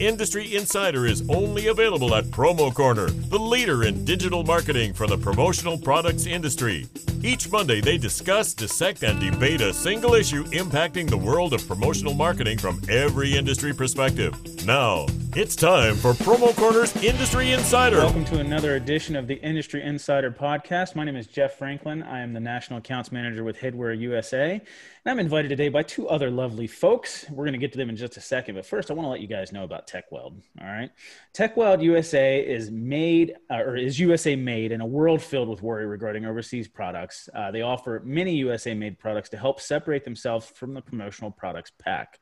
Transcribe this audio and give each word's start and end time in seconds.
Industry 0.00 0.56
Insider 0.56 1.04
is 1.04 1.28
only 1.28 1.66
available 1.66 2.14
at 2.14 2.24
Promo 2.24 2.72
Corner, 2.72 3.10
the 3.10 3.38
leader 3.38 3.84
in 3.84 4.02
digital 4.06 4.42
marketing 4.42 4.94
for 4.94 5.06
the 5.06 5.18
promotional 5.18 5.76
products 5.76 6.24
industry. 6.24 6.86
Each 7.22 7.52
Monday, 7.52 7.82
they 7.82 7.98
discuss, 7.98 8.54
dissect, 8.54 9.02
and 9.02 9.20
debate 9.20 9.60
a 9.60 9.74
single 9.74 10.14
issue 10.14 10.44
impacting 10.44 11.06
the 11.06 11.18
world 11.18 11.52
of 11.52 11.68
promotional 11.68 12.14
marketing 12.14 12.56
from 12.56 12.80
every 12.88 13.36
industry 13.36 13.74
perspective. 13.74 14.34
Now, 14.64 15.04
it's 15.36 15.54
time 15.54 15.94
for 15.94 16.12
Promo 16.12 16.54
Corner's 16.56 16.94
Industry 16.96 17.52
Insider. 17.52 17.98
Welcome 17.98 18.24
to 18.26 18.40
another 18.40 18.74
edition 18.74 19.14
of 19.14 19.28
the 19.28 19.34
Industry 19.36 19.82
Insider 19.82 20.30
podcast. 20.30 20.96
My 20.96 21.04
name 21.04 21.14
is 21.14 21.26
Jeff 21.28 21.56
Franklin. 21.56 22.02
I 22.02 22.20
am 22.20 22.32
the 22.32 22.40
National 22.40 22.78
Accounts 22.78 23.12
Manager 23.12 23.44
with 23.44 23.56
Headwear 23.56 23.98
USA. 24.00 24.52
And 24.54 24.62
I'm 25.06 25.20
invited 25.20 25.48
today 25.48 25.68
by 25.68 25.82
two 25.82 26.08
other 26.08 26.30
lovely 26.30 26.66
folks. 26.66 27.26
We're 27.30 27.44
going 27.44 27.52
to 27.52 27.58
get 27.58 27.70
to 27.72 27.78
them 27.78 27.90
in 27.90 27.96
just 27.96 28.16
a 28.16 28.20
second. 28.20 28.56
But 28.56 28.66
first, 28.66 28.90
I 28.90 28.94
want 28.94 29.06
to 29.06 29.10
let 29.10 29.20
you 29.20 29.28
guys 29.28 29.52
know 29.52 29.62
about 29.62 29.86
Tekweld. 29.86 30.42
All 30.60 30.66
right. 30.66 30.90
Tekweld 31.32 31.82
USA 31.82 32.40
is 32.40 32.70
made, 32.70 33.34
uh, 33.50 33.58
or 33.58 33.76
is 33.76 34.00
USA 34.00 34.34
made 34.34 34.72
in 34.72 34.80
a 34.80 34.86
world 34.86 35.22
filled 35.22 35.48
with 35.48 35.62
worry 35.62 35.86
regarding 35.86 36.24
overseas 36.24 36.66
products. 36.66 37.28
Uh, 37.34 37.50
they 37.50 37.62
offer 37.62 38.02
many 38.04 38.34
USA 38.36 38.74
made 38.74 38.98
products 38.98 39.28
to 39.30 39.36
help 39.36 39.60
separate 39.60 40.04
themselves 40.04 40.46
from 40.46 40.74
the 40.74 40.80
promotional 40.80 41.30
products 41.30 41.70
pack. 41.78 42.18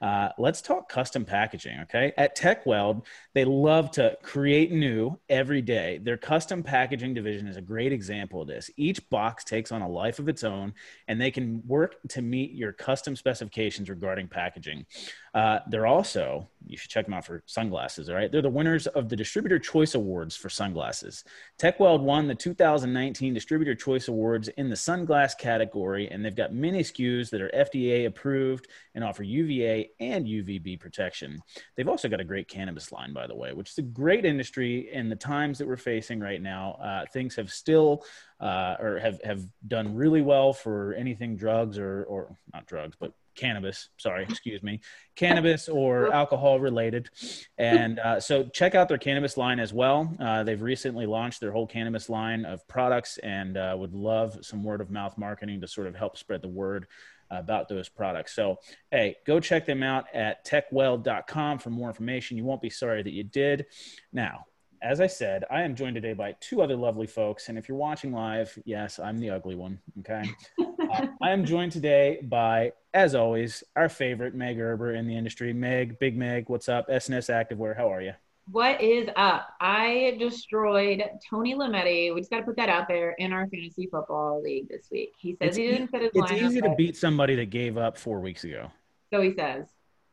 Uh, 0.00 0.30
let's 0.38 0.62
talk 0.62 0.88
custom 0.88 1.24
packaging, 1.24 1.80
okay? 1.80 2.12
At 2.16 2.36
Tekweld, 2.36 3.04
they 3.32 3.44
love 3.44 3.90
to 3.92 4.16
create 4.22 4.72
new 4.72 5.18
every 5.28 5.62
day. 5.62 5.98
Their 6.02 6.16
custom 6.16 6.62
packaging 6.62 7.14
division 7.14 7.46
is 7.46 7.56
a 7.56 7.62
great 7.62 7.92
example 7.92 8.42
of 8.42 8.48
this. 8.48 8.70
Each 8.76 9.08
box 9.08 9.44
takes 9.44 9.70
on 9.70 9.82
a 9.82 9.88
life 9.88 10.18
of 10.18 10.28
its 10.28 10.42
own, 10.42 10.74
and 11.06 11.20
they 11.20 11.30
can 11.30 11.62
work 11.66 11.96
to 12.08 12.22
meet 12.22 12.52
your 12.52 12.72
custom 12.72 13.14
specifications 13.14 13.88
regarding 13.88 14.28
packaging. 14.28 14.84
Uh, 15.32 15.60
they're 15.68 15.86
also, 15.86 16.48
you 16.66 16.76
should 16.76 16.90
check 16.90 17.04
them 17.04 17.14
out 17.14 17.24
for 17.24 17.44
sunglasses, 17.46 18.08
all 18.08 18.16
right? 18.16 18.32
They're 18.32 18.42
the 18.42 18.50
winners 18.50 18.88
of 18.88 19.08
the 19.08 19.14
Distributor 19.14 19.60
Choice 19.60 19.94
Awards 19.94 20.34
for 20.34 20.48
sunglasses. 20.48 21.22
Tekweld 21.56 22.00
won 22.00 22.26
the 22.26 22.34
2019 22.34 23.32
Distributor 23.32 23.76
Choice 23.76 24.08
Awards 24.08 24.48
in 24.48 24.68
the 24.68 24.74
sunglass 24.74 25.38
category, 25.38 26.08
and 26.10 26.24
they've 26.24 26.34
got 26.34 26.52
many 26.52 26.82
SKUs 26.82 27.30
that 27.30 27.40
are 27.40 27.50
FDA 27.50 28.06
approved 28.06 28.66
and 28.96 29.04
offer 29.04 29.22
UVA 29.22 29.90
and 30.00 30.26
UVB 30.26 30.80
protection. 30.80 31.40
They've 31.76 31.88
also 31.88 32.08
got 32.08 32.20
a 32.20 32.24
great 32.24 32.48
cannabis 32.48 32.90
line, 32.90 33.12
by 33.20 33.26
the 33.26 33.34
way, 33.34 33.52
which 33.52 33.68
is 33.68 33.76
a 33.76 33.82
great 33.82 34.24
industry 34.24 34.88
in 34.90 35.10
the 35.10 35.16
times 35.16 35.58
that 35.58 35.68
we're 35.68 35.76
facing 35.76 36.20
right 36.20 36.40
now. 36.40 36.72
Uh, 36.82 37.04
things 37.12 37.36
have 37.36 37.52
still 37.52 38.02
uh, 38.40 38.76
or 38.80 38.98
have, 38.98 39.20
have 39.22 39.42
done 39.68 39.94
really 39.94 40.22
well 40.22 40.54
for 40.54 40.94
anything 40.94 41.36
drugs 41.36 41.76
or, 41.76 42.04
or 42.04 42.34
not 42.54 42.64
drugs, 42.64 42.96
but 42.98 43.12
cannabis 43.36 43.88
sorry 43.96 44.24
excuse 44.28 44.60
me 44.62 44.80
cannabis 45.14 45.68
or 45.68 46.12
alcohol 46.12 46.58
related. 46.58 47.08
And 47.56 47.98
uh, 47.98 48.20
so 48.20 48.44
check 48.44 48.74
out 48.74 48.88
their 48.88 48.98
cannabis 48.98 49.36
line 49.36 49.60
as 49.60 49.72
well. 49.72 50.12
Uh, 50.18 50.42
they've 50.42 50.60
recently 50.60 51.06
launched 51.06 51.40
their 51.40 51.52
whole 51.52 51.66
cannabis 51.66 52.08
line 52.08 52.44
of 52.44 52.66
products 52.68 53.18
and 53.18 53.56
uh, 53.56 53.74
would 53.78 53.94
love 53.94 54.38
some 54.42 54.64
word 54.64 54.80
of 54.80 54.90
mouth 54.90 55.16
marketing 55.16 55.60
to 55.60 55.68
sort 55.68 55.86
of 55.86 55.94
help 55.94 56.18
spread 56.18 56.42
the 56.42 56.48
word 56.48 56.86
about 57.30 57.68
those 57.68 57.88
products. 57.88 58.34
So, 58.34 58.58
hey, 58.90 59.16
go 59.26 59.40
check 59.40 59.66
them 59.66 59.82
out 59.82 60.06
at 60.14 60.44
tekweld.com 60.46 61.58
for 61.58 61.70
more 61.70 61.88
information. 61.88 62.36
You 62.36 62.44
won't 62.44 62.62
be 62.62 62.70
sorry 62.70 63.02
that 63.02 63.12
you 63.12 63.24
did. 63.24 63.66
Now, 64.12 64.46
as 64.82 65.00
I 65.00 65.06
said, 65.06 65.44
I 65.50 65.62
am 65.62 65.74
joined 65.74 65.96
today 65.96 66.14
by 66.14 66.36
two 66.40 66.62
other 66.62 66.76
lovely 66.76 67.06
folks. 67.06 67.48
And 67.48 67.58
if 67.58 67.68
you're 67.68 67.76
watching 67.76 68.12
live, 68.12 68.58
yes, 68.64 68.98
I'm 68.98 69.18
the 69.18 69.30
ugly 69.30 69.54
one. 69.54 69.78
Okay. 70.00 70.22
uh, 70.58 71.06
I 71.20 71.32
am 71.32 71.44
joined 71.44 71.72
today 71.72 72.20
by, 72.22 72.72
as 72.94 73.14
always, 73.14 73.62
our 73.76 73.88
favorite 73.88 74.34
Meg 74.34 74.58
Erber 74.58 74.96
in 74.96 75.06
the 75.06 75.16
industry. 75.16 75.52
Meg, 75.52 75.98
Big 75.98 76.16
Meg, 76.16 76.48
what's 76.48 76.68
up? 76.68 76.86
S&S 76.88 77.26
Activewear, 77.26 77.76
how 77.76 77.92
are 77.92 78.00
you? 78.00 78.14
What 78.52 78.80
is 78.80 79.08
up? 79.14 79.54
I 79.60 80.16
destroyed 80.18 81.04
Tony 81.28 81.54
Lametti. 81.54 82.12
We 82.12 82.20
just 82.20 82.30
got 82.30 82.38
to 82.38 82.44
put 82.44 82.56
that 82.56 82.68
out 82.68 82.88
there 82.88 83.12
in 83.12 83.32
our 83.32 83.46
fantasy 83.46 83.86
football 83.86 84.42
league 84.42 84.68
this 84.68 84.88
week. 84.90 85.12
He 85.18 85.36
says 85.36 85.48
it's 85.48 85.56
he 85.56 85.68
didn't 85.68 85.88
fit 85.88 86.02
his 86.02 86.14
line. 86.14 86.32
It's 86.32 86.42
lineup, 86.42 86.46
easy 86.48 86.60
to 86.62 86.74
beat 86.76 86.96
somebody 86.96 87.36
that 87.36 87.50
gave 87.50 87.76
up 87.76 87.96
four 87.96 88.18
weeks 88.18 88.42
ago. 88.42 88.72
So 89.12 89.20
he 89.20 89.34
says. 89.34 89.66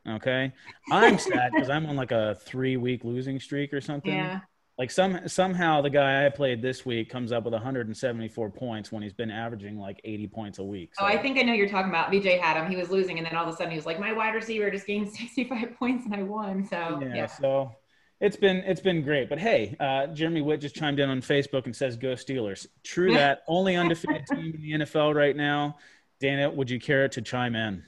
Okay. 0.07 0.53
I'm 0.91 1.17
sad 1.17 1.51
because 1.53 1.69
I'm 1.69 1.87
on 1.87 1.95
like 1.95 2.11
a 2.11 2.35
three 2.41 2.77
week 2.77 3.03
losing 3.03 3.39
streak 3.39 3.73
or 3.73 3.81
something. 3.81 4.13
Yeah. 4.13 4.41
Like 4.77 4.91
some 4.91 5.27
somehow 5.27 5.81
the 5.81 5.89
guy 5.89 6.27
I 6.27 6.29
played 6.29 6.61
this 6.61 6.85
week 6.85 7.09
comes 7.09 7.31
up 7.31 7.43
with 7.43 7.53
174 7.53 8.51
points 8.51 8.91
when 8.91 9.01
he's 9.01 9.13
been 9.13 9.31
averaging 9.31 9.79
like 9.79 9.99
80 10.03 10.27
points 10.27 10.59
a 10.59 10.63
week. 10.63 10.91
Oh, 10.99 11.05
I 11.05 11.17
think 11.17 11.39
I 11.39 11.41
know 11.41 11.53
you're 11.53 11.69
talking 11.69 11.89
about. 11.89 12.11
VJ 12.11 12.39
had 12.39 12.61
him. 12.61 12.69
He 12.69 12.77
was 12.77 12.91
losing, 12.91 13.17
and 13.17 13.25
then 13.25 13.35
all 13.35 13.47
of 13.47 13.51
a 13.51 13.57
sudden 13.57 13.71
he 13.71 13.77
was 13.77 13.87
like, 13.87 13.99
"My 13.99 14.13
wide 14.13 14.35
receiver 14.35 14.69
just 14.69 14.85
gained 14.85 15.09
65 15.11 15.75
points, 15.79 16.05
and 16.05 16.13
I 16.13 16.21
won." 16.21 16.63
So 16.63 16.99
yeah, 17.01 17.15
yeah. 17.15 17.25
so 17.25 17.71
it's 18.19 18.37
been 18.37 18.57
it's 18.57 18.81
been 18.81 19.01
great. 19.03 19.29
But 19.29 19.39
hey, 19.39 19.75
uh, 19.79 20.07
Jeremy 20.07 20.41
Witt 20.41 20.61
just 20.61 20.75
chimed 20.75 20.99
in 20.99 21.09
on 21.09 21.21
Facebook 21.21 21.65
and 21.65 21.75
says, 21.75 21.97
"Go 21.97 22.13
Steelers." 22.13 22.67
True 22.83 23.13
that. 23.13 23.43
Only 23.47 23.75
undefeated 23.75 24.25
team 24.27 24.53
in 24.55 24.61
the 24.61 24.85
NFL 24.85 25.15
right 25.15 25.35
now. 25.35 25.77
Dana, 26.19 26.49
would 26.49 26.69
you 26.69 26.79
care 26.79 27.07
to 27.09 27.21
chime 27.21 27.55
in? 27.55 27.83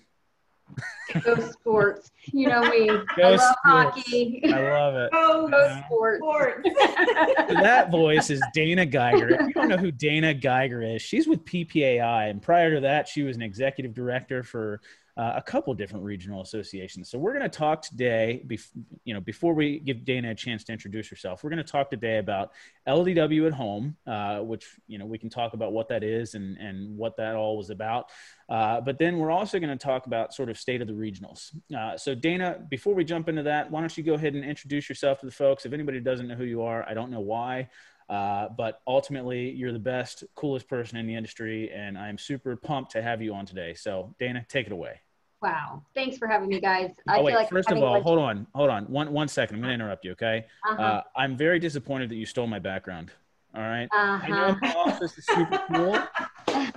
Go 1.23 1.35
sports. 1.49 2.11
You 2.31 2.47
know 2.47 2.61
me. 2.69 2.85
Go 2.87 3.03
I 3.17 3.29
love 3.31 3.39
sports. 3.39 3.59
hockey. 3.65 4.41
I 4.45 4.69
love 4.69 4.95
it. 4.95 5.09
Oh, 5.13 5.47
Go 5.49 5.81
sports. 5.85 6.19
sports. 6.19 6.69
that 7.61 7.89
voice 7.89 8.29
is 8.29 8.39
Dana 8.53 8.85
Geiger. 8.85 9.29
If 9.29 9.47
you 9.47 9.53
don't 9.53 9.67
know 9.67 9.77
who 9.77 9.91
Dana 9.91 10.35
Geiger 10.35 10.83
is, 10.83 11.01
she's 11.01 11.27
with 11.27 11.43
PPAI, 11.45 12.29
and 12.29 12.39
prior 12.39 12.75
to 12.75 12.81
that, 12.81 13.07
she 13.07 13.23
was 13.23 13.35
an 13.35 13.41
executive 13.41 13.95
director 13.95 14.43
for 14.43 14.79
uh, 15.19 15.33
a 15.35 15.41
couple 15.41 15.73
different 15.73 16.05
regional 16.05 16.41
associations. 16.41 17.09
So 17.11 17.19
we're 17.19 17.33
going 17.33 17.43
to 17.43 17.49
talk 17.49 17.81
today, 17.81 18.41
bef- 18.47 18.71
you 19.03 19.13
know, 19.13 19.19
before 19.19 19.53
we 19.53 19.79
give 19.79 20.05
Dana 20.05 20.31
a 20.31 20.35
chance 20.35 20.63
to 20.63 20.71
introduce 20.71 21.09
herself, 21.09 21.43
we're 21.43 21.49
going 21.49 21.57
to 21.63 21.69
talk 21.69 21.89
today 21.89 22.19
about 22.19 22.51
LDW 22.87 23.45
at 23.45 23.51
home, 23.51 23.97
uh, 24.07 24.39
which 24.39 24.65
you 24.87 24.97
know 24.97 25.05
we 25.05 25.17
can 25.17 25.29
talk 25.29 25.53
about 25.53 25.73
what 25.73 25.89
that 25.89 26.05
is 26.05 26.35
and 26.35 26.55
and 26.57 26.97
what 26.97 27.17
that 27.17 27.35
all 27.35 27.57
was 27.57 27.69
about. 27.69 28.05
Uh, 28.47 28.79
but 28.79 28.97
then 28.97 29.17
we're 29.19 29.29
also 29.29 29.59
going 29.59 29.77
to 29.77 29.83
talk 29.83 30.05
about 30.05 30.33
sort 30.33 30.49
of 30.49 30.57
state 30.57 30.79
of 30.79 30.87
the 30.87 30.93
regionals. 30.93 31.51
Uh, 31.77 31.97
so 31.97 32.15
Dana, 32.15 32.57
before 32.69 32.95
we 32.95 33.03
jump 33.03 33.27
into 33.27 33.43
that, 33.43 33.69
why 33.69 33.81
don't 33.81 33.97
you 33.97 34.03
go 34.05 34.13
ahead 34.13 34.35
and 34.35 34.45
introduce 34.45 34.87
yourself 34.87 35.19
to 35.19 35.25
the 35.25 35.33
folks? 35.33 35.65
If 35.65 35.73
anybody 35.73 35.99
doesn't 35.99 36.29
know 36.29 36.35
who 36.35 36.45
you 36.45 36.61
are, 36.61 36.87
I 36.87 36.93
don't 36.93 37.11
know 37.11 37.19
why. 37.19 37.67
Uh, 38.07 38.47
but 38.57 38.79
ultimately, 38.87 39.51
you're 39.51 39.73
the 39.73 39.79
best, 39.79 40.23
coolest 40.35 40.69
person 40.69 40.97
in 40.97 41.05
the 41.05 41.13
industry, 41.13 41.71
and 41.71 41.97
I'm 41.97 42.17
super 42.17 42.55
pumped 42.55 42.93
to 42.93 43.01
have 43.01 43.21
you 43.21 43.35
on 43.35 43.45
today. 43.45 43.73
So, 43.75 44.15
Dana, 44.17 44.45
take 44.47 44.65
it 44.65 44.71
away. 44.71 45.01
Wow. 45.41 45.83
Thanks 45.95 46.17
for 46.17 46.27
having 46.27 46.49
me, 46.49 46.59
guys. 46.59 46.91
I 47.07 47.13
oh, 47.13 47.15
feel 47.17 47.23
wait, 47.25 47.35
like 47.35 47.49
first 47.49 47.71
of 47.71 47.77
all, 47.77 47.93
like- 47.93 48.03
hold 48.03 48.19
on, 48.19 48.45
hold 48.53 48.69
on, 48.69 48.85
one 48.85 49.11
one 49.11 49.27
second. 49.27 49.55
I'm 49.55 49.61
going 49.61 49.69
to 49.69 49.75
interrupt 49.75 50.03
you, 50.03 50.11
okay? 50.11 50.45
Uh-huh. 50.69 50.81
Uh, 50.81 51.01
I'm 51.15 51.37
very 51.37 51.59
disappointed 51.59 52.09
that 52.09 52.15
you 52.15 52.25
stole 52.25 52.47
my 52.47 52.59
background. 52.59 53.11
All 53.55 53.61
right. 53.61 53.87
I 53.91 54.27
know 54.27 54.35
uh-huh. 54.35 54.57
my 54.61 54.73
office 54.73 55.17
is 55.17 55.25
super 55.25 55.59
cool. 55.73 56.71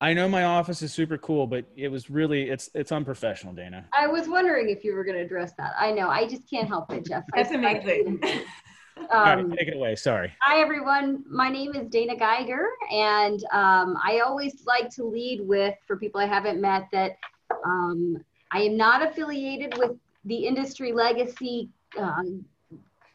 I 0.00 0.12
know 0.12 0.28
my 0.28 0.44
office 0.44 0.82
is 0.82 0.92
super 0.92 1.16
cool, 1.16 1.46
but 1.46 1.64
it 1.76 1.88
was 1.88 2.10
really 2.10 2.50
it's 2.50 2.68
it's 2.74 2.90
unprofessional, 2.90 3.54
Dana. 3.54 3.86
I 3.96 4.08
was 4.08 4.28
wondering 4.28 4.68
if 4.68 4.82
you 4.82 4.94
were 4.94 5.04
going 5.04 5.16
to 5.16 5.22
address 5.22 5.52
that. 5.58 5.74
I 5.78 5.92
know. 5.92 6.08
I 6.08 6.26
just 6.26 6.48
can't 6.50 6.66
help 6.66 6.92
it, 6.92 7.06
Jeff. 7.06 7.24
That's 7.34 7.52
I- 7.52 7.54
amazing. 7.54 8.20
All 9.10 9.22
right, 9.24 9.38
Um, 9.38 9.50
take 9.52 9.68
it 9.68 9.76
away. 9.76 9.96
Sorry. 9.96 10.32
Hi, 10.42 10.60
everyone. 10.60 11.24
My 11.28 11.48
name 11.48 11.74
is 11.74 11.88
Dana 11.88 12.14
Geiger, 12.14 12.68
and 12.90 13.42
um, 13.52 13.96
I 14.04 14.20
always 14.24 14.64
like 14.66 14.90
to 14.96 15.04
lead 15.04 15.40
with, 15.40 15.74
for 15.86 15.96
people 15.96 16.20
I 16.20 16.26
haven't 16.26 16.60
met, 16.60 16.88
that 16.92 17.16
um, 17.64 18.16
I 18.50 18.62
am 18.62 18.76
not 18.76 19.02
affiliated 19.02 19.76
with 19.78 19.92
the 20.24 20.46
industry 20.46 20.92
legacy, 20.92 21.68
um, 21.98 22.44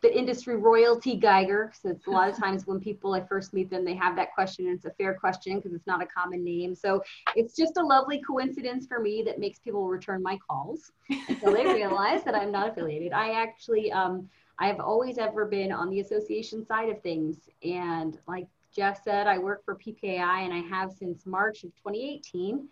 the 0.01 0.15
industry 0.15 0.55
royalty 0.55 1.15
Geiger. 1.15 1.71
So 1.79 1.89
it's 1.89 2.07
a 2.07 2.09
lot 2.09 2.29
of 2.29 2.37
times 2.39 2.67
when 2.67 2.79
people 2.79 3.13
I 3.13 3.21
first 3.21 3.53
meet 3.53 3.69
them, 3.69 3.85
they 3.85 3.95
have 3.95 4.15
that 4.15 4.33
question, 4.33 4.67
and 4.67 4.75
it's 4.75 4.85
a 4.85 4.91
fair 4.91 5.13
question 5.13 5.57
because 5.57 5.73
it's 5.73 5.87
not 5.87 6.01
a 6.01 6.07
common 6.07 6.43
name. 6.43 6.75
So 6.75 7.01
it's 7.35 7.55
just 7.55 7.77
a 7.77 7.83
lovely 7.83 8.21
coincidence 8.21 8.87
for 8.87 8.99
me 8.99 9.23
that 9.25 9.39
makes 9.39 9.59
people 9.59 9.87
return 9.87 10.21
my 10.21 10.37
calls 10.49 10.91
until 11.29 11.53
they 11.53 11.65
realize 11.65 12.23
that 12.23 12.35
I'm 12.35 12.51
not 12.51 12.69
affiliated. 12.69 13.13
I 13.13 13.31
actually. 13.31 13.91
Um, 13.91 14.29
I've 14.59 14.79
always 14.79 15.17
ever 15.17 15.45
been 15.45 15.71
on 15.71 15.89
the 15.89 15.99
association 15.99 16.65
side 16.65 16.89
of 16.89 17.01
things. 17.01 17.49
And 17.63 18.17
like 18.27 18.47
Jeff 18.75 19.03
said, 19.03 19.27
I 19.27 19.37
work 19.37 19.63
for 19.63 19.75
PPAI 19.75 20.45
and 20.45 20.53
I 20.53 20.61
have 20.61 20.91
since 20.91 21.25
March 21.25 21.63
of 21.63 21.75
2018. 21.75 22.67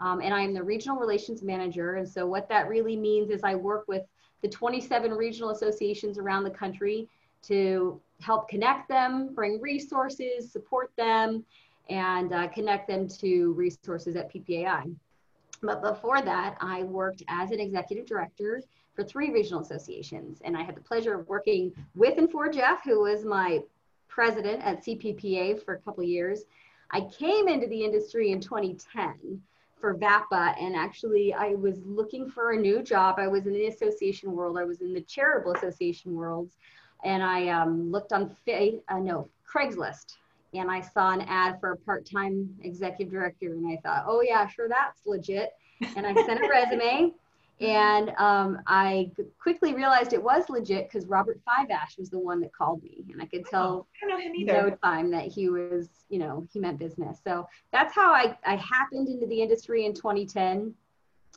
Um, 0.00 0.20
and 0.20 0.32
I 0.32 0.40
am 0.40 0.54
the 0.54 0.62
regional 0.62 0.96
relations 0.96 1.42
manager. 1.42 1.96
And 1.96 2.08
so 2.08 2.26
what 2.26 2.48
that 2.48 2.68
really 2.68 2.96
means 2.96 3.30
is 3.30 3.42
I 3.44 3.54
work 3.54 3.84
with 3.86 4.02
the 4.42 4.48
27 4.48 5.12
regional 5.12 5.50
associations 5.50 6.18
around 6.18 6.44
the 6.44 6.50
country 6.50 7.06
to 7.42 8.00
help 8.20 8.48
connect 8.48 8.88
them, 8.88 9.34
bring 9.34 9.60
resources, 9.60 10.50
support 10.50 10.90
them, 10.96 11.44
and 11.88 12.32
uh, 12.32 12.48
connect 12.48 12.88
them 12.88 13.08
to 13.08 13.52
resources 13.52 14.16
at 14.16 14.32
PPAI. 14.32 14.94
But 15.62 15.82
before 15.82 16.22
that, 16.22 16.56
I 16.60 16.84
worked 16.84 17.22
as 17.28 17.50
an 17.50 17.60
executive 17.60 18.06
director 18.06 18.62
for 18.94 19.04
three 19.04 19.30
regional 19.30 19.60
associations. 19.60 20.40
And 20.44 20.56
I 20.56 20.62
had 20.62 20.74
the 20.74 20.80
pleasure 20.80 21.14
of 21.18 21.28
working 21.28 21.72
with 21.94 22.16
and 22.18 22.30
for 22.30 22.48
Jeff, 22.48 22.82
who 22.84 23.00
was 23.00 23.24
my 23.24 23.60
president 24.08 24.62
at 24.62 24.84
CPPA 24.84 25.62
for 25.64 25.74
a 25.74 25.78
couple 25.78 26.02
years. 26.02 26.44
I 26.90 27.02
came 27.02 27.46
into 27.46 27.66
the 27.66 27.84
industry 27.84 28.32
in 28.32 28.40
2010 28.40 29.42
for 29.80 29.94
VAPA. 29.94 30.60
And 30.60 30.76
actually, 30.76 31.32
I 31.32 31.54
was 31.54 31.78
looking 31.84 32.28
for 32.28 32.52
a 32.52 32.56
new 32.56 32.82
job. 32.82 33.16
I 33.18 33.28
was 33.28 33.46
in 33.46 33.52
the 33.52 33.66
association 33.66 34.32
world, 34.32 34.58
I 34.58 34.64
was 34.64 34.80
in 34.80 34.92
the 34.92 35.00
charitable 35.00 35.52
association 35.52 36.14
worlds. 36.14 36.56
And 37.02 37.22
I 37.22 37.48
um, 37.48 37.90
looked 37.90 38.12
on, 38.12 38.36
uh, 38.48 38.98
no, 38.98 39.28
Craigslist. 39.50 40.16
And 40.52 40.70
I 40.70 40.80
saw 40.80 41.12
an 41.12 41.22
ad 41.22 41.60
for 41.60 41.72
a 41.72 41.76
part 41.76 42.04
time 42.04 42.54
executive 42.62 43.12
director. 43.12 43.52
And 43.52 43.66
I 43.66 43.80
thought, 43.82 44.04
oh, 44.06 44.20
yeah, 44.20 44.46
sure, 44.46 44.68
that's 44.68 45.06
legit. 45.06 45.52
And 45.96 46.06
I 46.06 46.14
sent 46.26 46.44
a 46.44 46.48
resume. 46.48 47.12
And 47.60 48.10
um, 48.16 48.58
I 48.66 49.10
quickly 49.38 49.74
realized 49.74 50.14
it 50.14 50.22
was 50.22 50.48
legit 50.48 50.88
because 50.88 51.06
Robert 51.06 51.40
Fiveash 51.46 51.98
was 51.98 52.08
the 52.08 52.18
one 52.18 52.40
that 52.40 52.54
called 52.54 52.82
me, 52.82 53.04
and 53.12 53.20
I 53.20 53.26
could 53.26 53.44
tell 53.44 53.86
I 54.02 54.08
don't 54.08 54.18
know 54.18 54.24
him 54.24 54.34
either. 54.34 54.52
no 54.52 54.70
time 54.82 55.10
that 55.10 55.26
he 55.26 55.50
was, 55.50 55.88
you 56.08 56.18
know, 56.18 56.46
he 56.50 56.58
meant 56.58 56.78
business. 56.78 57.18
So 57.22 57.46
that's 57.70 57.94
how 57.94 58.14
I, 58.14 58.36
I 58.46 58.56
happened 58.56 59.08
into 59.08 59.26
the 59.26 59.42
industry 59.42 59.84
in 59.84 59.92
2010. 59.92 60.74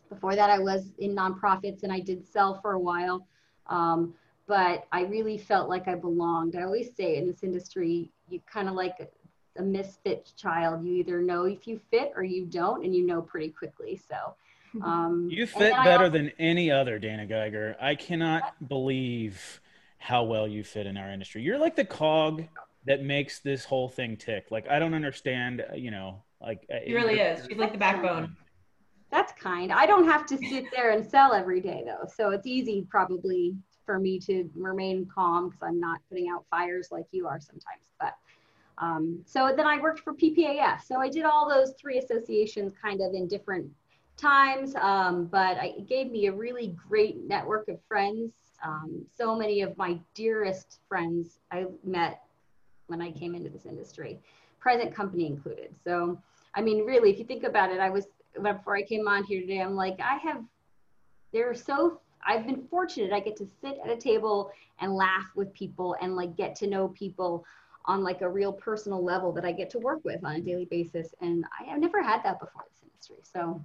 Before 0.08 0.36
that, 0.36 0.50
I 0.50 0.60
was 0.60 0.94
in 1.00 1.14
nonprofits 1.14 1.84
and 1.84 1.92
I 1.92 2.00
did 2.00 2.26
sell 2.26 2.60
for 2.62 2.74
a 2.74 2.80
while. 2.80 3.28
Um, 3.68 4.14
but 4.48 4.86
I 4.92 5.02
really 5.02 5.38
felt 5.38 5.68
like 5.68 5.88
I 5.88 5.96
belonged. 5.96 6.56
I 6.56 6.64
always 6.64 6.96
say 6.96 7.18
in 7.18 7.28
this 7.28 7.44
industry, 7.44 8.12
you 8.30 8.40
kind 8.52 8.70
of 8.70 8.76
like 8.76 8.96
a, 9.00 9.62
a 9.62 9.64
misfit 9.64 10.32
child. 10.38 10.86
You 10.86 10.96
either 10.96 11.22
know 11.22 11.46
if 11.46 11.68
you 11.68 11.82
fit 11.92 12.14
or 12.16 12.24
you 12.24 12.46
don't, 12.46 12.86
and 12.86 12.96
you 12.96 13.06
know 13.06 13.22
pretty 13.22 13.50
quickly. 13.50 14.00
So 14.10 14.36
um, 14.82 15.30
you 15.32 15.46
fit 15.46 15.74
better 15.84 16.06
also- 16.06 16.10
than 16.10 16.32
any 16.40 16.72
other, 16.72 17.00
Dana 17.00 17.26
Geiger. 17.26 17.76
I 17.80 17.96
cannot 17.96 18.68
believe 18.68 19.62
how 19.98 20.24
well 20.24 20.48
you 20.48 20.64
fit 20.64 20.86
in 20.86 20.98
our 20.98 21.10
industry. 21.10 21.42
You're 21.42 21.58
like 21.58 21.76
the 21.76 21.86
cog 21.86 22.46
that 22.86 23.04
makes 23.04 23.40
this 23.40 23.64
whole 23.64 23.88
thing 23.88 24.18
tick. 24.18 24.48
Like 24.52 24.68
I 24.70 24.80
don't 24.80 24.94
understand, 24.94 25.64
uh, 25.72 25.76
you 25.76 25.92
know, 25.92 26.24
like 26.42 26.66
uh, 26.72 26.80
He 26.86 26.94
really 26.94 27.20
is. 27.20 27.46
She's 27.48 27.58
like 27.58 27.72
the 27.72 27.78
backbone. 27.78 28.36
That's 29.10 29.32
kind. 29.34 29.72
I 29.72 29.86
don't 29.86 30.06
have 30.06 30.26
to 30.26 30.38
sit 30.38 30.66
there 30.76 30.92
and 30.92 31.06
sell 31.06 31.34
every 31.34 31.62
day 31.62 31.84
though. 31.86 32.08
So 32.14 32.32
it's 32.32 32.48
easy 32.48 32.86
probably 32.90 33.56
for 33.86 34.00
me 34.00 34.20
to 34.20 34.50
remain 34.56 35.08
calm 35.14 35.50
because 35.50 35.62
I'm 35.62 35.80
not 35.80 36.02
putting 36.10 36.30
out 36.30 36.46
fires 36.50 36.90
like 36.92 37.06
you 37.12 37.28
are 37.28 37.40
sometimes. 37.40 37.84
But 38.00 38.16
um, 38.80 39.20
so 39.26 39.54
then 39.56 39.68
I 39.68 39.80
worked 39.80 40.00
for 40.00 40.14
PPAF. 40.14 40.84
So 40.84 41.00
I 41.00 41.10
did 41.10 41.24
all 41.26 41.48
those 41.48 41.74
three 41.80 42.00
associations 42.00 42.74
kind 42.82 43.02
of 43.02 43.14
in 43.14 43.28
different 43.28 43.70
times. 44.18 44.76
Um, 44.76 45.26
but 45.26 45.58
it 45.62 45.88
gave 45.88 46.12
me 46.12 46.28
a 46.28 46.32
really 46.32 46.76
great 46.88 47.28
network 47.28 47.68
of 47.68 47.80
friends. 47.88 48.32
Um, 48.64 49.06
so 49.16 49.36
many 49.36 49.62
of 49.62 49.78
my 49.78 50.00
dearest 50.14 50.80
friends 50.88 51.40
I 51.52 51.66
met 51.84 52.22
when 52.88 53.02
I 53.02 53.12
came 53.12 53.36
into 53.36 53.50
this 53.50 53.66
industry, 53.66 54.20
present 54.60 54.94
company 54.94 55.26
included. 55.26 55.74
So, 55.84 56.20
I 56.56 56.62
mean, 56.62 56.86
really, 56.86 57.12
if 57.12 57.20
you 57.20 57.26
think 57.26 57.44
about 57.44 57.72
it, 57.72 57.80
I 57.80 57.90
was 57.90 58.08
before 58.42 58.76
I 58.76 58.84
came 58.84 59.08
on 59.08 59.24
here 59.24 59.42
today, 59.42 59.62
I'm 59.62 59.76
like, 59.76 60.00
I 60.00 60.16
have, 60.18 60.42
they're 61.32 61.54
so, 61.54 62.00
I've 62.26 62.46
been 62.46 62.66
fortunate. 62.70 63.14
I 63.14 63.20
get 63.20 63.36
to 63.38 63.48
sit 63.62 63.78
at 63.84 63.92
a 63.92 63.98
table 63.98 64.52
and 64.80 64.94
laugh 64.94 65.26
with 65.36 65.54
people 65.54 65.96
and 66.02 66.16
like 66.16 66.36
get 66.36 66.56
to 66.58 66.68
know 66.68 66.88
people 66.90 67.46
on 67.86 68.04
like 68.04 68.22
a 68.22 68.30
real 68.30 68.54
personal 68.54 69.04
level 69.04 69.32
that 69.34 69.46
I 69.46 69.52
get 69.52 69.70
to 69.72 69.80
work 69.80 70.04
with 70.06 70.24
on 70.24 70.36
a 70.36 70.42
daily 70.42 70.66
basis. 70.66 71.14
And 71.22 71.46
I 71.60 71.66
have 71.66 71.80
never 71.80 72.02
had 72.02 72.24
that 72.24 72.40
before 72.40 72.64
this 72.70 72.82
industry. 72.84 73.18
So, 73.24 73.62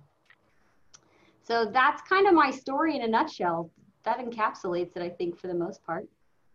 so 1.48 1.64
that's 1.64 2.02
kind 2.02 2.26
of 2.28 2.34
my 2.34 2.50
story 2.50 2.94
in 2.94 3.02
a 3.02 3.08
nutshell. 3.08 3.70
That 4.04 4.18
encapsulates 4.18 4.96
it, 4.96 5.02
I 5.02 5.08
think, 5.08 5.38
for 5.38 5.46
the 5.48 5.54
most 5.54 5.82
part. 5.84 6.06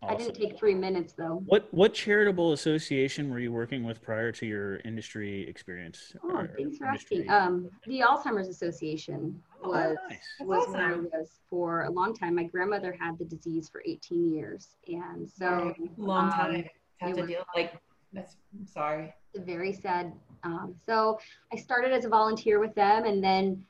I 0.08 0.16
didn't 0.16 0.36
take 0.36 0.58
three 0.60 0.76
minutes 0.76 1.14
though. 1.14 1.42
What 1.46 1.68
what 1.74 1.94
charitable 1.94 2.52
association 2.52 3.30
were 3.32 3.40
you 3.40 3.54
working 3.54 3.86
with 3.86 4.02
prior 4.02 4.34
to 4.34 4.46
your 4.46 4.78
industry 4.80 5.48
experience? 5.48 6.14
Oh, 6.22 6.46
thanks 6.58 6.78
for 6.78 6.86
industry- 6.88 7.26
asking. 7.26 7.30
Um, 7.30 7.70
the 7.88 8.02
Alzheimer's 8.02 8.50
Association 8.50 9.42
Oh, 9.64 9.70
was 9.70 9.98
nice. 10.10 10.20
was 10.42 10.66
That's 10.66 10.76
where 10.76 10.86
I 10.94 10.96
was 11.18 11.40
for 11.50 11.84
a 11.84 11.90
long 11.90 12.14
time. 12.14 12.36
My 12.36 12.44
grandmother 12.44 12.94
had 13.00 13.18
the 13.18 13.24
disease 13.24 13.70
for 13.70 13.82
18 13.86 14.30
years, 14.34 14.76
and 14.90 15.30
so 15.30 15.74
Long 15.98 16.26
um, 16.26 16.32
time. 16.32 16.66
Have 16.98 17.14
to 17.16 17.22
was- 17.22 17.30
deal 17.30 17.46
like 17.56 17.74
that's. 18.12 18.36
I'm 18.60 18.68
sorry. 18.68 19.14
very 19.38 19.72
sad. 19.72 20.12
Um, 20.44 20.76
so 20.86 21.18
I 21.54 21.56
started 21.56 21.94
as 21.94 22.04
a 22.04 22.10
volunteer 22.10 22.60
with 22.60 22.76
them, 22.76 23.06
and 23.06 23.24
then 23.24 23.64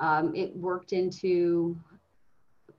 um, 0.00 0.34
it 0.34 0.54
worked 0.56 0.92
into 0.92 1.78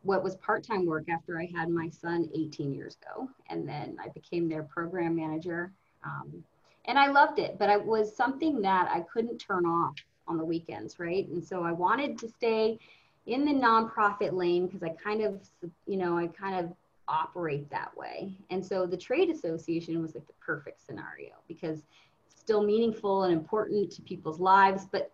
what 0.03 0.23
was 0.23 0.35
part-time 0.37 0.85
work 0.85 1.07
after 1.09 1.39
I 1.39 1.49
had 1.55 1.69
my 1.69 1.89
son 1.89 2.29
18 2.33 2.73
years 2.73 2.97
ago, 3.01 3.29
and 3.49 3.67
then 3.67 3.97
I 4.03 4.09
became 4.09 4.49
their 4.49 4.63
program 4.63 5.15
manager. 5.15 5.71
Um, 6.03 6.43
and 6.85 6.97
I 6.97 7.07
loved 7.07 7.37
it, 7.37 7.59
but 7.59 7.69
it 7.69 7.83
was 7.83 8.15
something 8.15 8.61
that 8.61 8.89
I 8.91 9.01
couldn't 9.01 9.37
turn 9.37 9.65
off 9.65 9.93
on 10.27 10.37
the 10.37 10.43
weekends, 10.43 10.99
right? 10.99 11.27
And 11.27 11.43
so 11.43 11.63
I 11.63 11.71
wanted 11.71 12.17
to 12.19 12.29
stay 12.29 12.79
in 13.27 13.45
the 13.45 13.51
nonprofit 13.51 14.33
lane 14.33 14.65
because 14.65 14.81
I 14.81 14.89
kind 14.89 15.21
of, 15.21 15.39
you 15.85 15.97
know, 15.97 16.17
I 16.17 16.27
kind 16.27 16.65
of 16.65 16.73
operate 17.07 17.69
that 17.69 17.95
way. 17.95 18.33
And 18.49 18.65
so 18.65 18.87
the 18.87 18.97
trade 18.97 19.29
association 19.29 20.01
was 20.01 20.15
like 20.15 20.25
the 20.25 20.33
perfect 20.43 20.83
scenario 20.83 21.33
because 21.47 21.83
it's 22.25 22.39
still 22.39 22.63
meaningful 22.63 23.23
and 23.23 23.33
important 23.33 23.91
to 23.91 24.01
people's 24.01 24.39
lives, 24.39 24.87
but 24.91 25.11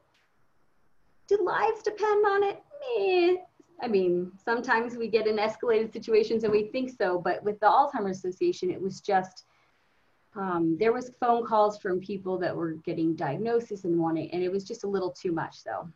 do 1.28 1.40
lives 1.44 1.84
depend 1.84 2.26
on 2.26 2.44
it? 2.44 2.62
Meh. 2.98 3.36
I 3.82 3.88
mean, 3.88 4.32
sometimes 4.44 4.96
we 4.96 5.08
get 5.08 5.28
in 5.28 5.38
escalated 5.38 5.94
situations 5.94 6.44
and 6.44 6.52
we 6.52 6.64
think 6.68 6.90
so, 6.90 7.20
but 7.20 7.44
with 7.44 7.60
the 7.60 7.68
Alzheimer's 7.68 8.18
Association, 8.18 8.72
it 8.72 8.82
was 8.82 9.02
just 9.02 9.46
um, 10.36 10.78
there 10.80 10.94
was 10.94 11.12
phone 11.20 11.46
calls 11.46 11.80
from 11.80 12.00
people 12.00 12.38
that 12.40 12.56
were 12.56 12.74
getting 12.74 13.16
diagnosis 13.16 13.86
and 13.86 13.98
wanting, 13.98 14.30
and 14.32 14.44
it 14.44 14.52
was 14.52 14.64
just 14.64 14.84
a 14.84 14.88
little 14.88 15.12
too 15.12 15.32
much. 15.32 15.62
So 15.62 15.90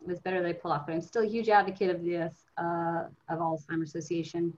it 0.00 0.06
was 0.06 0.20
better 0.20 0.42
that 0.42 0.48
I 0.48 0.52
pull 0.52 0.72
off. 0.72 0.86
But 0.86 0.94
I'm 0.94 1.00
still 1.00 1.22
a 1.22 1.26
huge 1.26 1.48
advocate 1.48 1.90
of 1.90 2.04
this 2.04 2.46
uh, 2.56 3.04
of 3.28 3.38
Alzheimer's 3.38 3.94
Association. 3.94 4.56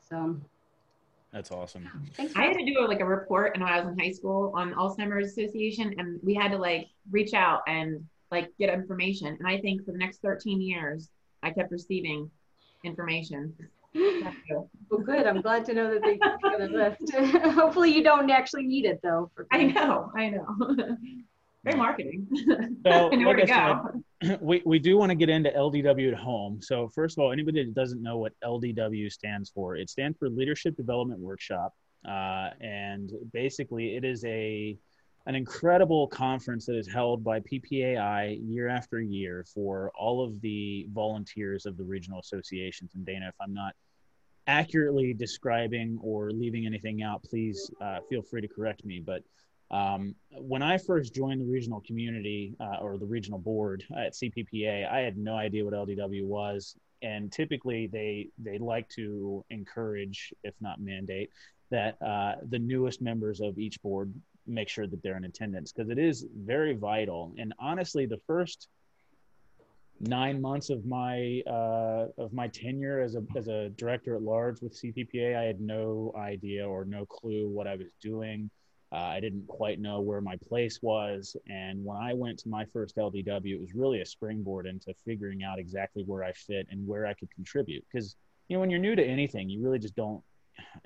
So 0.00 0.36
That's 1.32 1.50
awesome. 1.50 1.88
thanks. 2.14 2.34
I 2.34 2.42
had 2.42 2.54
to 2.54 2.64
do 2.64 2.86
like 2.88 3.00
a 3.00 3.04
report 3.04 3.56
when 3.56 3.66
I 3.66 3.80
was 3.80 3.88
in 3.88 3.98
high 3.98 4.10
school 4.10 4.52
on 4.54 4.74
Alzheimer's 4.74 5.30
Association, 5.30 5.94
and 5.98 6.18
we 6.22 6.34
had 6.34 6.50
to 6.50 6.58
like 6.58 6.88
reach 7.10 7.34
out 7.34 7.62
and 7.68 8.04
like 8.32 8.50
get 8.58 8.72
information. 8.72 9.28
And 9.28 9.46
I 9.46 9.60
think 9.60 9.84
for 9.84 9.92
the 9.92 9.98
next 9.98 10.22
13 10.22 10.60
years, 10.60 11.08
I 11.44 11.50
kept 11.50 11.70
receiving 11.70 12.28
information. 12.82 13.54
Well, 13.94 14.68
good. 15.04 15.26
I'm 15.26 15.42
glad 15.42 15.66
to 15.66 15.74
know 15.74 15.92
that 15.92 16.02
they 16.02 16.14
keep 16.14 16.32
you 16.42 16.50
on 16.50 16.60
the 16.60 16.68
list. 16.68 17.54
Hopefully, 17.54 17.94
you 17.94 18.02
don't 18.02 18.30
actually 18.30 18.64
need 18.64 18.86
it 18.86 19.00
though. 19.02 19.30
For 19.36 19.46
I 19.52 19.64
know, 19.64 20.10
I 20.16 20.30
know. 20.30 20.46
Great 21.64 21.76
marketing. 21.76 22.26
So, 22.84 23.12
I 23.12 23.16
where 23.16 23.36
to 23.36 23.42
like 23.42 23.50
I 23.50 23.80
go. 24.24 24.38
we, 24.40 24.60
we 24.66 24.78
do 24.80 24.96
want 24.96 25.10
to 25.10 25.14
get 25.14 25.28
into 25.28 25.50
LDW 25.50 26.08
at 26.08 26.18
home. 26.18 26.60
So 26.60 26.88
first 26.88 27.16
of 27.16 27.22
all, 27.22 27.30
anybody 27.30 27.64
that 27.64 27.74
doesn't 27.74 28.02
know 28.02 28.18
what 28.18 28.32
LDW 28.42 29.12
stands 29.12 29.50
for, 29.50 29.76
it 29.76 29.88
stands 29.88 30.18
for 30.18 30.28
Leadership 30.28 30.76
Development 30.76 31.20
Workshop, 31.20 31.72
uh, 32.08 32.48
and 32.60 33.12
basically 33.32 33.94
it 33.94 34.04
is 34.04 34.24
a 34.24 34.76
an 35.26 35.34
incredible 35.34 36.08
conference 36.08 36.66
that 36.66 36.76
is 36.76 36.88
held 36.88 37.22
by 37.22 37.40
PPAI 37.40 38.40
year 38.42 38.68
after 38.68 39.00
year 39.00 39.44
for 39.54 39.92
all 39.96 40.24
of 40.24 40.40
the 40.40 40.88
volunteers 40.92 41.64
of 41.64 41.76
the 41.76 41.84
regional 41.84 42.18
associations. 42.18 42.94
And 42.94 43.06
Dana, 43.06 43.28
if 43.28 43.34
I'm 43.40 43.54
not 43.54 43.74
accurately 44.48 45.14
describing 45.14 45.98
or 46.02 46.32
leaving 46.32 46.66
anything 46.66 47.02
out, 47.02 47.22
please 47.22 47.70
uh, 47.80 48.00
feel 48.08 48.22
free 48.22 48.40
to 48.40 48.48
correct 48.48 48.84
me. 48.84 48.98
But 48.98 49.22
um, 49.70 50.14
when 50.32 50.62
I 50.62 50.76
first 50.76 51.14
joined 51.14 51.40
the 51.40 51.46
regional 51.46 51.80
community 51.80 52.54
uh, 52.60 52.78
or 52.80 52.98
the 52.98 53.06
regional 53.06 53.38
board 53.38 53.84
at 53.96 54.14
CPPA, 54.14 54.90
I 54.90 55.00
had 55.00 55.16
no 55.16 55.36
idea 55.36 55.64
what 55.64 55.72
LDW 55.74 56.24
was. 56.24 56.76
And 57.00 57.32
typically, 57.32 57.88
they 57.88 58.28
they 58.38 58.58
like 58.58 58.88
to 58.90 59.44
encourage, 59.50 60.32
if 60.44 60.54
not 60.60 60.80
mandate, 60.80 61.30
that 61.70 62.00
uh, 62.00 62.34
the 62.48 62.58
newest 62.58 63.00
members 63.02 63.40
of 63.40 63.58
each 63.58 63.80
board 63.82 64.12
make 64.46 64.68
sure 64.68 64.86
that 64.86 65.02
they're 65.02 65.16
in 65.16 65.24
attendance 65.24 65.72
because 65.72 65.90
it 65.90 65.98
is 65.98 66.26
very 66.36 66.74
vital. 66.74 67.32
And 67.38 67.52
honestly, 67.58 68.06
the 68.06 68.20
first 68.26 68.68
nine 70.00 70.40
months 70.40 70.68
of 70.68 70.84
my 70.84 71.42
uh, 71.46 72.06
of 72.18 72.32
my 72.32 72.48
tenure 72.48 73.00
as 73.00 73.14
a 73.14 73.22
as 73.36 73.48
a 73.48 73.68
director 73.70 74.16
at 74.16 74.22
large 74.22 74.60
with 74.60 74.80
CPPA, 74.80 75.36
I 75.36 75.44
had 75.44 75.60
no 75.60 76.12
idea 76.16 76.68
or 76.68 76.84
no 76.84 77.06
clue 77.06 77.48
what 77.48 77.66
I 77.66 77.76
was 77.76 77.88
doing. 78.00 78.50
Uh, 78.92 78.96
I 78.96 79.20
didn't 79.20 79.46
quite 79.46 79.80
know 79.80 80.00
where 80.00 80.20
my 80.20 80.36
place 80.48 80.80
was, 80.82 81.34
and 81.48 81.82
when 81.82 81.96
I 81.96 82.12
went 82.12 82.38
to 82.40 82.50
my 82.50 82.66
first 82.74 82.96
LDW, 82.96 83.54
it 83.54 83.60
was 83.60 83.74
really 83.74 84.02
a 84.02 84.06
springboard 84.06 84.66
into 84.66 84.92
figuring 85.06 85.42
out 85.42 85.58
exactly 85.58 86.02
where 86.04 86.24
I 86.24 86.32
fit 86.32 86.66
and 86.70 86.86
where 86.86 87.06
I 87.06 87.14
could 87.14 87.30
contribute. 87.30 87.84
Because 87.90 88.16
you 88.48 88.56
know, 88.56 88.60
when 88.60 88.68
you're 88.68 88.80
new 88.80 88.94
to 88.94 89.04
anything, 89.04 89.48
you 89.48 89.62
really 89.62 89.78
just 89.78 89.96
don't 89.96 90.22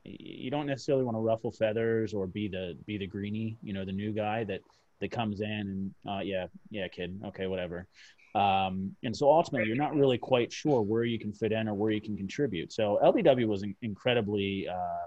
you 0.04 0.50
don't 0.50 0.66
necessarily 0.66 1.04
want 1.04 1.16
to 1.16 1.20
ruffle 1.20 1.52
feathers 1.52 2.14
or 2.14 2.26
be 2.26 2.48
the 2.48 2.76
be 2.86 2.98
the 2.98 3.06
greenie, 3.06 3.56
you 3.62 3.72
know, 3.72 3.84
the 3.84 3.92
new 3.92 4.12
guy 4.12 4.44
that 4.44 4.60
that 5.00 5.10
comes 5.10 5.40
in 5.40 5.50
and 5.50 5.94
uh, 6.08 6.20
yeah, 6.20 6.46
yeah, 6.70 6.88
kid, 6.88 7.20
okay, 7.26 7.46
whatever. 7.46 7.86
Um, 8.34 8.94
and 9.02 9.16
so 9.16 9.30
ultimately, 9.30 9.66
you're 9.66 9.76
not 9.76 9.94
really 9.94 10.18
quite 10.18 10.52
sure 10.52 10.82
where 10.82 11.04
you 11.04 11.18
can 11.18 11.32
fit 11.32 11.52
in 11.52 11.68
or 11.68 11.74
where 11.74 11.90
you 11.90 12.00
can 12.00 12.16
contribute. 12.16 12.72
So 12.72 12.98
LDW 13.02 13.46
was 13.46 13.62
in- 13.62 13.76
incredibly 13.82 14.68
uh, 14.68 15.06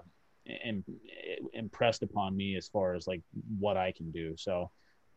im- 0.64 0.84
impressed 1.52 2.02
upon 2.02 2.36
me 2.36 2.56
as 2.56 2.68
far 2.68 2.94
as 2.94 3.06
like 3.06 3.22
what 3.58 3.76
I 3.76 3.92
can 3.92 4.10
do. 4.10 4.34
So 4.36 4.70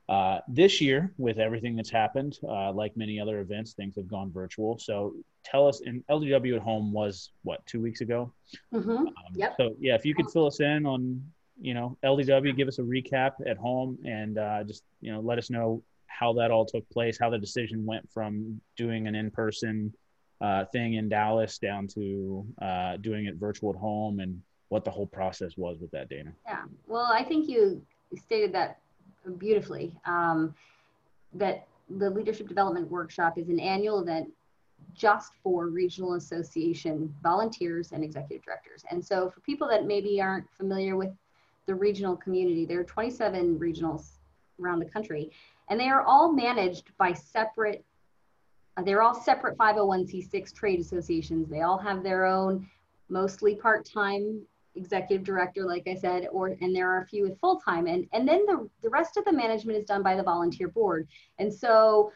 Uh, 0.09 0.39
this 0.49 0.81
year, 0.81 1.13
with 1.17 1.39
everything 1.39 1.75
that's 1.75 1.89
happened, 1.89 2.37
uh, 2.47 2.71
like 2.73 2.95
many 2.97 3.19
other 3.19 3.39
events, 3.39 3.73
things 3.73 3.95
have 3.95 4.07
gone 4.07 4.31
virtual. 4.31 4.77
So 4.77 5.13
tell 5.45 5.67
us, 5.67 5.81
and 5.85 6.03
LDW 6.07 6.57
at 6.57 6.61
home 6.61 6.91
was 6.91 7.31
what 7.43 7.65
two 7.65 7.81
weeks 7.81 8.01
ago. 8.01 8.31
Mm-hmm. 8.73 8.91
Um, 8.91 9.13
Yep. 9.35 9.55
So 9.57 9.75
yeah, 9.79 9.95
if 9.95 10.05
you 10.05 10.13
could 10.13 10.29
fill 10.29 10.47
us 10.47 10.59
in 10.59 10.85
on, 10.85 11.23
you 11.59 11.73
know, 11.73 11.97
LDW, 12.03 12.55
give 12.55 12.67
us 12.67 12.79
a 12.79 12.81
recap 12.81 13.31
at 13.45 13.57
home, 13.57 13.97
and 14.05 14.37
uh, 14.37 14.63
just 14.65 14.83
you 14.99 15.11
know, 15.11 15.21
let 15.21 15.37
us 15.37 15.49
know 15.49 15.81
how 16.07 16.33
that 16.33 16.51
all 16.51 16.65
took 16.65 16.87
place, 16.89 17.17
how 17.17 17.29
the 17.29 17.37
decision 17.37 17.85
went 17.85 18.09
from 18.11 18.59
doing 18.75 19.07
an 19.07 19.15
in-person 19.15 19.93
uh, 20.41 20.65
thing 20.65 20.95
in 20.95 21.07
Dallas 21.07 21.57
down 21.57 21.87
to 21.87 22.45
uh, 22.61 22.97
doing 22.97 23.25
it 23.25 23.35
virtual 23.35 23.69
at 23.69 23.77
home, 23.77 24.19
and 24.19 24.41
what 24.67 24.83
the 24.83 24.91
whole 24.91 25.07
process 25.07 25.55
was 25.55 25.77
with 25.79 25.91
that, 25.91 26.09
Dana. 26.09 26.33
Yeah. 26.45 26.63
Well, 26.87 27.09
I 27.09 27.23
think 27.23 27.47
you 27.47 27.81
stated 28.17 28.53
that 28.53 28.79
beautifully. 29.31 29.95
Um, 30.05 30.53
that 31.33 31.67
the 31.89 32.09
Leadership 32.09 32.47
Development 32.47 32.89
Workshop 32.89 33.37
is 33.37 33.49
an 33.49 33.59
annual 33.59 33.99
event 33.99 34.31
just 34.93 35.33
for 35.41 35.67
regional 35.67 36.13
association 36.13 37.13
volunteers 37.23 37.91
and 37.91 38.03
executive 38.03 38.43
directors. 38.43 38.83
And 38.91 39.03
so, 39.03 39.29
for 39.29 39.39
people 39.41 39.67
that 39.69 39.85
maybe 39.85 40.21
aren't 40.21 40.49
familiar 40.55 40.95
with 40.95 41.11
the 41.65 41.75
regional 41.75 42.15
community, 42.15 42.65
there 42.65 42.79
are 42.79 42.85
27 42.85 43.57
regionals 43.57 44.19
around 44.61 44.79
the 44.79 44.85
country, 44.85 45.31
and 45.69 45.79
they 45.79 45.89
are 45.89 46.03
all 46.03 46.31
managed 46.31 46.89
by 46.97 47.13
separate. 47.13 47.83
They're 48.83 49.01
all 49.01 49.13
separate 49.13 49.57
501c6 49.57 50.53
trade 50.53 50.79
associations. 50.79 51.49
They 51.49 51.61
all 51.61 51.77
have 51.77 52.03
their 52.03 52.25
own, 52.25 52.67
mostly 53.07 53.55
part-time 53.55 54.41
executive 54.75 55.25
director, 55.25 55.65
like 55.65 55.87
I 55.87 55.95
said, 55.95 56.27
or 56.31 56.55
and 56.61 56.75
there 56.75 56.89
are 56.89 57.01
a 57.01 57.05
few 57.05 57.23
with 57.23 57.39
full 57.39 57.59
time, 57.59 57.87
and 57.87 58.07
and 58.13 58.27
then 58.27 58.45
the 58.45 58.69
the 58.81 58.89
rest 58.89 59.17
of 59.17 59.25
the 59.25 59.31
management 59.31 59.77
is 59.77 59.85
done 59.85 60.03
by 60.03 60.15
the 60.15 60.23
volunteer 60.23 60.67
board. 60.67 61.07
And 61.39 61.53
so, 61.53 62.11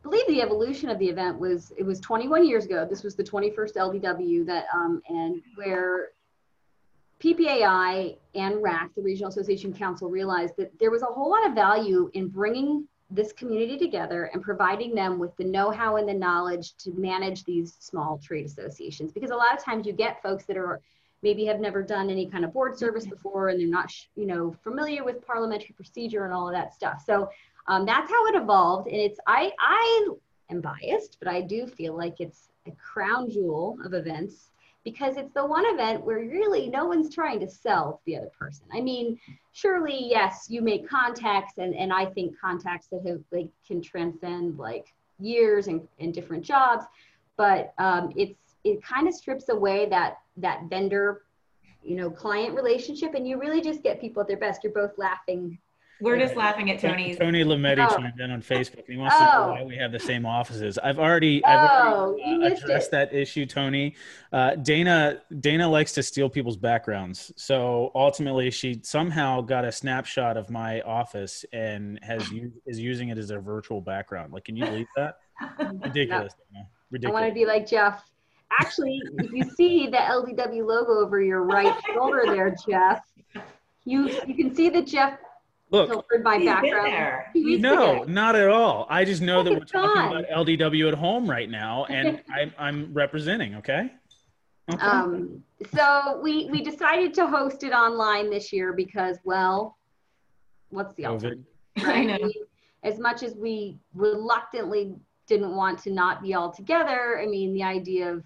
I 0.00 0.02
believe 0.02 0.26
the 0.26 0.42
evolution 0.42 0.88
of 0.88 0.98
the 0.98 1.08
event 1.08 1.38
was 1.38 1.72
it 1.76 1.84
was 1.84 2.00
21 2.00 2.46
years 2.46 2.66
ago. 2.66 2.86
This 2.88 3.02
was 3.02 3.14
the 3.14 3.24
21st 3.24 3.76
LDW 3.76 4.46
that 4.46 4.66
um 4.74 5.02
and 5.08 5.42
where 5.54 6.10
PPAI 7.22 8.16
and 8.34 8.62
RAC, 8.62 8.92
the 8.96 9.02
Regional 9.02 9.28
Association 9.28 9.72
Council, 9.72 10.10
realized 10.10 10.54
that 10.58 10.72
there 10.80 10.90
was 10.90 11.02
a 11.02 11.06
whole 11.06 11.30
lot 11.30 11.46
of 11.46 11.54
value 11.54 12.10
in 12.14 12.28
bringing 12.28 12.88
this 13.12 13.32
community 13.32 13.78
together 13.78 14.30
and 14.32 14.42
providing 14.42 14.94
them 14.94 15.18
with 15.18 15.36
the 15.36 15.44
know-how 15.44 15.96
and 15.96 16.08
the 16.08 16.14
knowledge 16.14 16.74
to 16.78 16.90
manage 16.92 17.44
these 17.44 17.76
small 17.78 18.18
trade 18.18 18.46
associations 18.46 19.12
because 19.12 19.30
a 19.30 19.36
lot 19.36 19.56
of 19.56 19.62
times 19.62 19.86
you 19.86 19.92
get 19.92 20.22
folks 20.22 20.44
that 20.46 20.56
are 20.56 20.80
maybe 21.22 21.44
have 21.44 21.60
never 21.60 21.82
done 21.82 22.10
any 22.10 22.26
kind 22.26 22.44
of 22.44 22.52
board 22.52 22.76
service 22.76 23.06
before 23.06 23.48
and 23.48 23.60
they're 23.60 23.68
not 23.68 23.92
you 24.16 24.26
know 24.26 24.54
familiar 24.62 25.04
with 25.04 25.24
parliamentary 25.26 25.74
procedure 25.76 26.24
and 26.24 26.34
all 26.34 26.48
of 26.48 26.54
that 26.54 26.74
stuff. 26.74 27.02
So 27.06 27.28
um, 27.68 27.86
that's 27.86 28.10
how 28.10 28.26
it 28.26 28.34
evolved 28.34 28.88
and 28.88 28.96
it's 28.96 29.18
i 29.26 29.50
i 29.58 30.08
am 30.50 30.60
biased 30.60 31.18
but 31.18 31.28
i 31.28 31.40
do 31.40 31.66
feel 31.66 31.96
like 31.96 32.20
it's 32.20 32.48
a 32.66 32.72
crown 32.72 33.30
jewel 33.30 33.76
of 33.84 33.94
events 33.94 34.50
because 34.84 35.16
it's 35.16 35.32
the 35.32 35.44
one 35.44 35.64
event 35.66 36.04
where 36.04 36.18
really 36.18 36.68
no 36.68 36.86
one's 36.86 37.14
trying 37.14 37.38
to 37.38 37.48
sell 37.48 38.00
the 38.04 38.16
other 38.16 38.30
person. 38.36 38.64
I 38.72 38.80
mean 38.80 39.18
surely 39.52 40.08
yes 40.08 40.46
you 40.48 40.62
make 40.62 40.88
contacts 40.88 41.58
and 41.58 41.74
and 41.74 41.92
i 41.92 42.06
think 42.06 42.38
contacts 42.38 42.88
that 42.88 43.06
have 43.06 43.20
like 43.30 43.48
can 43.66 43.80
transcend 43.82 44.58
like 44.58 44.92
years 45.20 45.68
and, 45.68 45.86
and 46.00 46.12
different 46.12 46.44
jobs 46.44 46.84
but 47.36 47.72
um, 47.78 48.12
it's 48.16 48.36
it 48.64 48.82
kind 48.82 49.08
of 49.08 49.14
strips 49.14 49.48
away 49.48 49.88
that 49.88 50.18
that 50.36 50.62
vendor 50.70 51.22
you 51.82 51.96
know 51.96 52.10
client 52.10 52.54
relationship 52.54 53.14
and 53.14 53.26
you 53.26 53.38
really 53.38 53.60
just 53.60 53.82
get 53.82 54.00
people 54.00 54.20
at 54.22 54.28
their 54.28 54.36
best 54.36 54.62
you're 54.62 54.72
both 54.72 54.96
laughing 54.98 55.58
We're 56.00 56.18
just 56.18 56.34
laughing 56.34 56.68
at 56.72 56.80
Tony's. 56.80 57.16
Tony 57.16 57.44
Lametti 57.44 57.86
Oh. 57.88 57.96
chimed 57.96 58.18
in 58.18 58.30
on 58.32 58.42
Facebook. 58.42 58.78
and 58.78 58.88
He 58.88 58.96
wants 58.96 59.16
to 59.18 59.24
know 59.24 59.30
Oh. 59.34 59.50
why 59.52 59.62
we 59.62 59.76
have 59.76 59.92
the 59.92 60.00
same 60.00 60.26
offices. 60.26 60.76
I've 60.78 60.98
already, 60.98 61.44
I've 61.44 61.70
oh 61.70 61.94
already 62.16 62.22
you 62.28 62.42
uh, 62.42 62.46
addressed 62.46 62.88
it 62.88 62.90
that 62.90 63.14
issue, 63.14 63.46
Tony. 63.46 63.94
Uh, 64.32 64.56
Dana, 64.56 65.22
Dana 65.38 65.68
likes 65.68 65.92
to 65.92 66.02
steal 66.02 66.28
people's 66.28 66.56
backgrounds. 66.56 67.32
So 67.36 67.92
ultimately, 67.94 68.50
she 68.50 68.80
somehow 68.82 69.42
got 69.42 69.64
a 69.64 69.70
snapshot 69.70 70.36
of 70.36 70.50
my 70.50 70.80
office 70.80 71.44
and 71.52 72.00
has 72.02 72.28
is 72.66 72.80
using 72.80 73.10
it 73.10 73.18
as 73.18 73.30
a 73.30 73.38
virtual 73.38 73.80
background. 73.80 74.32
Like, 74.32 74.44
can 74.46 74.56
you 74.56 74.64
believe 74.64 74.88
that? 74.96 75.18
Ridiculous. 75.84 76.34
Dana. 76.52 77.08
i 77.08 77.10
want 77.12 77.28
to 77.28 77.32
be 77.34 77.46
like 77.46 77.64
jeff 77.68 78.02
actually 78.60 79.00
if 79.18 79.32
you 79.32 79.44
see 79.44 79.86
the 79.86 79.96
ldw 79.96 80.66
logo 80.66 80.92
over 81.04 81.20
your 81.20 81.42
right 81.42 81.74
shoulder 81.94 82.22
there 82.26 82.54
jeff 82.66 83.00
you 83.84 84.08
you 84.26 84.34
can 84.34 84.54
see 84.54 84.68
that 84.68 84.86
jeff 84.86 85.18
Look, 85.70 85.88
filtered 85.88 86.22
my 86.22 86.36
He's 86.36 86.44
been 86.44 86.54
background 86.54 86.92
there. 86.92 87.30
He 87.32 87.56
no, 87.56 88.00
get 88.00 88.08
not 88.10 88.36
at 88.36 88.48
all. 88.50 88.86
I 88.90 89.06
just 89.06 89.22
know 89.22 89.42
that 89.42 89.50
we're 89.54 89.60
talking 89.60 90.02
gone. 90.02 90.22
about 90.26 90.46
LDW 90.46 90.88
at 90.88 90.98
home 90.98 91.28
right 91.28 91.48
now, 91.48 91.86
and 91.86 92.20
I'm, 92.30 92.52
I'm 92.58 92.92
representing. 92.92 93.54
Okay. 93.54 93.90
Okay. 94.70 94.82
Um, 94.86 95.42
so 95.74 96.20
we 96.22 96.50
we 96.50 96.62
decided 96.62 97.14
to 97.14 97.26
host 97.26 97.62
it 97.62 97.72
online 97.72 98.28
this 98.28 98.52
year 98.52 98.74
because, 98.74 99.16
well, 99.24 99.78
what's 100.68 100.92
the 100.94 101.04
COVID. 101.04 101.12
alternative? 101.14 101.44
I 101.78 101.82
Right? 101.84 102.06
know. 102.06 102.18
We- 102.20 102.44
as 102.84 102.98
much 102.98 103.22
as 103.22 103.34
we 103.36 103.78
reluctantly 103.94 104.94
didn't 105.26 105.56
want 105.56 105.78
to 105.84 105.90
not 105.90 106.20
be 106.20 106.34
all 106.34 106.50
together, 106.52 107.18
I 107.22 107.26
mean, 107.26 107.54
the 107.54 107.62
idea 107.62 108.12
of 108.12 108.24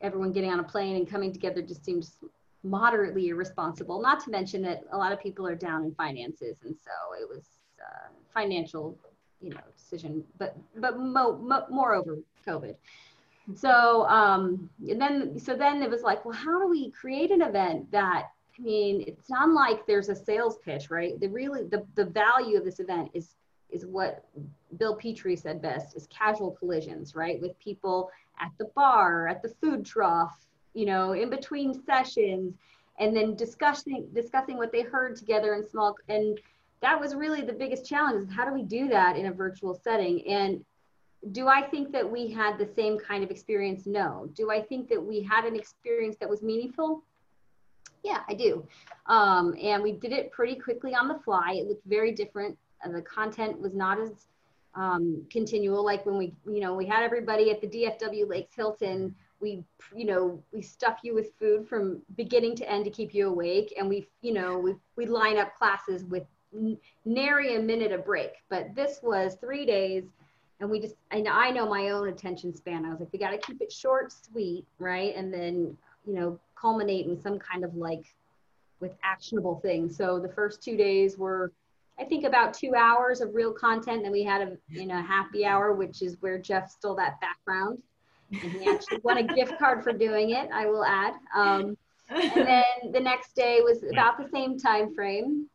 everyone 0.00 0.32
getting 0.32 0.50
on 0.50 0.60
a 0.60 0.64
plane 0.64 0.96
and 0.96 1.08
coming 1.08 1.32
together 1.32 1.62
just 1.62 1.84
seems 1.84 2.18
moderately 2.62 3.28
irresponsible. 3.28 4.00
Not 4.00 4.20
to 4.24 4.30
mention 4.30 4.62
that 4.62 4.82
a 4.92 4.96
lot 4.96 5.12
of 5.12 5.20
people 5.20 5.46
are 5.46 5.54
down 5.54 5.84
in 5.84 5.94
finances, 5.94 6.58
and 6.64 6.76
so 6.76 7.20
it 7.20 7.28
was 7.28 7.44
uh, 7.80 8.08
financial, 8.34 8.96
you 9.40 9.50
know, 9.50 9.60
decision. 9.76 10.24
But 10.38 10.56
but 10.76 10.98
mo- 10.98 11.38
mo- 11.38 11.66
moreover, 11.70 12.18
COVID. 12.46 12.74
So 13.54 14.06
um, 14.08 14.68
and 14.88 15.00
then 15.00 15.38
so 15.38 15.54
then 15.56 15.82
it 15.82 15.90
was 15.90 16.02
like, 16.02 16.24
well, 16.24 16.34
how 16.34 16.60
do 16.60 16.68
we 16.68 16.90
create 16.90 17.30
an 17.30 17.42
event 17.42 17.90
that 17.92 18.28
I 18.58 18.62
mean, 18.62 19.04
it's 19.06 19.30
not 19.30 19.50
like 19.50 19.86
there's 19.86 20.08
a 20.08 20.16
sales 20.16 20.58
pitch, 20.64 20.90
right? 20.90 21.18
The 21.20 21.28
really 21.28 21.62
the, 21.64 21.86
the 21.94 22.04
value 22.04 22.56
of 22.58 22.64
this 22.64 22.80
event 22.80 23.10
is 23.14 23.36
is 23.70 23.86
what 23.86 24.24
Bill 24.78 24.96
Petrie 24.96 25.36
said 25.36 25.60
best 25.60 25.96
is 25.96 26.06
casual 26.08 26.52
collisions, 26.52 27.14
right? 27.14 27.40
With 27.40 27.58
people 27.58 28.10
at 28.40 28.50
the 28.58 28.66
bar, 28.74 29.28
at 29.28 29.42
the 29.42 29.52
food 29.60 29.84
trough, 29.84 30.46
you 30.74 30.86
know, 30.86 31.12
in 31.12 31.30
between 31.30 31.82
sessions, 31.84 32.54
and 32.98 33.16
then 33.16 33.36
discussing 33.36 34.08
discussing 34.12 34.56
what 34.56 34.72
they 34.72 34.82
heard 34.82 35.16
together 35.16 35.54
in 35.54 35.66
small 35.66 35.96
and 36.08 36.40
that 36.80 36.98
was 36.98 37.14
really 37.14 37.42
the 37.42 37.52
biggest 37.52 37.86
challenge 37.86 38.22
is 38.22 38.34
how 38.34 38.44
do 38.44 38.52
we 38.52 38.62
do 38.62 38.88
that 38.88 39.16
in 39.16 39.26
a 39.26 39.32
virtual 39.32 39.74
setting 39.74 40.26
and 40.28 40.64
do 41.32 41.48
I 41.48 41.62
think 41.62 41.92
that 41.92 42.08
we 42.08 42.30
had 42.30 42.58
the 42.58 42.68
same 42.76 42.98
kind 42.98 43.24
of 43.24 43.30
experience? 43.30 43.86
No. 43.86 44.28
Do 44.34 44.50
I 44.50 44.62
think 44.62 44.88
that 44.88 45.02
we 45.02 45.20
had 45.20 45.44
an 45.44 45.56
experience 45.56 46.16
that 46.20 46.28
was 46.28 46.42
meaningful? 46.42 47.02
Yeah, 48.04 48.20
I 48.28 48.34
do. 48.34 48.66
Um, 49.06 49.54
and 49.60 49.82
we 49.82 49.92
did 49.92 50.12
it 50.12 50.30
pretty 50.30 50.54
quickly 50.54 50.94
on 50.94 51.08
the 51.08 51.18
fly. 51.24 51.54
It 51.56 51.66
looked 51.66 51.84
very 51.86 52.12
different. 52.12 52.56
The 52.84 53.02
content 53.02 53.60
was 53.60 53.74
not 53.74 53.98
as 54.00 54.26
um, 54.74 55.24
continual. 55.30 55.84
Like 55.84 56.06
when 56.06 56.16
we, 56.16 56.34
you 56.46 56.60
know, 56.60 56.74
we 56.74 56.86
had 56.86 57.02
everybody 57.02 57.50
at 57.50 57.60
the 57.60 57.66
DFW 57.66 58.28
Lakes 58.28 58.54
Hilton. 58.54 59.14
We, 59.40 59.62
you 59.94 60.04
know, 60.04 60.42
we 60.52 60.62
stuff 60.62 60.98
you 61.02 61.14
with 61.14 61.32
food 61.38 61.68
from 61.68 62.02
beginning 62.16 62.56
to 62.56 62.70
end 62.70 62.84
to 62.86 62.90
keep 62.90 63.14
you 63.14 63.28
awake, 63.28 63.72
and 63.78 63.88
we, 63.88 64.08
you 64.20 64.32
know, 64.32 64.58
we 64.58 64.74
we 64.96 65.06
line 65.06 65.38
up 65.38 65.56
classes 65.56 66.04
with 66.04 66.24
nary 67.04 67.56
a 67.56 67.60
minute 67.60 67.92
a 67.92 67.98
break. 67.98 68.32
But 68.48 68.74
this 68.74 69.00
was 69.02 69.36
three 69.40 69.64
days 69.64 70.04
and 70.60 70.70
we 70.70 70.80
just 70.80 70.94
and 71.10 71.28
i 71.28 71.50
know 71.50 71.68
my 71.68 71.90
own 71.90 72.08
attention 72.08 72.54
span 72.54 72.84
i 72.84 72.90
was 72.90 73.00
like 73.00 73.12
we 73.12 73.18
got 73.18 73.30
to 73.30 73.38
keep 73.38 73.60
it 73.60 73.72
short 73.72 74.12
sweet 74.12 74.64
right 74.78 75.14
and 75.16 75.32
then 75.32 75.76
you 76.06 76.14
know 76.14 76.38
culminate 76.56 77.06
in 77.06 77.20
some 77.20 77.38
kind 77.38 77.64
of 77.64 77.74
like 77.74 78.04
with 78.80 78.92
actionable 79.02 79.60
things 79.60 79.96
so 79.96 80.18
the 80.18 80.28
first 80.28 80.62
two 80.62 80.76
days 80.76 81.18
were 81.18 81.52
i 81.98 82.04
think 82.04 82.24
about 82.24 82.54
two 82.54 82.74
hours 82.74 83.20
of 83.20 83.34
real 83.34 83.52
content 83.52 84.02
then 84.02 84.12
we 84.12 84.22
had 84.22 84.40
a 84.42 84.56
you 84.70 84.86
know 84.86 85.00
happy 85.02 85.44
hour 85.44 85.72
which 85.74 86.02
is 86.02 86.16
where 86.20 86.38
jeff 86.38 86.70
stole 86.70 86.94
that 86.94 87.20
background 87.20 87.78
and 88.30 88.52
he 88.52 88.68
actually 88.68 88.98
won 89.02 89.18
a 89.18 89.22
gift 89.34 89.58
card 89.58 89.82
for 89.82 89.92
doing 89.92 90.30
it 90.30 90.48
i 90.52 90.66
will 90.66 90.84
add 90.84 91.14
um, 91.34 91.76
and 92.10 92.46
then 92.46 92.92
the 92.92 93.00
next 93.00 93.34
day 93.34 93.60
was 93.62 93.82
about 93.92 94.16
the 94.18 94.28
same 94.32 94.58
time 94.58 94.94
frame 94.94 95.46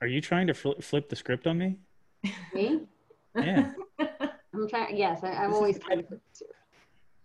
Are 0.00 0.06
you 0.06 0.20
trying 0.20 0.46
to 0.46 0.54
fl- 0.54 0.80
flip 0.80 1.08
the 1.08 1.16
script 1.16 1.46
on 1.46 1.58
me? 1.58 1.76
me 2.54 2.80
Yeah. 3.34 3.72
i'm 3.98 4.68
trying 4.68 4.96
yes 4.96 5.20
I, 5.22 5.32
i'm 5.32 5.52
always 5.54 5.78
trying 5.78 6.02
to 6.06 6.18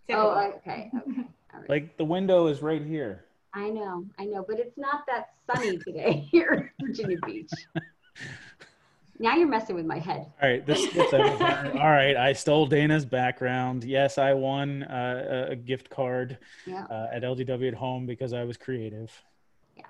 Typical. 0.06 0.30
oh 0.30 0.52
okay 0.58 0.90
okay 0.96 1.26
all 1.54 1.60
right. 1.60 1.68
like 1.70 1.96
the 1.96 2.04
window 2.04 2.48
is 2.48 2.60
right 2.60 2.82
here. 2.84 3.24
I 3.54 3.70
know, 3.70 4.04
I 4.18 4.24
know, 4.24 4.44
but 4.46 4.58
it's 4.58 4.76
not 4.76 5.04
that 5.06 5.28
sunny 5.48 5.78
today 5.78 6.26
here 6.32 6.72
in 6.80 6.86
Virginia 6.88 7.16
Beach. 7.24 7.52
Now 9.18 9.36
you're 9.36 9.48
messing 9.48 9.76
with 9.76 9.86
my 9.86 9.98
head. 9.98 10.26
All 10.42 10.48
right. 10.48 10.64
This. 10.66 10.80
this 10.92 11.12
episode- 11.12 11.76
all 11.76 11.90
right. 11.90 12.16
I 12.16 12.32
stole 12.32 12.66
Dana's 12.66 13.04
background. 13.04 13.84
Yes, 13.84 14.18
I 14.18 14.32
won 14.34 14.82
uh, 14.84 15.48
a- 15.50 15.56
gift 15.56 15.88
card 15.90 16.38
Yeah. 16.66 16.84
uh, 16.90 17.08
at 17.12 17.22
LDW 17.22 17.68
at 17.68 17.74
home 17.74 18.06
because 18.06 18.32
I 18.32 18.44
was 18.44 18.56
creative. 18.56 19.12
Yeah, 19.76 19.84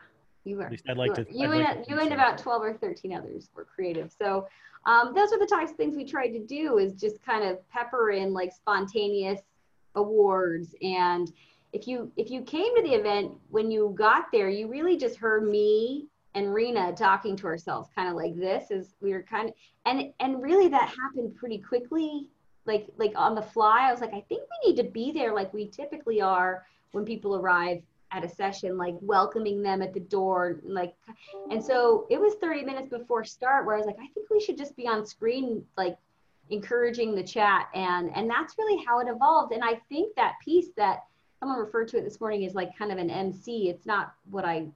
you 0.44 0.56
were. 0.58 0.64
At 0.64 0.72
least 0.72 0.84
I'd 0.88 0.98
like 0.98 1.14
to. 1.14 1.26
You 1.30 1.52
and 1.52 1.64
like 1.64 1.88
you 1.88 1.98
and 1.98 2.12
about 2.12 2.38
twelve 2.38 2.62
or 2.62 2.74
thirteen 2.74 3.12
others 3.14 3.48
were 3.54 3.64
creative. 3.64 4.12
So 4.16 4.46
um, 4.86 5.14
those 5.14 5.32
are 5.32 5.38
the 5.38 5.46
types 5.46 5.70
of 5.70 5.76
things 5.78 5.96
we 5.96 6.04
tried 6.04 6.28
to 6.28 6.40
do 6.40 6.76
is 6.78 6.92
just 6.92 7.22
kind 7.24 7.44
of 7.44 7.66
pepper 7.70 8.10
in 8.10 8.32
like 8.34 8.52
spontaneous 8.52 9.40
awards 9.94 10.74
and 10.82 11.32
if 11.72 11.86
you 11.86 12.10
if 12.16 12.28
you 12.30 12.42
came 12.42 12.74
to 12.76 12.82
the 12.82 12.92
event 12.92 13.30
when 13.50 13.70
you 13.70 13.94
got 13.96 14.24
there 14.32 14.48
you 14.48 14.66
really 14.66 14.96
just 14.96 15.16
heard 15.16 15.48
me 15.48 16.08
and 16.34 16.52
Rena 16.52 16.92
talking 16.92 17.36
to 17.36 17.46
ourselves 17.46 17.88
kind 17.94 18.08
of 18.08 18.14
like 18.14 18.36
this 18.36 18.70
is 18.70 18.94
we 19.00 19.12
were 19.12 19.22
kind 19.22 19.48
of 19.48 19.54
and 19.86 20.12
and 20.20 20.42
really 20.42 20.68
that 20.68 20.88
happened 20.88 21.34
pretty 21.36 21.58
quickly. 21.58 22.28
Like 22.66 22.86
like 22.96 23.12
on 23.16 23.34
the 23.34 23.42
fly 23.42 23.88
I 23.88 23.92
was 23.92 24.00
like 24.00 24.14
I 24.14 24.24
think 24.28 24.42
we 24.42 24.70
need 24.70 24.76
to 24.82 24.88
be 24.88 25.12
there 25.12 25.34
like 25.34 25.52
we 25.52 25.68
typically 25.68 26.22
are 26.22 26.64
when 26.92 27.04
people 27.04 27.36
arrive 27.36 27.82
at 28.10 28.24
a 28.24 28.28
session 28.28 28.78
like 28.78 28.94
welcoming 29.00 29.60
them 29.60 29.82
at 29.82 29.92
the 29.92 30.00
door 30.00 30.60
like 30.62 30.94
and 31.50 31.62
so 31.62 32.06
it 32.10 32.18
was 32.18 32.34
30 32.40 32.62
minutes 32.62 32.88
before 32.88 33.24
start 33.24 33.66
where 33.66 33.74
I 33.74 33.78
was 33.78 33.86
like 33.86 33.98
I 33.98 34.06
think 34.14 34.30
we 34.30 34.40
should 34.40 34.56
just 34.56 34.76
be 34.76 34.88
on 34.88 35.04
screen 35.04 35.62
like 35.76 35.98
encouraging 36.50 37.14
the 37.14 37.22
chat. 37.22 37.68
And 37.74 38.10
and 38.14 38.28
that's 38.28 38.56
really 38.58 38.84
how 38.86 39.00
it 39.00 39.08
evolved. 39.08 39.52
And 39.52 39.64
I 39.64 39.80
think 39.88 40.14
that 40.16 40.34
piece 40.44 40.68
that 40.76 41.04
someone 41.40 41.58
referred 41.58 41.88
to 41.88 41.98
it 41.98 42.04
this 42.04 42.20
morning 42.20 42.42
is 42.42 42.54
like 42.54 42.76
kind 42.78 42.92
of 42.92 42.98
an 42.98 43.10
MC 43.10 43.68
it's 43.68 43.86
not 43.86 44.14
what 44.30 44.44
I 44.44 44.66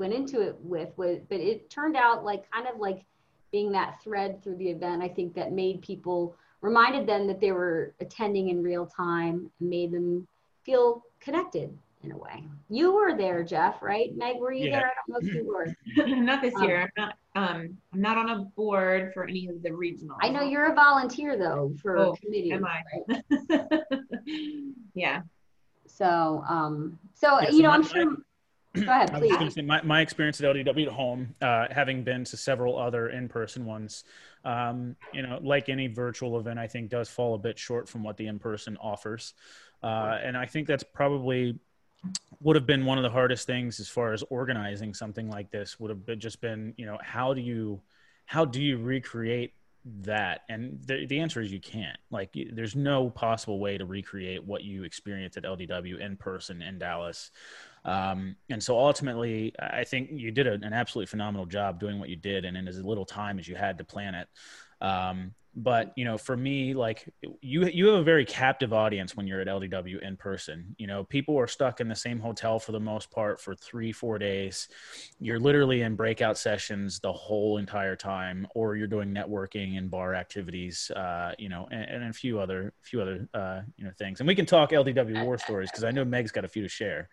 went 0.00 0.12
into 0.14 0.40
it 0.40 0.56
with, 0.62 0.88
with 0.96 1.20
but 1.28 1.38
it 1.38 1.68
turned 1.70 1.94
out 1.96 2.24
like 2.24 2.50
kind 2.50 2.66
of 2.66 2.78
like 2.80 3.04
being 3.52 3.70
that 3.70 4.02
thread 4.02 4.42
through 4.42 4.56
the 4.56 4.68
event 4.68 5.02
i 5.02 5.08
think 5.08 5.34
that 5.34 5.52
made 5.52 5.80
people 5.82 6.34
reminded 6.62 7.06
them 7.06 7.26
that 7.26 7.38
they 7.40 7.52
were 7.52 7.94
attending 8.00 8.48
in 8.48 8.62
real 8.62 8.86
time 8.86 9.50
and 9.60 9.68
made 9.70 9.92
them 9.92 10.26
feel 10.64 11.02
connected 11.20 11.76
in 12.02 12.12
a 12.12 12.16
way 12.16 12.42
you 12.70 12.92
were 12.94 13.14
there 13.16 13.44
jeff 13.44 13.82
right 13.82 14.16
meg 14.16 14.36
were 14.38 14.52
you 14.52 14.66
Yeah. 14.68 14.80
there 14.80 14.86
i 14.86 14.92
don't 14.96 15.22
know 15.22 15.28
if 15.28 15.34
you 15.34 15.46
were 15.46 15.66
not 16.24 16.40
this 16.40 16.54
Um, 16.56 16.62
year. 16.64 16.80
I'm 16.82 16.90
not. 17.04 17.14
Um, 17.36 17.76
I'm 17.92 18.00
not 18.00 18.16
on 18.18 18.28
a 18.30 18.38
board 18.56 19.12
for 19.14 19.24
any 19.24 19.48
of 19.48 19.62
the 19.62 19.72
regional. 19.72 20.16
i 20.22 20.28
know 20.30 20.42
you're 20.42 20.72
a 20.72 20.74
volunteer 20.74 21.36
though 21.36 21.72
for 21.82 21.98
Oh, 21.98 22.16
committees 22.22 22.52
am 22.52 22.64
I? 22.64 22.80
right? 22.90 23.72
yeah. 24.94 25.22
so 25.86 26.42
um 26.48 26.98
so 27.14 27.38
Yeah, 27.40 27.50
so 27.50 27.56
you 27.56 27.62
know 27.62 27.70
i'm 27.70 27.82
sure 27.82 28.16
go 28.74 28.82
ahead 28.82 29.10
I 29.10 29.18
was 29.18 29.36
please. 29.36 29.54
say 29.54 29.62
my, 29.62 29.82
my 29.82 30.00
experience 30.00 30.40
at 30.40 30.54
LDW 30.54 30.86
at 30.86 30.92
home, 30.92 31.34
uh, 31.40 31.66
having 31.70 32.02
been 32.02 32.24
to 32.24 32.36
several 32.36 32.78
other 32.78 33.08
in-person 33.08 33.64
ones, 33.64 34.04
um, 34.44 34.96
you 35.12 35.22
know, 35.22 35.38
like 35.42 35.68
any 35.68 35.86
virtual 35.86 36.38
event, 36.38 36.58
I 36.58 36.66
think 36.66 36.90
does 36.90 37.08
fall 37.08 37.34
a 37.34 37.38
bit 37.38 37.58
short 37.58 37.88
from 37.88 38.02
what 38.02 38.16
the 38.16 38.26
in-person 38.26 38.76
offers, 38.80 39.34
uh, 39.82 40.18
and 40.22 40.36
I 40.36 40.46
think 40.46 40.66
that's 40.66 40.84
probably 40.84 41.58
would 42.40 42.56
have 42.56 42.66
been 42.66 42.86
one 42.86 42.96
of 42.96 43.02
the 43.04 43.10
hardest 43.10 43.46
things 43.46 43.78
as 43.80 43.88
far 43.88 44.12
as 44.12 44.22
organizing 44.30 44.94
something 44.94 45.28
like 45.28 45.50
this. 45.50 45.78
Would 45.78 45.90
have 45.90 46.06
been 46.06 46.20
just 46.20 46.40
been, 46.40 46.72
you 46.76 46.86
know, 46.86 46.98
how 47.02 47.34
do 47.34 47.40
you 47.40 47.82
how 48.24 48.44
do 48.44 48.62
you 48.62 48.78
recreate 48.78 49.52
that? 50.02 50.42
And 50.48 50.80
the, 50.86 51.06
the 51.06 51.20
answer 51.20 51.40
is 51.40 51.52
you 51.52 51.60
can't. 51.60 51.98
Like 52.10 52.30
there's 52.52 52.74
no 52.74 53.10
possible 53.10 53.58
way 53.58 53.76
to 53.76 53.84
recreate 53.84 54.44
what 54.44 54.62
you 54.62 54.84
experienced 54.84 55.36
at 55.36 55.44
ldw 55.44 56.00
in 56.00 56.16
person 56.16 56.62
in 56.62 56.78
dallas 56.78 57.30
um, 57.84 58.36
and 58.50 58.62
so 58.62 58.78
ultimately 58.78 59.52
i 59.58 59.84
think 59.84 60.10
you 60.12 60.30
did 60.30 60.46
a, 60.46 60.54
an 60.54 60.72
absolutely 60.72 61.06
phenomenal 61.06 61.46
job 61.46 61.80
doing 61.80 61.98
what 61.98 62.08
you 62.08 62.16
did 62.16 62.44
and 62.44 62.56
in 62.56 62.68
as 62.68 62.82
little 62.82 63.06
time 63.06 63.38
as 63.38 63.48
you 63.48 63.56
had 63.56 63.78
to 63.78 63.84
plan 63.84 64.14
it. 64.14 64.28
Um, 64.80 65.34
but 65.56 65.92
you 65.96 66.04
know 66.04 66.16
for 66.16 66.36
me 66.36 66.74
like 66.74 67.12
you 67.40 67.66
you 67.66 67.88
have 67.88 67.96
a 67.96 68.04
very 68.04 68.24
captive 68.24 68.72
audience 68.72 69.16
when 69.16 69.26
you're 69.26 69.40
at 69.40 69.48
ldw 69.48 70.00
in 70.00 70.16
person. 70.16 70.76
You 70.78 70.86
know 70.86 71.02
people 71.02 71.36
are 71.40 71.48
stuck 71.48 71.80
in 71.80 71.88
the 71.88 71.96
same 71.96 72.20
hotel 72.20 72.60
for 72.60 72.70
the 72.70 72.78
most 72.78 73.10
part 73.10 73.40
for 73.40 73.56
three 73.56 73.90
four 73.90 74.16
days. 74.16 74.68
You're 75.18 75.40
literally 75.40 75.82
in 75.82 75.96
breakout 75.96 76.38
sessions 76.38 77.00
the 77.00 77.12
whole 77.12 77.58
entire 77.58 77.96
time 77.96 78.46
or 78.54 78.76
you're 78.76 78.86
doing 78.86 79.12
networking 79.12 79.76
and 79.76 79.90
bar 79.90 80.14
activities 80.14 80.88
uh, 80.94 81.32
you 81.36 81.48
know 81.48 81.66
and, 81.72 81.82
and 81.82 82.04
a 82.04 82.12
few 82.12 82.38
other 82.38 82.72
few 82.82 83.02
other 83.02 83.28
uh, 83.34 83.62
you 83.76 83.84
know 83.84 83.92
things. 83.98 84.20
And 84.20 84.28
we 84.28 84.36
can 84.36 84.46
talk 84.46 84.70
ldw 84.70 85.24
war 85.24 85.36
stories 85.36 85.68
because 85.68 85.82
i 85.82 85.90
know 85.90 86.04
meg's 86.04 86.30
got 86.30 86.44
a 86.44 86.48
few 86.48 86.62
to 86.62 86.68
share 86.68 87.08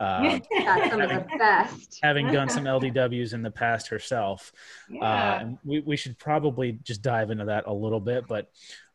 uh, 0.00 0.38
Got 0.50 0.90
some 0.90 1.00
of 1.00 1.08
the 1.08 1.26
best. 1.38 1.98
having 2.02 2.30
done 2.32 2.48
some 2.56 2.64
ldws 2.64 3.32
in 3.32 3.42
the 3.42 3.50
past 3.50 3.88
herself 3.88 4.52
uh, 4.90 4.94
yeah. 4.94 5.40
and 5.40 5.58
we, 5.64 5.80
we 5.80 5.96
should 5.96 6.18
probably 6.18 6.78
just 6.82 7.02
dive 7.02 7.30
into 7.30 7.46
that 7.46 7.64
a 7.66 7.72
little 7.72 8.00
bit 8.00 8.26
but 8.28 8.50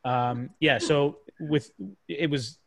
um, 0.05 0.49
yeah 0.59 0.77
so 0.77 1.19
with 1.39 1.71
it 2.07 2.29
was 2.29 2.57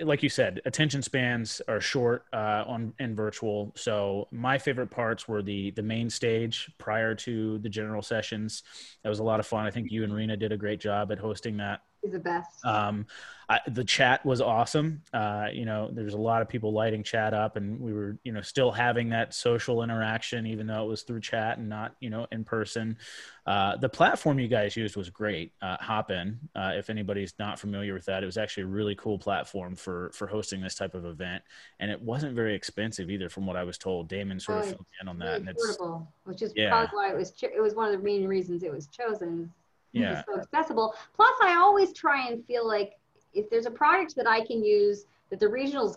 like 0.00 0.22
you 0.22 0.28
said 0.28 0.60
attention 0.64 1.02
spans 1.02 1.60
are 1.66 1.80
short 1.80 2.24
uh, 2.32 2.64
on 2.66 2.92
in 3.00 3.16
virtual. 3.16 3.72
So 3.76 4.28
my 4.30 4.58
favorite 4.58 4.90
parts 4.90 5.26
were 5.26 5.42
the 5.42 5.72
the 5.72 5.82
main 5.82 6.08
stage 6.08 6.70
prior 6.78 7.14
to 7.16 7.58
the 7.58 7.68
general 7.68 8.02
sessions. 8.02 8.62
That 9.02 9.08
was 9.08 9.18
a 9.18 9.24
lot 9.24 9.40
of 9.40 9.46
fun. 9.46 9.66
I 9.66 9.70
think 9.70 9.90
you 9.90 10.04
and 10.04 10.14
rena 10.14 10.36
did 10.36 10.52
a 10.52 10.56
great 10.56 10.80
job 10.80 11.10
at 11.10 11.18
hosting 11.18 11.56
that 11.56 11.80
is 12.02 12.12
the 12.12 12.18
best 12.18 12.64
um, 12.64 13.06
I, 13.48 13.60
the 13.68 13.84
chat 13.84 14.24
was 14.24 14.40
awesome. 14.40 15.02
Uh, 15.12 15.48
you 15.52 15.66
know, 15.66 15.90
there's 15.92 16.14
a 16.14 16.18
lot 16.18 16.40
of 16.40 16.48
people 16.48 16.72
lighting 16.72 17.02
chat 17.02 17.34
up, 17.34 17.56
and 17.56 17.78
we 17.78 17.92
were, 17.92 18.16
you 18.24 18.32
know, 18.32 18.40
still 18.40 18.70
having 18.70 19.10
that 19.10 19.34
social 19.34 19.82
interaction, 19.82 20.46
even 20.46 20.66
though 20.66 20.84
it 20.84 20.88
was 20.88 21.02
through 21.02 21.20
chat 21.20 21.58
and 21.58 21.68
not, 21.68 21.94
you 22.00 22.08
know, 22.08 22.26
in 22.32 22.44
person. 22.44 22.96
Uh, 23.44 23.76
the 23.76 23.88
platform 23.90 24.38
you 24.38 24.48
guys 24.48 24.74
used 24.74 24.96
was 24.96 25.10
great. 25.10 25.52
Uh, 25.60 25.76
Hopin, 25.80 26.38
uh, 26.54 26.72
if 26.76 26.88
anybody's 26.88 27.34
not 27.38 27.58
familiar 27.58 27.92
with 27.92 28.06
that, 28.06 28.22
it 28.22 28.26
was 28.26 28.38
actually 28.38 28.62
a 28.62 28.68
really 28.68 28.94
cool 28.94 29.18
platform 29.18 29.76
for 29.76 30.10
for 30.14 30.26
hosting 30.26 30.62
this 30.62 30.76
type 30.76 30.94
of 30.94 31.04
event, 31.04 31.42
and 31.78 31.90
it 31.90 32.00
wasn't 32.00 32.34
very 32.34 32.54
expensive 32.54 33.10
either, 33.10 33.28
from 33.28 33.44
what 33.44 33.56
I 33.56 33.64
was 33.64 33.76
told. 33.76 34.08
Damon 34.08 34.40
sort 34.40 34.58
of 34.58 34.64
Oh, 34.64 34.68
filled 34.68 34.80
me 34.80 34.86
in 35.02 35.08
on 35.08 35.18
that, 35.18 35.24
really 35.26 35.36
and 35.40 35.48
it's 35.50 35.78
which 36.24 36.40
is 36.40 36.52
Yeah. 36.56 36.70
probably 36.70 36.96
why 36.96 37.10
it 37.10 37.16
was. 37.16 37.32
Cho- 37.32 37.50
it 37.54 37.60
was 37.60 37.74
one 37.74 37.92
of 37.92 37.98
the 37.98 38.02
main 38.02 38.26
reasons 38.26 38.62
it 38.62 38.72
was 38.72 38.86
chosen. 38.86 39.52
Yeah, 39.92 40.18
It's 40.18 40.26
so 40.26 40.40
accessible. 40.40 40.94
Plus, 41.14 41.34
I 41.42 41.56
always 41.56 41.92
try 41.92 42.26
and 42.26 42.44
feel 42.46 42.66
like 42.66 42.94
if 43.34 43.48
there's 43.50 43.66
a 43.66 43.70
product 43.70 44.14
that 44.16 44.26
I 44.26 44.44
can 44.44 44.64
use 44.64 45.04
that 45.30 45.40
the 45.40 45.46
regionals 45.46 45.96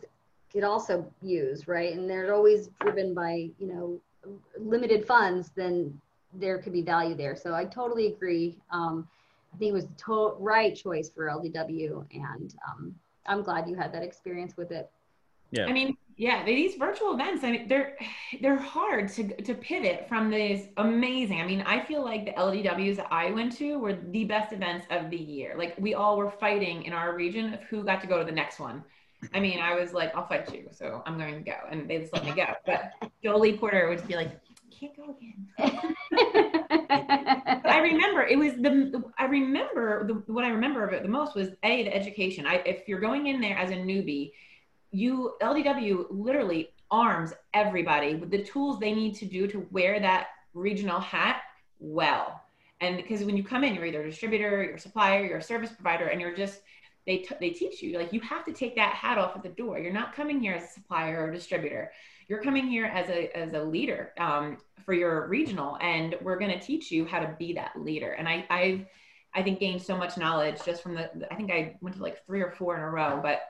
could 0.52 0.64
also 0.64 1.06
use, 1.22 1.68
right? 1.68 1.94
And 1.94 2.10
they're 2.10 2.34
always 2.34 2.70
driven 2.80 3.14
by 3.14 3.50
you 3.60 3.68
know 3.68 4.02
limited 4.60 5.06
funds, 5.06 5.52
then 5.56 6.00
there 6.34 6.58
could 6.58 6.74
be 6.74 6.82
value 6.82 7.16
there. 7.16 7.36
So 7.36 7.54
I 7.54 7.66
totally 7.66 8.08
agree. 8.08 8.58
Um, 8.72 9.08
I 9.54 9.58
think 9.58 9.70
it 9.70 9.74
was 9.74 9.86
the 9.86 9.94
to- 10.06 10.36
right 10.40 10.76
choice 10.76 11.10
for 11.10 11.28
LDW, 11.28 12.06
and 12.14 12.54
um, 12.68 12.96
I'm 13.26 13.42
glad 13.42 13.70
you 13.70 13.76
had 13.76 13.94
that 13.94 14.04
experience 14.04 14.58
with 14.58 14.72
it. 14.72 14.90
yeah. 15.52 15.66
I 15.66 15.72
mean, 15.72 15.96
yeah, 16.18 16.46
these 16.46 16.76
virtual 16.76 17.14
events, 17.14 17.44
I 17.44 17.52
mean, 17.52 17.68
they're 17.68 17.98
they're 18.42 18.58
hard 18.58 19.10
to 19.14 19.36
to 19.42 19.54
pivot 19.54 20.08
from 20.08 20.30
these 20.30 20.68
amazing. 20.78 21.42
I 21.42 21.46
mean, 21.46 21.62
I 21.62 21.84
feel 21.84 22.04
like 22.04 22.26
the 22.26 22.32
LDWs 22.32 22.96
that 22.98 23.08
I 23.12 23.32
went 23.32 23.56
to 23.58 23.78
were 23.80 23.94
the 23.94 24.24
best 24.24 24.54
events 24.54 24.86
of 24.92 25.10
the 25.10 25.18
year. 25.18 25.56
Like 25.58 25.76
we 25.78 25.94
all 25.94 26.18
were 26.18 26.32
fighting 26.32 26.84
in 26.84 26.94
our 26.94 27.16
region 27.16 27.54
of 27.54 27.64
who 27.64 27.84
got 27.84 28.02
to 28.02 28.08
go 28.08 28.18
to 28.18 28.24
the 28.24 28.32
next 28.32 28.60
one. 28.60 28.84
I 29.34 29.40
mean, 29.40 29.60
I 29.60 29.76
was 29.76 29.92
like, 29.92 30.16
I'll 30.16 30.28
fight 30.28 30.54
you, 30.54 30.68
so 30.72 31.02
I'm 31.06 31.18
going 31.18 31.34
to 31.34 31.40
go, 31.40 31.56
and 31.72 31.90
they 31.90 32.00
just 32.00 32.14
let 32.14 32.26
me 32.26 32.32
go. 32.32 32.46
But 32.66 32.92
Jolie 33.24 33.58
Porter 33.58 33.90
would 33.90 34.08
be 34.08 34.16
like, 34.16 34.40
can't 34.80 34.96
go 34.96 35.16
again. 35.18 35.48
I 37.66 37.80
remember 37.82 38.24
it 38.24 38.38
was 38.38 38.54
the 38.54 39.04
I 39.18 39.26
remember 39.26 40.08
the, 40.08 40.14
what 40.32 40.44
I 40.44 40.50
remember 40.50 40.86
of 40.86 40.94
it 40.94 41.04
the 41.04 41.10
most 41.10 41.36
was 41.36 41.50
a 41.64 41.84
the 41.84 41.94
education. 41.94 42.46
I 42.46 42.56
if 42.66 42.88
you're 42.88 43.00
going 43.00 43.28
in 43.28 43.42
there 43.42 43.58
as 43.58 43.72
a 43.72 43.76
newbie, 43.76 44.32
you 44.96 45.34
LDW 45.42 46.08
literally 46.10 46.70
arms 46.90 47.34
everybody 47.54 48.16
with 48.16 48.32
the 48.32 48.44
tools 48.44 48.80
they 48.80 48.94
need 48.94 49.16
to 49.16 49.26
do 49.26 49.48
to 49.48 49.68
wear 49.72 50.00
that 50.00 50.28
regional 50.54 51.00
hat 51.00 51.42
well. 51.80 52.42
And 52.82 52.98
because 52.98 53.24
when 53.24 53.36
you 53.36 53.44
come 53.44 53.64
in, 53.64 53.76
you're 53.76 53.86
either 53.86 54.04
a 54.04 54.10
distributor, 54.10 54.64
you're 54.64 54.76
a 54.76 54.80
supplier, 54.80 55.26
you're 55.26 55.40
a 55.40 55.44
service 55.44 55.72
provider, 55.72 56.08
and 56.08 56.22
you're 56.22 56.36
just 56.36 56.62
they 57.06 57.18
t- 57.20 57.36
they 57.40 57.52
teach 57.52 57.84
you 57.84 57.98
like 58.00 58.12
you 58.14 58.20
have 58.22 58.46
to 58.46 58.52
take 58.52 58.76
that 58.76 58.94
hat 58.94 59.18
off 59.18 59.36
at 59.36 59.44
the 59.44 59.50
door. 59.50 59.80
You're 59.80 59.94
not 59.94 60.16
coming 60.16 60.40
here 60.40 60.54
as 60.54 60.64
a 60.64 60.74
supplier 60.74 61.24
or 61.24 61.32
distributor. 61.32 61.92
You're 62.28 62.42
coming 62.42 62.68
here 62.68 62.86
as 62.86 63.10
a 63.10 63.36
as 63.38 63.54
a 63.54 63.64
leader 63.64 64.14
um, 64.18 64.58
for 64.86 64.94
your 64.94 65.28
regional, 65.28 65.78
and 65.82 66.16
we're 66.22 66.40
going 66.40 66.58
to 66.58 66.60
teach 66.60 66.92
you 66.92 67.06
how 67.06 67.20
to 67.20 67.36
be 67.38 67.54
that 67.54 67.72
leader. 67.76 68.12
And 68.12 68.28
I 68.28 68.46
I've 68.50 68.86
I 69.34 69.44
think 69.44 69.60
gained 69.60 69.82
so 69.82 69.98
much 69.98 70.18
knowledge 70.18 70.64
just 70.66 70.82
from 70.82 70.96
the. 70.96 71.10
I 71.32 71.36
think 71.36 71.52
I 71.52 71.76
went 71.82 71.96
to 71.98 72.02
like 72.02 72.26
three 72.26 72.42
or 72.42 72.52
four 72.52 72.76
in 72.76 72.82
a 72.82 72.90
row, 72.90 73.20
but 73.22 73.42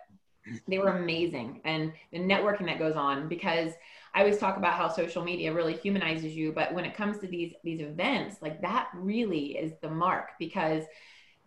they 0.67 0.77
were 0.77 0.89
amazing, 0.89 1.61
and 1.65 1.93
the 2.11 2.19
networking 2.19 2.65
that 2.65 2.79
goes 2.79 2.95
on 2.95 3.27
because 3.27 3.73
I 4.13 4.19
always 4.21 4.37
talk 4.37 4.57
about 4.57 4.73
how 4.73 4.87
social 4.87 5.23
media 5.23 5.53
really 5.53 5.75
humanizes 5.75 6.35
you, 6.35 6.51
but 6.51 6.73
when 6.73 6.85
it 6.85 6.95
comes 6.95 7.17
to 7.19 7.27
these 7.27 7.53
these 7.63 7.81
events, 7.81 8.37
like 8.41 8.61
that 8.61 8.89
really 8.95 9.57
is 9.57 9.73
the 9.81 9.89
mark 9.89 10.29
because 10.39 10.83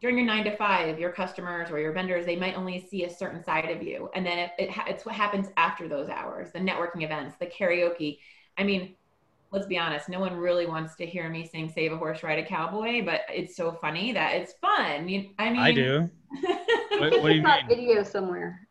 during 0.01 0.17
your 0.17 0.27
nine 0.27 0.45
to 0.45 0.57
five, 0.57 0.99
your 0.99 1.11
customers 1.11 1.71
or 1.71 1.81
your 1.81 1.93
vendors, 1.93 2.25
they 2.25 2.37
might 2.37 2.57
only 2.57 2.87
see 2.89 3.05
a 3.05 3.11
certain 3.11 3.43
side 3.43 3.69
of 3.71 3.83
you. 3.83 4.09
And 4.15 4.25
then 4.25 4.39
it, 4.39 4.51
it 4.59 4.71
it's 4.87 5.05
what 5.05 5.15
happens 5.15 5.49
after 5.57 5.89
those 5.89 6.09
hours, 6.09 6.53
the 6.53 6.61
networking 6.61 7.03
events, 7.03 7.35
the 7.41 7.47
karaoke. 7.47 8.19
I 8.57 8.65
mean, 8.65 8.95
let's 9.51 9.67
be 9.67 9.79
honest, 9.79 10.09
no 10.09 10.21
one 10.21 10.37
really 10.37 10.67
wants 10.67 10.95
to 10.97 11.07
hear 11.07 11.29
me 11.29 11.47
sing 11.47 11.71
Save 11.75 11.93
a 11.93 11.97
Horse, 11.97 12.23
Ride 12.23 12.39
a 12.39 12.47
Cowboy, 12.47 13.05
but 13.05 13.23
it's 13.33 13.57
so 13.57 13.73
funny 13.73 14.13
that 14.13 14.35
it's 14.37 14.53
fun. 14.61 15.09
You, 15.09 15.31
I 15.39 15.51
mean, 15.51 15.61
I 15.61 15.73
do. 15.73 16.11
What, 16.99 17.23
what 17.23 17.29
do 17.29 17.37
you 17.37 17.43
Got 17.43 17.69
mean? 17.69 17.69
video 17.69 18.03
somewhere. 18.03 18.68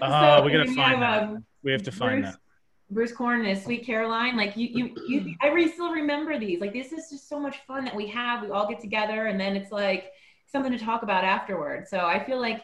We 0.00 0.52
So, 0.52 0.58
gotta 0.58 0.64
find 0.66 0.76
have, 0.76 1.00
that. 1.00 1.22
um, 1.24 1.44
We 1.62 1.72
have 1.72 1.82
to 1.84 1.92
find 1.92 2.22
Bruce- 2.22 2.34
that. 2.34 2.40
Bruce 2.88 3.12
Corn 3.12 3.44
and 3.44 3.60
Sweet 3.60 3.84
Caroline. 3.84 4.36
Like 4.36 4.56
you, 4.56 4.68
you, 4.68 4.94
you, 5.08 5.34
I 5.42 5.66
still 5.68 5.90
remember 5.92 6.38
these. 6.38 6.60
Like 6.60 6.72
this 6.72 6.92
is 6.92 7.10
just 7.10 7.28
so 7.28 7.40
much 7.40 7.56
fun 7.66 7.84
that 7.84 7.94
we 7.96 8.06
have. 8.08 8.42
We 8.42 8.50
all 8.50 8.68
get 8.68 8.80
together, 8.80 9.26
and 9.26 9.40
then 9.40 9.56
it's 9.56 9.72
like 9.72 10.12
something 10.46 10.70
to 10.70 10.78
talk 10.78 11.02
about 11.02 11.24
afterward. 11.24 11.88
So 11.88 11.98
I 11.98 12.24
feel 12.24 12.40
like 12.40 12.62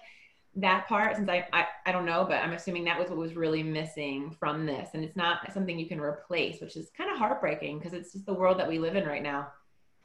that 0.55 0.87
part, 0.87 1.17
since 1.17 1.29
I, 1.29 1.45
I, 1.53 1.67
I 1.87 1.93
don't 1.93 2.05
know, 2.07 2.25
but 2.29 2.35
I'm 2.37 2.53
assuming 2.53 2.85
that 2.85 2.99
was 3.01 3.09
what 3.09 3.19
was 3.19 3.35
really 3.35 3.63
missing 3.65 4.31
from 4.39 4.65
this, 4.67 4.91
and 4.95 5.03
it's 5.03 5.17
not 5.17 5.53
something 5.53 5.77
you 5.79 5.89
can 5.89 5.99
replace, 6.01 6.61
which 6.61 6.77
is 6.77 6.91
kind 6.97 7.11
of 7.11 7.17
heartbreaking 7.19 7.79
because 7.79 7.93
it's 7.95 8.13
just 8.13 8.25
the 8.27 8.35
world 8.35 8.61
that 8.61 8.69
we 8.69 8.79
live 8.79 8.95
in 8.95 9.05
right 9.07 9.23
now. 9.23 9.49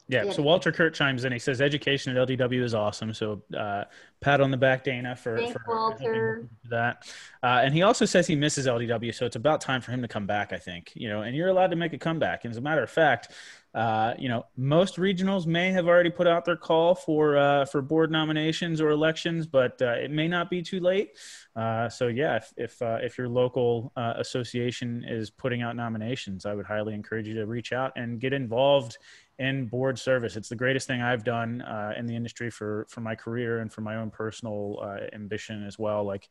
Yeah, 0.07 0.23
Yeah. 0.25 0.31
So 0.31 0.41
Walter 0.41 0.71
Kurt 0.71 0.93
chimes 0.93 1.25
in. 1.25 1.31
He 1.31 1.39
says 1.39 1.61
education 1.61 2.15
at 2.15 2.27
LDW 2.27 2.63
is 2.63 2.73
awesome. 2.73 3.13
So 3.13 3.41
uh, 3.57 3.83
pat 4.21 4.41
on 4.41 4.51
the 4.51 4.57
back, 4.57 4.83
Dana, 4.83 5.15
for, 5.15 5.37
Thanks, 5.37 5.53
for 5.53 5.63
Walter. 5.67 6.47
that. 6.69 7.03
Uh, 7.43 7.61
and 7.63 7.73
he 7.73 7.81
also 7.81 8.05
says 8.05 8.25
he 8.27 8.35
misses 8.35 8.67
LDW. 8.67 9.13
So 9.13 9.25
it's 9.25 9.35
about 9.35 9.61
time 9.61 9.81
for 9.81 9.91
him 9.91 10.01
to 10.01 10.07
come 10.07 10.25
back. 10.25 10.53
I 10.53 10.57
think 10.57 10.91
you 10.95 11.09
know, 11.09 11.21
and 11.21 11.35
you're 11.35 11.49
allowed 11.49 11.71
to 11.71 11.75
make 11.75 11.93
a 11.93 11.97
comeback. 11.97 12.45
And 12.45 12.51
as 12.51 12.57
a 12.57 12.61
matter 12.61 12.83
of 12.83 12.89
fact, 12.89 13.31
uh, 13.77 14.15
you 14.17 14.27
know, 14.27 14.43
most 14.55 14.95
regionals 14.95 15.45
may 15.45 15.71
have 15.71 15.87
already 15.87 16.09
put 16.09 16.25
out 16.25 16.45
their 16.45 16.55
call 16.55 16.95
for 16.95 17.37
uh, 17.37 17.63
for 17.63 17.79
board 17.79 18.09
nominations 18.09 18.81
or 18.81 18.89
elections, 18.89 19.45
but 19.45 19.79
uh, 19.83 19.91
it 19.91 20.09
may 20.09 20.27
not 20.27 20.49
be 20.49 20.63
too 20.63 20.79
late. 20.79 21.11
Uh, 21.55 21.87
so 21.87 22.07
yeah, 22.07 22.37
if 22.37 22.51
if, 22.57 22.81
uh, 22.81 22.97
if 23.03 23.19
your 23.19 23.29
local 23.29 23.91
uh, 23.95 24.13
association 24.17 25.05
is 25.07 25.29
putting 25.29 25.61
out 25.61 25.75
nominations, 25.75 26.47
I 26.47 26.55
would 26.55 26.65
highly 26.65 26.95
encourage 26.95 27.27
you 27.27 27.35
to 27.35 27.45
reach 27.45 27.71
out 27.71 27.91
and 27.95 28.19
get 28.19 28.33
involved 28.33 28.97
in 29.37 29.67
board 29.67 29.99
service. 29.99 30.35
It's 30.35 30.49
the 30.49 30.55
greatest 30.55 30.87
thing 30.87 31.03
I've 31.03 31.23
done 31.23 31.63
in 31.95 32.07
the 32.07 32.15
industry 32.15 32.49
for 32.49 32.87
for 32.89 33.01
my 33.01 33.13
career 33.13 33.59
and 33.59 33.71
for 33.71 33.81
my 33.81 33.97
own 33.97 34.09
personal 34.09 34.83
ambition 35.13 35.63
as 35.63 35.77
well. 35.77 36.03
Like. 36.03 36.27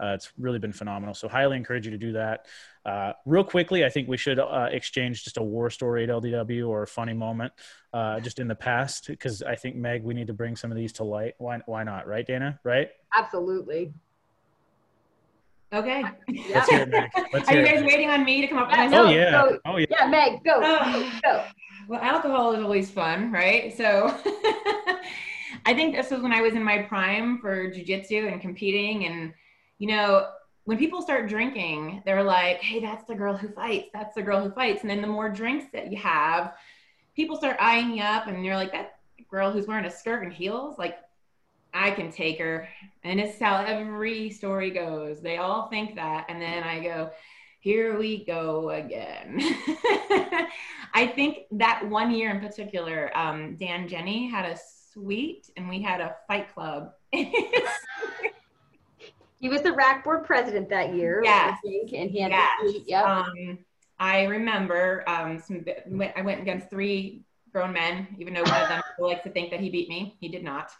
Uh, 0.00 0.12
it's 0.14 0.32
really 0.38 0.58
been 0.58 0.72
phenomenal. 0.72 1.14
So, 1.14 1.28
highly 1.28 1.56
encourage 1.56 1.84
you 1.86 1.90
to 1.92 1.98
do 1.98 2.12
that. 2.12 2.46
Uh, 2.84 3.12
real 3.24 3.44
quickly, 3.44 3.84
I 3.84 3.88
think 3.88 4.08
we 4.08 4.16
should 4.16 4.38
uh, 4.38 4.68
exchange 4.70 5.24
just 5.24 5.38
a 5.38 5.42
war 5.42 5.70
story 5.70 6.04
at 6.04 6.10
LDW 6.10 6.68
or 6.68 6.82
a 6.82 6.86
funny 6.86 7.14
moment 7.14 7.52
uh, 7.92 8.20
just 8.20 8.38
in 8.38 8.46
the 8.46 8.54
past, 8.54 9.06
because 9.08 9.42
I 9.42 9.56
think, 9.56 9.74
Meg, 9.76 10.02
we 10.04 10.14
need 10.14 10.26
to 10.28 10.34
bring 10.34 10.54
some 10.54 10.70
of 10.70 10.76
these 10.76 10.92
to 10.94 11.04
light. 11.04 11.34
Why, 11.38 11.60
why 11.66 11.82
not? 11.82 12.06
Right, 12.06 12.26
Dana? 12.26 12.60
Right? 12.62 12.90
Absolutely. 13.16 13.92
Okay. 15.72 16.04
Yeah. 16.28 16.44
Let's 16.54 16.68
hear 16.70 16.80
it, 16.82 16.88
Meg. 16.90 17.10
Let's 17.32 17.48
Are 17.48 17.58
you 17.58 17.64
guys 17.66 17.80
it. 17.80 17.86
waiting 17.86 18.08
on 18.08 18.24
me 18.24 18.40
to 18.40 18.46
come 18.46 18.58
up 18.58 18.68
with 18.68 18.76
Yeah, 18.78 18.86
my 18.86 18.90
no, 18.90 19.04
Oh, 19.06 19.10
yeah. 19.10 19.30
go. 19.30 19.58
Oh, 19.64 19.76
yeah. 19.78 19.86
Yeah, 19.90 20.06
Meg, 20.06 20.44
go. 20.44 20.60
Oh. 20.62 21.12
go. 21.24 21.44
Well, 21.88 22.00
alcohol 22.00 22.52
is 22.52 22.62
always 22.62 22.90
fun, 22.90 23.32
right? 23.32 23.76
So 23.76 24.06
I 25.66 25.74
think 25.74 25.96
this 25.96 26.10
was 26.10 26.20
when 26.22 26.32
I 26.32 26.40
was 26.40 26.54
in 26.54 26.62
my 26.62 26.82
prime 26.82 27.38
for 27.38 27.70
jujitsu 27.70 28.30
and 28.30 28.40
competing. 28.40 29.06
And, 29.06 29.32
you 29.78 29.88
know, 29.88 30.28
when 30.64 30.78
people 30.78 31.00
start 31.00 31.28
drinking, 31.28 32.02
they're 32.04 32.24
like, 32.24 32.60
hey, 32.60 32.80
that's 32.80 33.04
the 33.04 33.14
girl 33.14 33.36
who 33.36 33.48
fights. 33.48 33.88
That's 33.92 34.14
the 34.14 34.22
girl 34.22 34.42
who 34.42 34.50
fights. 34.50 34.82
And 34.82 34.90
then 34.90 35.00
the 35.00 35.06
more 35.06 35.28
drinks 35.28 35.66
that 35.72 35.92
you 35.92 35.96
have, 35.98 36.54
people 37.14 37.36
start 37.36 37.56
eyeing 37.60 37.96
you 37.96 38.02
up 38.02 38.26
and 38.26 38.44
you're 38.44 38.56
like, 38.56 38.72
that 38.72 38.98
girl 39.30 39.52
who's 39.52 39.66
wearing 39.66 39.84
a 39.84 39.90
skirt 39.90 40.24
and 40.24 40.32
heels, 40.32 40.76
like, 40.78 40.98
I 41.72 41.90
can 41.90 42.10
take 42.10 42.38
her. 42.38 42.68
And 43.04 43.20
it's 43.20 43.38
how 43.38 43.62
every 43.64 44.30
story 44.30 44.70
goes. 44.70 45.20
They 45.20 45.36
all 45.36 45.68
think 45.68 45.94
that. 45.96 46.26
And 46.28 46.40
then 46.42 46.64
I 46.64 46.82
go, 46.82 47.10
here 47.60 47.98
we 47.98 48.24
go 48.24 48.70
again. 48.70 49.38
I 50.94 51.12
think 51.14 51.40
that 51.52 51.86
one 51.88 52.10
year 52.10 52.30
in 52.30 52.40
particular, 52.40 53.16
um, 53.16 53.56
Dan 53.56 53.86
Jenny 53.88 54.28
had 54.28 54.46
a 54.46 54.58
suite 54.92 55.50
and 55.56 55.68
we 55.68 55.82
had 55.82 56.00
a 56.00 56.16
fight 56.26 56.52
club. 56.54 56.92
He 59.38 59.48
was 59.48 59.62
the 59.62 59.72
RAC 59.72 60.04
board 60.04 60.24
president 60.24 60.68
that 60.70 60.94
year. 60.94 61.20
Yes. 61.22 61.58
I 61.58 61.68
think, 61.68 61.92
and 61.92 62.10
he 62.10 62.20
had 62.20 62.30
Yes. 62.32 62.48
the 62.62 62.82
yep. 62.86 63.04
um, 63.04 63.58
I 63.98 64.24
remember 64.24 65.04
um, 65.08 65.40
some, 65.40 65.64
I 66.16 66.22
went 66.22 66.40
against 66.40 66.70
three 66.70 67.22
grown 67.52 67.72
men, 67.72 68.06
even 68.18 68.34
though 68.34 68.42
one 68.42 68.62
of 68.62 68.68
them 68.68 68.82
likes 68.98 69.22
to 69.24 69.30
think 69.30 69.50
that 69.50 69.60
he 69.60 69.70
beat 69.70 69.88
me. 69.88 70.16
He 70.20 70.28
did 70.28 70.44
not. 70.44 70.70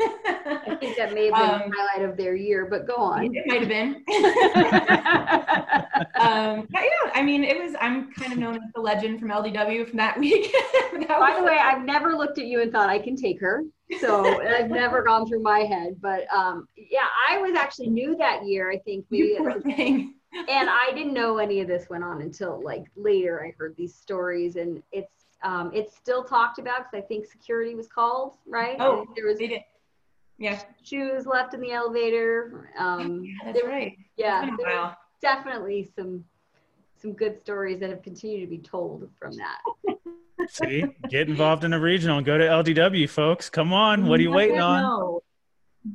I 0.00 0.76
think 0.80 0.96
that 0.96 1.12
may 1.12 1.26
have 1.30 1.34
been 1.34 1.62
Um, 1.64 1.70
the 1.70 1.76
highlight 1.76 2.08
of 2.08 2.16
their 2.16 2.34
year, 2.34 2.66
but 2.70 2.86
go 2.86 2.94
on. 2.96 3.34
it 3.34 3.46
might 3.46 3.60
have 3.60 3.68
been. 3.68 4.02
um, 6.14 6.66
but 6.70 6.82
yeah, 6.82 7.10
I 7.14 7.22
mean, 7.22 7.44
it 7.44 7.62
was. 7.62 7.74
I'm 7.80 8.10
kind 8.12 8.32
of 8.32 8.38
known 8.38 8.54
as 8.56 8.62
the 8.74 8.80
legend 8.80 9.20
from 9.20 9.28
LDW 9.28 9.88
from 9.88 9.98
that 9.98 10.18
week. 10.18 10.54
That 10.92 11.18
By 11.18 11.36
the 11.36 11.42
way, 11.44 11.58
I've 11.58 11.84
never 11.84 12.14
looked 12.14 12.38
at 12.38 12.46
you 12.46 12.62
and 12.62 12.72
thought 12.72 12.88
I 12.88 12.98
can 12.98 13.16
take 13.16 13.40
her. 13.40 13.64
So 14.00 14.40
I've 14.40 14.70
never 14.70 15.02
gone 15.02 15.26
through 15.26 15.42
my 15.42 15.60
head. 15.60 15.96
But 16.00 16.32
um, 16.32 16.68
yeah, 16.76 17.06
I 17.28 17.38
was 17.38 17.54
actually 17.54 17.88
new 17.90 18.16
that 18.16 18.44
year, 18.46 18.70
I 18.70 18.78
think 18.78 19.06
maybe. 19.10 19.36
and 20.48 20.70
I 20.70 20.90
didn't 20.94 21.14
know 21.14 21.38
any 21.38 21.60
of 21.60 21.68
this 21.68 21.88
went 21.90 22.04
on 22.04 22.22
until 22.22 22.62
like 22.64 22.84
later 22.96 23.44
I 23.44 23.54
heard 23.58 23.74
these 23.76 23.94
stories 23.94 24.56
and 24.56 24.82
it's 24.92 25.10
um, 25.42 25.70
it's 25.74 25.96
still 25.96 26.22
talked 26.22 26.58
about 26.58 26.90
because 26.90 27.04
I 27.04 27.06
think 27.06 27.26
security 27.26 27.74
was 27.74 27.88
called, 27.88 28.36
right? 28.46 28.76
Oh, 28.78 29.06
there 29.16 29.26
was. 29.26 29.40
Yeah, 30.38 30.60
shoes 30.82 31.26
left 31.26 31.54
in 31.54 31.60
the 31.60 31.72
elevator. 31.72 32.70
Um, 32.78 33.22
yeah, 33.24 33.32
that's 33.44 33.60
there- 33.60 33.70
right. 33.70 33.96
yeah, 34.16 34.42
It's 34.46 34.56
been 34.56 34.66
a 34.66 34.70
there 34.70 34.96
definitely 35.22 35.88
some 35.96 36.24
some 36.96 37.12
good 37.14 37.38
stories 37.40 37.80
that 37.80 37.90
have 37.90 38.02
continued 38.02 38.40
to 38.40 38.46
be 38.46 38.58
told 38.58 39.08
from 39.18 39.32
that. 39.36 39.58
See, 40.48 40.84
get 41.08 41.28
involved 41.28 41.64
in 41.64 41.72
a 41.72 41.80
regional 41.80 42.18
and 42.18 42.26
go 42.26 42.38
to 42.38 42.44
LDW, 42.44 43.08
folks. 43.08 43.48
Come 43.50 43.72
on. 43.72 44.06
What 44.06 44.18
are 44.20 44.22
you 44.22 44.28
never 44.30 44.36
waiting 44.38 44.60
on? 44.60 44.82
know 44.82 45.22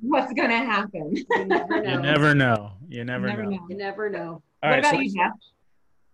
What's 0.01 0.33
gonna 0.33 0.57
happen? 0.57 1.15
You 1.15 1.45
never 1.45 1.81
know. 1.81 1.91
You 1.91 1.97
never 2.01 2.35
know. 2.35 2.71
You 2.89 3.03
never, 3.05 3.27
Never 3.27 3.43
know. 3.43 3.49
know. 3.51 3.65
You 3.69 3.77
never 3.77 4.09
know. 4.09 4.19
All 4.19 4.41
what 4.61 4.69
right. 4.69 4.79
about 4.79 4.95
so- 4.95 4.99
you, 4.99 5.13
Jeff? 5.13 5.31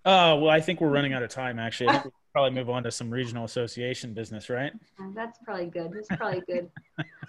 Oh, 0.06 0.36
well, 0.36 0.50
I 0.50 0.60
think 0.60 0.82
we're 0.82 0.90
running 0.90 1.14
out 1.14 1.24
of 1.24 1.30
time, 1.30 1.58
actually. 1.60 1.88
I 1.90 1.94
think 1.94 2.04
we 2.06 2.10
will 2.10 2.32
probably 2.34 2.52
move 2.52 2.70
on 2.70 2.84
to 2.84 2.92
some 2.92 3.10
regional 3.10 3.46
association 3.46 4.14
business, 4.14 4.50
right? 4.50 4.74
Uh, 5.00 5.06
That's 5.16 5.40
probably 5.46 5.68
good. 5.68 5.92
That's 5.94 6.08
probably 6.20 6.42
good. 6.42 6.70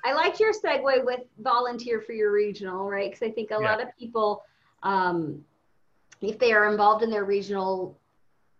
I 0.04 0.12
like 0.12 0.40
your 0.40 0.52
segue 0.52 1.04
with 1.04 1.20
volunteer 1.38 2.00
for 2.00 2.12
your 2.14 2.32
regional, 2.32 2.90
right? 2.90 3.10
Because 3.12 3.26
I 3.26 3.30
think 3.30 3.52
a 3.52 3.54
Yeah. 3.54 3.58
lot 3.70 3.80
of 3.80 3.88
people, 3.96 4.42
um, 4.82 5.44
if 6.20 6.38
they 6.40 6.52
are 6.52 6.68
involved 6.70 7.04
in 7.04 7.10
their 7.10 7.24
regional, 7.24 7.96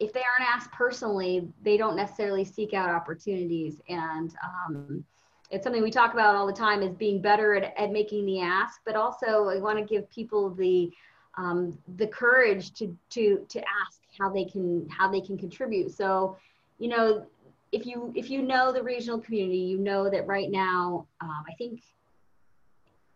if 0.01 0.13
they 0.13 0.21
aren't 0.21 0.51
asked 0.51 0.73
personally, 0.73 1.49
they 1.63 1.77
don't 1.77 1.97
necessarily 1.97 2.45
seek 2.45 2.75
out 2.75 2.91
opportunities. 2.91 3.81
And 3.89 4.35
um, 4.43 5.05
it's 5.51 5.65
something 5.65 5.83
we 5.83 5.91
talk 5.91 6.13
about 6.15 6.35
all 6.35 6.47
the 6.47 6.53
time 6.53 6.83
is 6.83 6.95
being 6.95 7.21
better 7.21 7.55
at, 7.55 7.75
at 7.79 7.93
making 7.93 8.27
the 8.27 8.41
ask, 8.41 8.81
but 8.85 8.97
also 8.97 9.49
I 9.49 9.59
want 9.59 9.79
to 9.79 9.85
give 9.85 10.11
people 10.11 10.51
the 10.51 10.91
um, 11.37 11.77
the 11.97 12.07
courage 12.07 12.73
to 12.75 12.97
to 13.11 13.45
to 13.49 13.59
ask 13.61 14.01
how 14.19 14.31
they 14.31 14.45
can 14.45 14.89
how 14.89 15.11
they 15.11 15.21
can 15.21 15.37
contribute. 15.37 15.91
So, 15.91 16.37
you 16.79 16.89
know, 16.89 17.27
if 17.73 17.87
you 17.87 18.13
if 18.17 18.31
you 18.31 18.43
know 18.43 18.73
the 18.73 18.83
regional 18.83 19.19
community, 19.19 19.59
you 19.59 19.79
know 19.79 20.09
that 20.11 20.27
right 20.27 20.51
now, 20.51 21.07
um, 21.21 21.45
I 21.49 21.55
think 21.59 21.83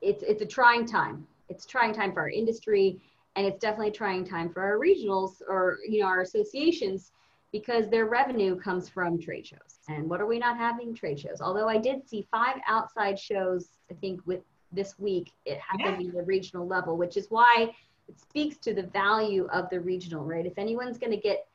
it's 0.01 0.23
it's 0.23 0.43
a 0.43 0.47
trying 0.47 0.87
time. 0.87 1.27
It's 1.49 1.65
trying 1.65 1.95
time 1.95 2.13
for 2.13 2.21
our 2.21 2.31
industry, 2.31 3.01
and 3.39 3.47
it's 3.47 3.61
definitely 3.61 3.89
a 3.89 3.93
trying 3.93 4.25
time 4.25 4.53
for 4.53 4.63
our 4.63 4.79
regionals 4.79 5.41
or 5.49 5.79
you 5.89 6.01
know 6.01 6.07
our 6.07 6.23
associations 6.23 7.13
because 7.53 7.89
their 7.89 8.07
revenue 8.07 8.57
comes 8.57 8.89
from 8.89 9.19
trade 9.19 9.47
shows. 9.47 9.79
And 9.89 10.11
what 10.11 10.21
are 10.21 10.27
we 10.27 10.39
not 10.39 10.59
having? 10.59 10.95
Trade 10.95 11.21
shows. 11.21 11.41
Although 11.41 11.69
I 11.69 11.79
did 11.79 12.07
see 12.07 12.27
five 12.31 12.57
outside 12.67 13.19
shows, 13.19 13.69
I 13.91 13.95
think 13.95 14.21
with 14.27 14.41
this 14.73 14.99
week 14.99 15.33
it 15.47 15.59
happened 15.59 16.09
at 16.09 16.15
the 16.15 16.23
regional 16.23 16.67
level, 16.67 16.99
which 16.99 17.17
is 17.17 17.29
why 17.31 17.71
it 18.09 18.21
speaks 18.21 18.59
to 18.59 18.75
the 18.75 18.83
value 18.83 19.49
of 19.53 19.71
the 19.71 19.81
regional, 19.81 20.25
right? 20.25 20.45
If 20.45 20.59
anyone's 20.59 20.99
going 20.99 21.13
to 21.13 21.17
get 21.17 21.47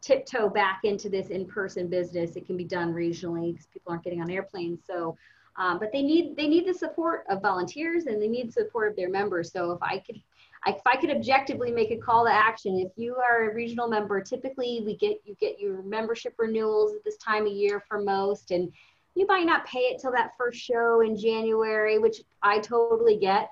tiptoe 0.00 0.48
back 0.48 0.80
into 0.84 1.08
this 1.10 1.28
in-person 1.28 1.88
business, 1.88 2.36
it 2.36 2.46
can 2.46 2.56
be 2.56 2.64
done 2.64 2.94
regionally 2.94 3.52
because 3.52 3.66
people 3.66 3.92
aren't 3.92 4.04
getting 4.04 4.22
on 4.22 4.30
airplanes. 4.30 4.80
So, 4.86 5.18
um, 5.56 5.78
but 5.78 5.92
they 5.92 6.02
need 6.02 6.36
they 6.36 6.46
need 6.46 6.66
the 6.66 6.74
support 6.74 7.24
of 7.28 7.42
volunteers 7.42 8.06
and 8.06 8.22
they 8.22 8.28
need 8.28 8.52
support 8.52 8.90
of 8.90 8.96
their 8.96 9.10
members. 9.10 9.52
So 9.52 9.72
if 9.72 9.82
I 9.82 9.98
could, 9.98 10.20
if 10.66 10.80
I 10.86 10.96
could 10.96 11.10
objectively 11.10 11.70
make 11.70 11.90
a 11.90 11.96
call 11.96 12.24
to 12.24 12.32
action, 12.32 12.78
if 12.78 12.92
you 12.96 13.16
are 13.16 13.50
a 13.50 13.54
regional 13.54 13.88
member, 13.88 14.20
typically 14.20 14.82
we 14.84 14.96
get 14.96 15.20
you 15.24 15.36
get 15.40 15.60
your 15.60 15.82
membership 15.82 16.34
renewals 16.38 16.94
at 16.94 17.04
this 17.04 17.16
time 17.18 17.46
of 17.46 17.52
year 17.52 17.82
for 17.88 18.00
most, 18.00 18.50
and 18.50 18.72
you 19.14 19.26
might 19.26 19.46
not 19.46 19.66
pay 19.66 19.80
it 19.80 20.00
till 20.00 20.12
that 20.12 20.32
first 20.36 20.60
show 20.60 21.00
in 21.00 21.16
January, 21.16 21.98
which 21.98 22.22
I 22.42 22.58
totally 22.58 23.16
get. 23.16 23.50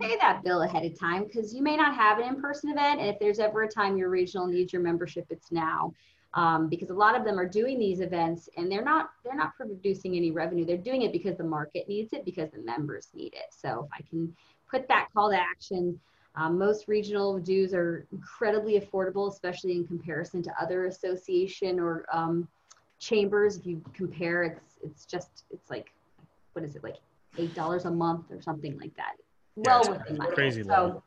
Pay 0.00 0.16
that 0.20 0.42
bill 0.42 0.62
ahead 0.62 0.84
of 0.84 0.98
time 0.98 1.24
because 1.24 1.54
you 1.54 1.62
may 1.62 1.76
not 1.76 1.94
have 1.94 2.18
an 2.18 2.26
in-person 2.26 2.70
event 2.70 3.00
and 3.00 3.08
if 3.08 3.18
there's 3.20 3.38
ever 3.38 3.62
a 3.62 3.68
time 3.68 3.96
your 3.96 4.10
regional 4.10 4.48
needs 4.48 4.72
your 4.72 4.82
membership 4.82 5.24
it's 5.30 5.52
now. 5.52 5.92
Um, 6.34 6.68
because 6.68 6.90
a 6.90 6.94
lot 6.94 7.14
of 7.14 7.24
them 7.24 7.38
are 7.38 7.48
doing 7.48 7.78
these 7.78 8.00
events 8.00 8.48
and 8.56 8.72
they're 8.72 8.82
not 8.82 9.10
they're 9.22 9.36
not 9.36 9.54
producing 9.56 10.16
any 10.16 10.30
revenue. 10.30 10.64
They're 10.64 10.78
doing 10.78 11.02
it 11.02 11.12
because 11.12 11.36
the 11.36 11.44
market 11.44 11.88
needs 11.88 12.12
it 12.12 12.24
because 12.24 12.50
the 12.50 12.62
members 12.62 13.08
need 13.14 13.34
it. 13.34 13.52
So 13.56 13.86
if 13.86 13.90
i 13.96 14.08
can 14.08 14.34
put 14.68 14.88
that 14.88 15.08
call 15.14 15.30
to 15.30 15.36
action 15.38 16.00
um, 16.34 16.58
most 16.58 16.88
regional 16.88 17.38
dues 17.38 17.74
are 17.74 18.06
incredibly 18.10 18.80
affordable 18.80 19.30
especially 19.30 19.72
in 19.72 19.86
comparison 19.86 20.42
to 20.42 20.50
other 20.60 20.86
association 20.86 21.78
or 21.78 22.06
um, 22.12 22.48
chambers. 22.98 23.56
If 23.56 23.66
you 23.66 23.82
compare 23.92 24.42
it's 24.44 24.78
it's 24.82 25.04
just 25.04 25.44
it's 25.50 25.70
like 25.70 25.92
what 26.54 26.64
is 26.64 26.74
it 26.76 26.82
like 26.82 26.96
eight 27.38 27.54
dollars 27.54 27.84
a 27.84 27.90
month 27.90 28.30
or 28.30 28.40
something 28.40 28.78
like 28.78 28.96
that. 28.96 29.16
Well 29.56 29.80
it's 29.80 29.88
within 29.88 30.16
my 30.16 30.26
crazy 30.26 30.62
so 30.62 31.02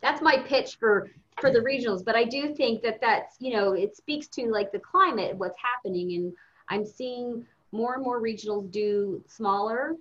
that's 0.00 0.22
my 0.22 0.38
pitch 0.38 0.76
for 0.78 1.10
for 1.40 1.50
the 1.50 1.58
regionals. 1.58 2.04
But 2.04 2.14
i 2.14 2.24
do 2.24 2.54
think 2.54 2.82
that 2.82 3.00
that's 3.00 3.36
you 3.40 3.52
know 3.52 3.72
it 3.72 3.96
speaks 3.96 4.28
to 4.28 4.48
like 4.50 4.70
the 4.70 4.78
climate 4.78 5.36
what's 5.36 5.58
happening. 5.60 6.12
And 6.14 6.32
i'm 6.68 6.86
seeing 6.86 7.44
more 7.72 7.94
and 7.94 8.02
more 8.02 8.20
regionals 8.20 8.70
do 8.70 9.22
smaller 9.26 9.96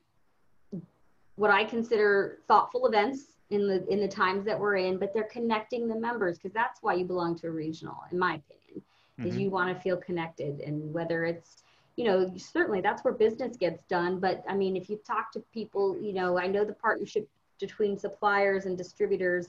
what 1.35 1.51
i 1.51 1.63
consider 1.63 2.39
thoughtful 2.47 2.87
events 2.87 3.38
in 3.49 3.67
the 3.67 3.87
in 3.87 3.99
the 3.99 4.07
times 4.07 4.45
that 4.45 4.59
we're 4.59 4.75
in 4.75 4.97
but 4.97 5.13
they're 5.13 5.23
connecting 5.23 5.87
the 5.87 5.95
members 5.95 6.37
because 6.37 6.53
that's 6.53 6.81
why 6.81 6.93
you 6.93 7.05
belong 7.05 7.35
to 7.35 7.47
a 7.47 7.51
regional 7.51 7.97
in 8.11 8.19
my 8.19 8.35
opinion 8.35 8.83
mm-hmm. 9.19 9.39
you 9.39 9.49
want 9.49 9.75
to 9.75 9.81
feel 9.81 9.97
connected 9.97 10.59
and 10.59 10.93
whether 10.93 11.25
it's 11.25 11.63
you 11.95 12.05
know 12.05 12.31
certainly 12.37 12.79
that's 12.79 13.03
where 13.03 13.13
business 13.13 13.57
gets 13.57 13.83
done 13.85 14.19
but 14.19 14.43
i 14.47 14.55
mean 14.55 14.75
if 14.75 14.89
you 14.89 14.99
talk 15.05 15.31
to 15.31 15.39
people 15.53 15.99
you 16.01 16.13
know 16.13 16.37
i 16.37 16.47
know 16.47 16.63
the 16.63 16.73
partnership 16.73 17.27
between 17.59 17.97
suppliers 17.97 18.65
and 18.65 18.77
distributors 18.77 19.47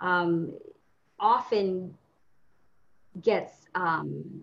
um, 0.00 0.52
often 1.18 1.94
gets 3.22 3.68
um, 3.74 4.42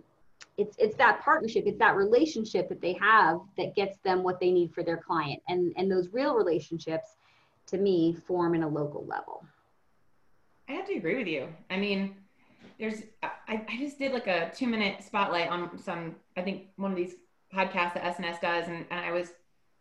it's 0.57 0.75
it's 0.79 0.95
that 0.95 1.21
partnership 1.21 1.63
it's 1.65 1.77
that 1.79 1.95
relationship 1.95 2.69
that 2.69 2.81
they 2.81 2.93
have 2.93 3.39
that 3.57 3.75
gets 3.75 3.97
them 3.99 4.23
what 4.23 4.39
they 4.39 4.51
need 4.51 4.73
for 4.73 4.83
their 4.83 4.97
client 4.97 5.41
and 5.47 5.73
and 5.77 5.91
those 5.91 6.09
real 6.11 6.35
relationships 6.35 7.17
to 7.67 7.77
me 7.77 8.13
form 8.27 8.55
in 8.55 8.63
a 8.63 8.67
local 8.67 9.05
level 9.05 9.45
i 10.69 10.73
have 10.73 10.85
to 10.85 10.95
agree 10.95 11.17
with 11.17 11.27
you 11.27 11.47
i 11.69 11.77
mean 11.77 12.15
there's 12.79 13.03
I, 13.21 13.65
I 13.67 13.77
just 13.77 13.99
did 13.99 14.11
like 14.11 14.27
a 14.27 14.51
two 14.55 14.67
minute 14.67 15.03
spotlight 15.03 15.49
on 15.49 15.77
some 15.77 16.15
i 16.37 16.41
think 16.41 16.67
one 16.77 16.91
of 16.91 16.97
these 16.97 17.15
podcasts 17.53 17.93
that 17.93 18.05
S&S 18.05 18.39
does 18.41 18.67
and, 18.67 18.85
and 18.89 18.99
i 18.99 19.11
was 19.11 19.33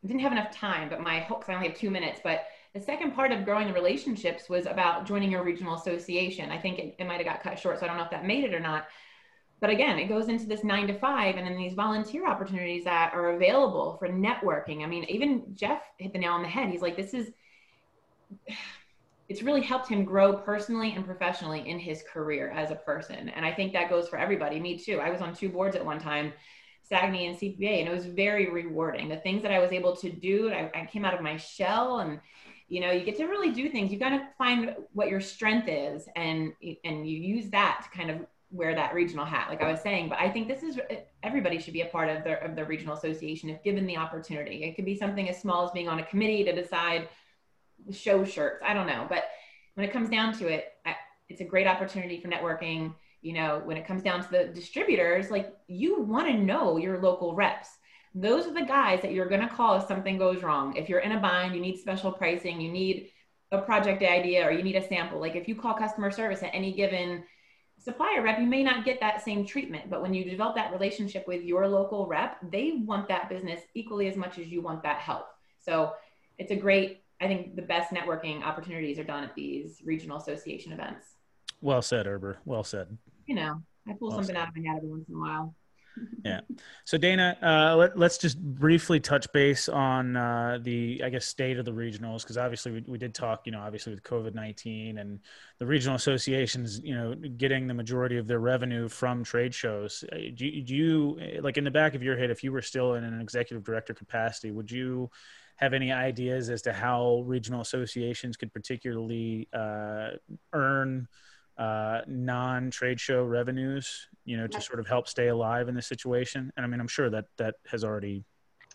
didn't 0.05 0.21
have 0.21 0.33
enough 0.33 0.55
time 0.55 0.89
but 0.89 1.01
my 1.01 1.21
hope 1.21 1.45
i 1.49 1.55
only 1.55 1.69
have 1.69 1.77
two 1.77 1.91
minutes 1.91 2.21
but 2.23 2.47
the 2.75 2.81
second 2.81 3.13
part 3.13 3.33
of 3.33 3.45
growing 3.45 3.69
the 3.69 3.75
relationships 3.75 4.49
was 4.49 4.65
about 4.65 5.07
joining 5.07 5.31
your 5.31 5.45
regional 5.45 5.75
association. 5.75 6.51
I 6.51 6.59
think 6.59 6.79
it, 6.79 6.95
it 6.99 7.07
might 7.07 7.19
have 7.19 7.27
got 7.27 7.43
cut 7.43 7.59
short, 7.59 7.79
so 7.79 7.85
I 7.85 7.89
don't 7.89 7.99
know 7.99 8.05
if 8.05 8.11
that 8.11 8.25
made 8.25 8.45
it 8.45 8.55
or 8.55 8.61
not. 8.61 8.87
But 9.61 9.71
again, 9.71 9.99
it 9.99 10.09
goes 10.09 10.29
into 10.29 10.47
this 10.47 10.65
nine 10.65 10.87
to 10.87 10.99
five 10.99 11.37
and 11.37 11.47
then 11.47 11.57
these 11.57 11.75
volunteer 11.75 12.27
opportunities 12.27 12.85
that 12.85 13.13
are 13.15 13.35
available 13.35 13.97
for 13.99 14.09
networking. 14.09 14.83
I 14.83 14.87
mean, 14.87 15.05
even 15.05 15.55
Jeff 15.55 15.83
hit 15.99 16.13
the 16.13 16.19
nail 16.19 16.33
on 16.33 16.43
the 16.43 16.49
head. 16.49 16.71
He's 16.71 16.83
like, 16.83 16.97
this 16.97 17.15
is, 17.15 17.31
it's 19.29 19.43
really 19.43 19.63
helped 19.63 19.89
him 19.89 20.05
grow 20.05 20.35
personally 20.35 20.93
and 20.95 21.07
professionally 21.07 21.69
in 21.69 21.79
his 21.79 22.03
career 22.03 22.51
as 22.51 22.71
a 22.71 22.75
person. 22.75 23.31
And 23.31 23.47
I 23.47 23.53
think 23.53 23.73
that 23.73 23.89
goes 23.89 24.09
for 24.09 24.19
everybody. 24.19 24.61
Me 24.61 24.79
too. 24.79 25.01
I 25.01 25.11
was 25.11 25.21
on 25.21 25.35
two 25.35 25.49
boards 25.49 25.77
at 25.77 25.85
one 25.85 25.99
time 25.99 26.33
SAGNY 26.91 27.27
and 27.29 27.39
CPA, 27.39 27.81
and 27.81 27.89
it 27.89 27.95
was 27.95 28.05
very 28.05 28.51
rewarding. 28.51 29.09
The 29.09 29.17
things 29.17 29.43
that 29.43 29.51
I 29.51 29.59
was 29.59 29.73
able 29.73 29.97
to 29.97 30.11
do, 30.11 30.53
I, 30.53 30.71
I 30.75 30.87
came 30.87 31.05
out 31.05 31.15
of 31.15 31.23
my 31.23 31.37
shell 31.37 32.01
and 32.01 32.21
you 32.73 32.81
know 32.81 32.91
you 32.91 33.05
get 33.05 33.19
to 33.19 33.27
really 33.27 33.51
do 33.51 33.69
things 33.69 33.93
you 33.93 33.99
got 33.99 34.11
to 34.11 34.27
find 34.39 34.75
what 34.95 35.09
your 35.09 35.21
strength 35.21 35.69
is 35.69 36.09
and 36.17 36.55
and 36.85 37.07
you 37.07 37.19
use 37.19 37.51
that 37.51 37.83
to 37.85 37.97
kind 37.97 38.11
of 38.11 38.27
wear 38.51 38.75
that 38.75 38.95
regional 38.95 39.27
hat 39.27 39.47
like 39.51 39.61
i 39.61 39.71
was 39.71 39.81
saying 39.83 40.09
but 40.09 40.19
i 40.19 40.29
think 40.29 40.49
this 40.49 40.63
is 40.63 40.81
everybody 41.23 41.59
should 41.59 41.75
be 41.75 41.83
a 41.83 41.87
part 41.87 42.09
of 42.09 42.25
the 42.25 42.43
of 42.43 42.57
the 42.57 42.65
regional 42.65 42.95
association 42.95 43.51
if 43.51 43.63
given 43.63 43.87
the 43.87 43.97
opportunity 43.97 44.65
it 44.65 44.75
could 44.75 44.87
be 44.87 44.97
something 44.97 45.29
as 45.29 45.39
small 45.39 45.67
as 45.67 45.71
being 45.73 45.87
on 45.87 45.99
a 45.99 46.05
committee 46.05 46.43
to 46.45 46.55
decide 46.55 47.09
show 47.91 48.25
shirts 48.25 48.63
i 48.65 48.73
don't 48.73 48.87
know 48.87 49.07
but 49.09 49.25
when 49.75 49.87
it 49.89 49.93
comes 49.93 50.09
down 50.09 50.33
to 50.33 50.47
it 50.49 50.75
it's 51.29 51.41
a 51.41 51.45
great 51.45 51.67
opportunity 51.67 52.21
for 52.21 52.29
networking 52.29 52.95
you 53.23 53.33
know 53.33 53.61
when 53.65 53.77
it 53.77 53.87
comes 53.87 54.03
down 54.03 54.23
to 54.23 54.31
the 54.31 54.45
distributors 54.55 55.31
like 55.31 55.57
you 55.67 56.01
want 56.03 56.27
to 56.27 56.35
know 56.35 56.77
your 56.77 57.01
local 57.01 57.35
reps 57.35 57.69
those 58.15 58.47
are 58.47 58.53
the 58.53 58.65
guys 58.65 59.01
that 59.03 59.13
you're 59.13 59.29
going 59.29 59.41
to 59.41 59.49
call 59.49 59.77
if 59.77 59.87
something 59.87 60.19
goes 60.19 60.43
wrong. 60.43 60.77
If 60.77 60.89
you're 60.89 61.01
in 61.01 61.13
a 61.13 61.21
bind, 61.21 61.55
you 61.55 61.61
need 61.61 61.79
special 61.79 62.13
pricing, 62.13 62.61
you 62.61 62.71
need 62.71 63.11
a 63.51 63.59
project 63.59 64.03
idea, 64.03 64.47
or 64.47 64.51
you 64.51 64.63
need 64.63 64.77
a 64.77 64.87
sample. 64.87 65.19
Like 65.19 65.35
if 65.35 65.49
you 65.49 65.55
call 65.55 65.75
customer 65.75 66.11
service 66.11 66.43
at 66.43 66.55
any 66.55 66.73
given 66.73 67.25
supplier 67.79 68.23
rep, 68.23 68.39
you 68.39 68.47
may 68.47 68.63
not 68.63 68.85
get 68.85 69.01
that 69.01 69.25
same 69.25 69.47
treatment. 69.47 69.89
But 69.89 70.03
when 70.03 70.13
you 70.13 70.25
develop 70.25 70.57
that 70.57 70.73
relationship 70.73 71.27
with 71.27 71.43
your 71.43 71.67
local 71.69 72.07
rep, 72.07 72.39
they 72.51 72.83
want 72.85 73.09
that 73.09 73.29
business 73.29 73.61
equally 73.75 74.09
as 74.09 74.17
much 74.17 74.39
as 74.39 74.49
you 74.49 74.61
want 74.61 74.83
that 74.83 74.99
help. 74.99 75.27
So 75.59 75.93
it's 76.39 76.51
a 76.51 76.57
great, 76.57 77.02
I 77.23 77.27
think 77.29 77.57
the 77.57 77.63
best 77.63 77.93
networking 77.93 78.43
opportunities 78.43 78.99
are 78.99 79.05
done 79.05 79.25
at 79.25 79.35
these 79.35 79.81
regional 79.85 80.19
association 80.19 80.73
events. 80.73 81.07
Well 81.61 81.83
said, 81.83 82.07
Erber. 82.07 82.37
Well 82.45 82.65
said. 82.65 82.99
You 83.27 83.37
know, 83.37 83.63
I 83.89 83.93
pull 83.93 84.09
well 84.09 84.19
something 84.19 84.35
said. 84.35 84.43
out 84.43 84.49
of 84.49 84.57
my 84.57 84.69
head 84.69 84.79
every 84.79 84.91
once 84.91 85.09
in 85.09 85.15
a 85.15 85.19
while 85.19 85.55
yeah. 86.25 86.41
So 86.85 86.99
Dana, 86.99 87.37
uh, 87.41 87.77
let, 87.77 87.97
us 87.97 88.19
just 88.19 88.41
briefly 88.41 88.99
touch 88.99 89.33
base 89.33 89.69
on 89.69 90.17
uh, 90.17 90.59
the, 90.61 91.01
I 91.05 91.09
guess, 91.09 91.25
state 91.25 91.59
of 91.59 91.65
the 91.65 91.71
regionals 91.71 92.23
because 92.23 92.37
obviously 92.37 92.73
we, 92.73 92.85
we 92.87 92.99
did 92.99 93.15
talk, 93.15 93.43
you 93.47 93.53
know, 93.53 93.61
obviously 93.61 93.95
with 93.95 94.03
COVID 94.03 94.35
nineteen 94.35 94.99
and 94.99 95.21
the 95.59 95.67
regional 95.67 95.95
associations, 95.95 96.81
you 96.83 96.95
know, 96.95 97.15
getting 97.15 97.67
the 97.67 97.75
majority 97.75 98.19
of 98.19 98.27
their 98.27 98.41
revenue 98.41 98.89
from 98.89 99.23
trade 99.23 99.55
shows. 99.55 100.05
Uh, 100.13 100.17
do 100.35 100.61
do 100.63 100.75
you 100.75 101.41
like 101.41 101.57
in 101.57 101.65
the 101.65 101.71
back 101.71 101.95
of 101.95 102.03
your 102.03 102.19
head, 102.19 102.31
if 102.31 102.43
you 102.43 102.53
were 102.53 102.63
still 102.63 102.95
in 102.95 103.05
an 103.05 103.21
executive 103.21 103.65
director 103.65 103.95
capacity, 103.95 104.51
would 104.51 104.71
you 104.71 105.09
have 105.57 105.75
any 105.75 105.93
ideas 105.93 106.51
as 106.51 106.63
to 106.63 106.73
how 106.73 107.23
regional 107.27 107.61
associations 107.61 108.37
could 108.37 108.53
particularly 108.53 109.49
uh, 109.53 110.11
earn? 110.53 111.09
uh, 111.59 112.01
non-trade 112.07 112.99
show 112.99 113.23
revenues, 113.23 114.09
you 114.25 114.37
know, 114.37 114.47
to 114.47 114.61
sort 114.61 114.81
of 114.81 114.87
help 114.87 115.07
stay 115.07 115.29
alive 115.29 115.69
in 115.69 115.75
this 115.75 115.87
situation? 115.87 116.53
And 116.57 116.65
I 116.65 116.69
mean, 116.69 116.81
I'm 116.81 116.89
sure 116.89 117.11
that 117.11 117.27
that 117.37 117.57
has 117.71 117.85
already 117.85 118.25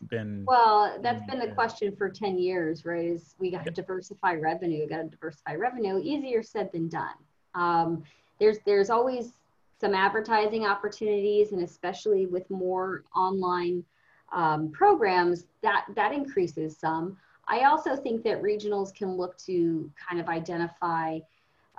been. 0.09 0.45
Well, 0.47 0.97
that's 1.01 1.25
been 1.25 1.39
the 1.39 1.53
question 1.53 1.95
for 1.95 2.09
10 2.09 2.37
years, 2.37 2.85
right? 2.85 3.05
Is 3.05 3.35
we 3.39 3.51
got 3.51 3.65
to 3.65 3.71
diversify 3.71 4.35
revenue, 4.35 4.81
we 4.81 4.87
got 4.87 4.97
to 4.97 5.09
diversify 5.09 5.55
revenue. 5.55 5.99
Easier 6.03 6.43
said 6.43 6.71
than 6.71 6.87
done. 6.87 7.15
Um, 7.55 8.03
there's 8.39 8.59
there's 8.65 8.89
always 8.89 9.33
some 9.81 9.93
advertising 9.93 10.65
opportunities, 10.65 11.51
and 11.51 11.63
especially 11.63 12.27
with 12.27 12.49
more 12.49 13.03
online 13.15 13.83
um, 14.31 14.71
programs, 14.71 15.45
that 15.61 15.85
that 15.95 16.13
increases 16.13 16.77
some. 16.77 17.17
I 17.47 17.63
also 17.63 17.95
think 17.95 18.23
that 18.23 18.41
regionals 18.41 18.93
can 18.93 19.15
look 19.15 19.37
to 19.39 19.89
kind 20.09 20.19
of 20.19 20.27
identify 20.27 21.19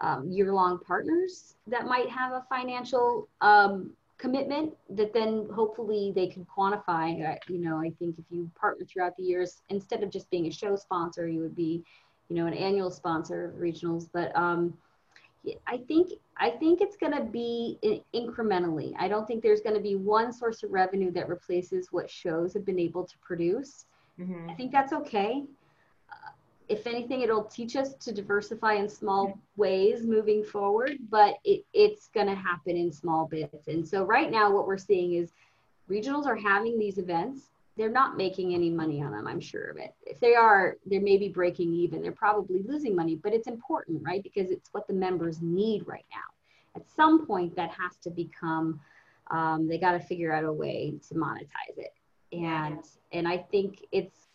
um, 0.00 0.30
year-long 0.30 0.78
partners 0.78 1.54
that 1.66 1.84
might 1.84 2.08
have 2.08 2.32
a 2.32 2.46
financial 2.48 3.28
um, 3.40 3.90
commitment 4.16 4.74
that 4.90 5.12
then 5.12 5.46
hopefully 5.54 6.12
they 6.14 6.26
can 6.26 6.46
quantify. 6.46 7.38
You 7.48 7.58
know, 7.58 7.76
I 7.76 7.90
think 7.98 8.18
if 8.18 8.24
you 8.30 8.50
partner 8.58 8.86
throughout 8.86 9.16
the 9.16 9.22
years, 9.22 9.62
instead 9.68 10.02
of 10.02 10.10
just 10.10 10.30
being 10.30 10.46
a 10.46 10.50
show 10.50 10.74
sponsor, 10.76 11.28
you 11.28 11.40
would 11.40 11.56
be, 11.56 11.84
you 12.28 12.36
know, 12.36 12.46
an 12.46 12.54
annual 12.54 12.90
sponsor 12.90 13.46
of 13.46 13.54
regionals. 13.56 14.08
But 14.12 14.34
um, 14.36 14.76
I 15.66 15.78
think 15.78 16.12
I 16.36 16.50
think 16.50 16.80
it's 16.80 16.96
going 16.96 17.16
to 17.16 17.24
be 17.24 17.78
incrementally. 18.14 18.92
I 18.98 19.08
don't 19.08 19.26
think 19.26 19.42
there's 19.42 19.60
going 19.60 19.74
to 19.74 19.80
be 19.80 19.96
one 19.96 20.32
source 20.32 20.62
of 20.62 20.70
revenue 20.70 21.10
that 21.12 21.28
replaces 21.28 21.88
what 21.90 22.10
shows 22.10 22.54
have 22.54 22.64
been 22.64 22.78
able 22.78 23.04
to 23.04 23.18
produce. 23.18 23.86
Mm-hmm. 24.20 24.50
I 24.50 24.54
think 24.54 24.72
that's 24.72 24.92
okay 24.92 25.44
if 26.68 26.86
anything, 26.86 27.22
it'll 27.22 27.44
teach 27.44 27.76
us 27.76 27.94
to 27.94 28.12
diversify 28.12 28.74
in 28.74 28.88
small 28.88 29.38
ways 29.56 30.04
moving 30.04 30.44
forward, 30.44 30.98
but 31.10 31.36
it, 31.44 31.64
it's 31.72 32.08
going 32.08 32.26
to 32.26 32.34
happen 32.34 32.76
in 32.76 32.92
small 32.92 33.26
bits. 33.26 33.68
And 33.68 33.86
so, 33.86 34.04
right 34.04 34.30
now, 34.30 34.50
what 34.50 34.66
we're 34.66 34.78
seeing 34.78 35.14
is 35.14 35.32
regionals 35.90 36.26
are 36.26 36.36
having 36.36 36.78
these 36.78 36.98
events. 36.98 37.50
They're 37.78 37.88
not 37.88 38.16
making 38.16 38.52
any 38.54 38.70
money 38.70 39.02
on 39.02 39.12
them, 39.12 39.26
I'm 39.26 39.40
sure 39.40 39.70
of 39.70 39.76
it. 39.76 39.94
If 40.04 40.18
they 40.18 40.34
are, 40.34 40.76
they 40.84 40.98
may 40.98 41.16
be 41.16 41.28
breaking 41.28 41.72
even. 41.72 42.02
They're 42.02 42.12
probably 42.12 42.62
losing 42.62 42.94
money, 42.94 43.14
but 43.14 43.32
it's 43.32 43.46
important, 43.46 44.02
right? 44.04 44.22
Because 44.22 44.50
it's 44.50 44.68
what 44.72 44.88
the 44.88 44.92
members 44.92 45.40
need 45.40 45.86
right 45.86 46.04
now. 46.10 46.80
At 46.80 46.88
some 46.90 47.24
point, 47.24 47.54
that 47.56 47.70
has 47.70 47.96
to 48.02 48.10
become, 48.10 48.80
um, 49.30 49.68
they 49.68 49.78
got 49.78 49.92
to 49.92 50.00
figure 50.00 50.32
out 50.32 50.44
a 50.44 50.52
way 50.52 50.94
to 51.08 51.14
monetize 51.14 51.78
it. 51.78 51.94
And, 52.32 52.82
and 53.12 53.28
I 53.28 53.38
think 53.38 53.86
it's, 53.92 54.26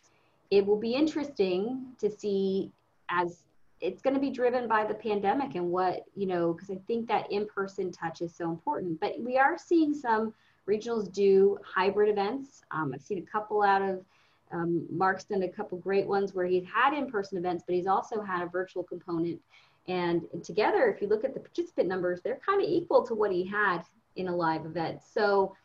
it 0.49 0.65
will 0.65 0.79
be 0.79 0.93
interesting 0.93 1.87
to 1.99 2.09
see 2.09 2.71
as 3.09 3.43
it's 3.83 4.01
going 4.01 4.13
to 4.13 4.19
be 4.19 4.29
driven 4.29 4.65
by 4.67 4.85
the 4.85 4.93
pandemic 4.93 5.55
and 5.55 5.69
what 5.69 6.05
you 6.15 6.25
know 6.25 6.53
because 6.53 6.71
i 6.71 6.79
think 6.87 7.07
that 7.07 7.29
in-person 7.31 7.91
touch 7.91 8.21
is 8.21 8.33
so 8.33 8.49
important 8.49 8.97
but 9.01 9.19
we 9.19 9.37
are 9.37 9.57
seeing 9.57 9.93
some 9.93 10.33
regionals 10.69 11.11
do 11.11 11.57
hybrid 11.63 12.09
events. 12.09 12.61
Um, 12.71 12.91
i've 12.93 13.01
seen 13.01 13.17
a 13.17 13.31
couple 13.31 13.61
out 13.61 13.81
of 13.81 14.03
um, 14.51 14.85
mark's 14.89 15.23
done 15.23 15.43
a 15.43 15.49
couple 15.49 15.77
great 15.79 16.07
ones 16.07 16.33
where 16.33 16.45
he's 16.45 16.65
had 16.65 16.93
in-person 16.93 17.37
events 17.37 17.63
but 17.65 17.75
he's 17.75 17.87
also 17.87 18.21
had 18.21 18.43
a 18.43 18.47
virtual 18.47 18.83
component. 18.83 19.39
And 19.87 20.23
together 20.43 20.87
if 20.87 21.01
you 21.01 21.07
look 21.07 21.23
at 21.23 21.33
the 21.33 21.39
participant 21.39 21.87
numbers 21.87 22.21
they're 22.23 22.39
kind 22.45 22.61
of 22.61 22.67
equal 22.67 23.05
to 23.07 23.15
what 23.15 23.31
he 23.31 23.45
had 23.45 23.83
in 24.15 24.27
a 24.27 24.35
live 24.35 24.65
event. 24.65 25.01
So 25.03 25.55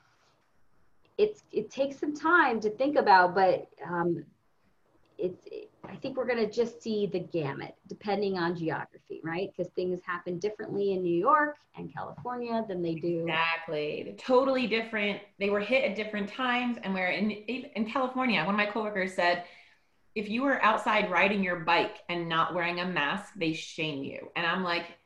it's 1.18 1.42
it 1.52 1.70
takes 1.70 1.98
some 1.98 2.14
time 2.14 2.60
to 2.60 2.70
think 2.70 2.96
about 2.96 3.34
but 3.34 3.68
um, 3.86 4.24
it's 5.18 5.46
i 5.88 5.96
think 5.96 6.16
we're 6.16 6.26
going 6.26 6.38
to 6.38 6.50
just 6.50 6.82
see 6.82 7.06
the 7.06 7.18
gamut 7.18 7.74
depending 7.88 8.38
on 8.38 8.56
geography 8.56 9.20
right 9.24 9.50
because 9.56 9.72
things 9.74 10.00
happen 10.04 10.38
differently 10.38 10.92
in 10.92 11.02
new 11.02 11.14
york 11.14 11.56
and 11.76 11.92
california 11.92 12.64
than 12.68 12.82
they 12.82 12.94
do 12.94 13.22
exactly 13.22 14.02
They're 14.04 14.14
totally 14.14 14.66
different 14.66 15.20
they 15.38 15.50
were 15.50 15.60
hit 15.60 15.84
at 15.84 15.96
different 15.96 16.28
times 16.28 16.76
and 16.82 16.94
we're 16.94 17.10
in 17.10 17.30
in 17.30 17.90
california 17.90 18.44
one 18.44 18.54
of 18.54 18.58
my 18.58 18.66
coworkers 18.66 19.14
said 19.14 19.44
if 20.14 20.28
you 20.28 20.42
were 20.42 20.62
outside 20.62 21.10
riding 21.10 21.42
your 21.44 21.60
bike 21.60 21.98
and 22.08 22.28
not 22.28 22.54
wearing 22.54 22.80
a 22.80 22.86
mask 22.86 23.32
they 23.36 23.52
shame 23.52 24.04
you 24.04 24.30
and 24.36 24.46
i'm 24.46 24.62
like 24.64 24.98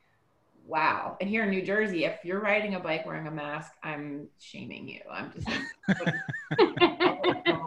wow. 0.67 1.17
And 1.21 1.29
here 1.29 1.45
in 1.45 1.51
New 1.51 1.63
Jersey, 1.63 2.05
if 2.05 2.25
you're 2.25 2.41
riding 2.41 2.75
a 2.75 2.81
bike 2.81 3.07
wearing 3.07 3.27
a 3.27 3.31
mask, 3.31 3.73
I'm 3.83 4.29
shaming 4.39 4.89
you. 4.89 5.01
I'm 5.11 5.33
just. 5.33 5.49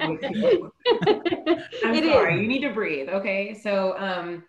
I'm 1.84 1.94
It 1.94 2.04
sorry. 2.04 2.36
is. 2.36 2.42
You 2.42 2.48
need 2.48 2.62
to 2.62 2.70
breathe. 2.74 3.10
Okay. 3.10 3.54
So, 3.54 3.98
um, 3.98 4.44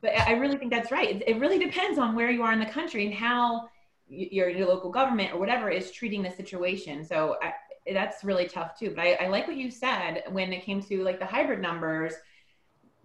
but 0.00 0.12
I 0.26 0.32
really 0.32 0.56
think 0.58 0.72
that's 0.72 0.90
right. 0.90 1.16
It, 1.16 1.28
it 1.28 1.40
really 1.40 1.58
depends 1.58 1.98
on 1.98 2.14
where 2.14 2.30
you 2.30 2.42
are 2.42 2.52
in 2.52 2.60
the 2.60 2.66
country 2.66 3.04
and 3.06 3.14
how 3.14 3.68
your, 4.08 4.48
your 4.48 4.66
local 4.68 4.90
government 4.90 5.32
or 5.34 5.38
whatever 5.40 5.70
is 5.70 5.90
treating 5.90 6.22
the 6.22 6.30
situation. 6.30 7.04
So 7.04 7.36
I, 7.42 7.52
that's 7.92 8.24
really 8.24 8.46
tough 8.46 8.78
too. 8.78 8.92
But 8.94 9.00
I, 9.06 9.12
I 9.14 9.28
like 9.28 9.46
what 9.48 9.56
you 9.56 9.70
said 9.70 10.24
when 10.30 10.52
it 10.52 10.64
came 10.64 10.82
to 10.84 11.02
like 11.04 11.18
the 11.18 11.26
hybrid 11.26 11.60
numbers. 11.60 12.14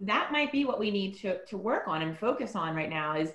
That 0.00 0.32
might 0.32 0.52
be 0.52 0.64
what 0.64 0.78
we 0.80 0.90
need 0.90 1.16
to 1.20 1.44
to 1.46 1.56
work 1.56 1.84
on 1.88 2.02
and 2.02 2.18
focus 2.18 2.56
on 2.56 2.74
right 2.74 2.90
now. 2.90 3.16
Is 3.16 3.32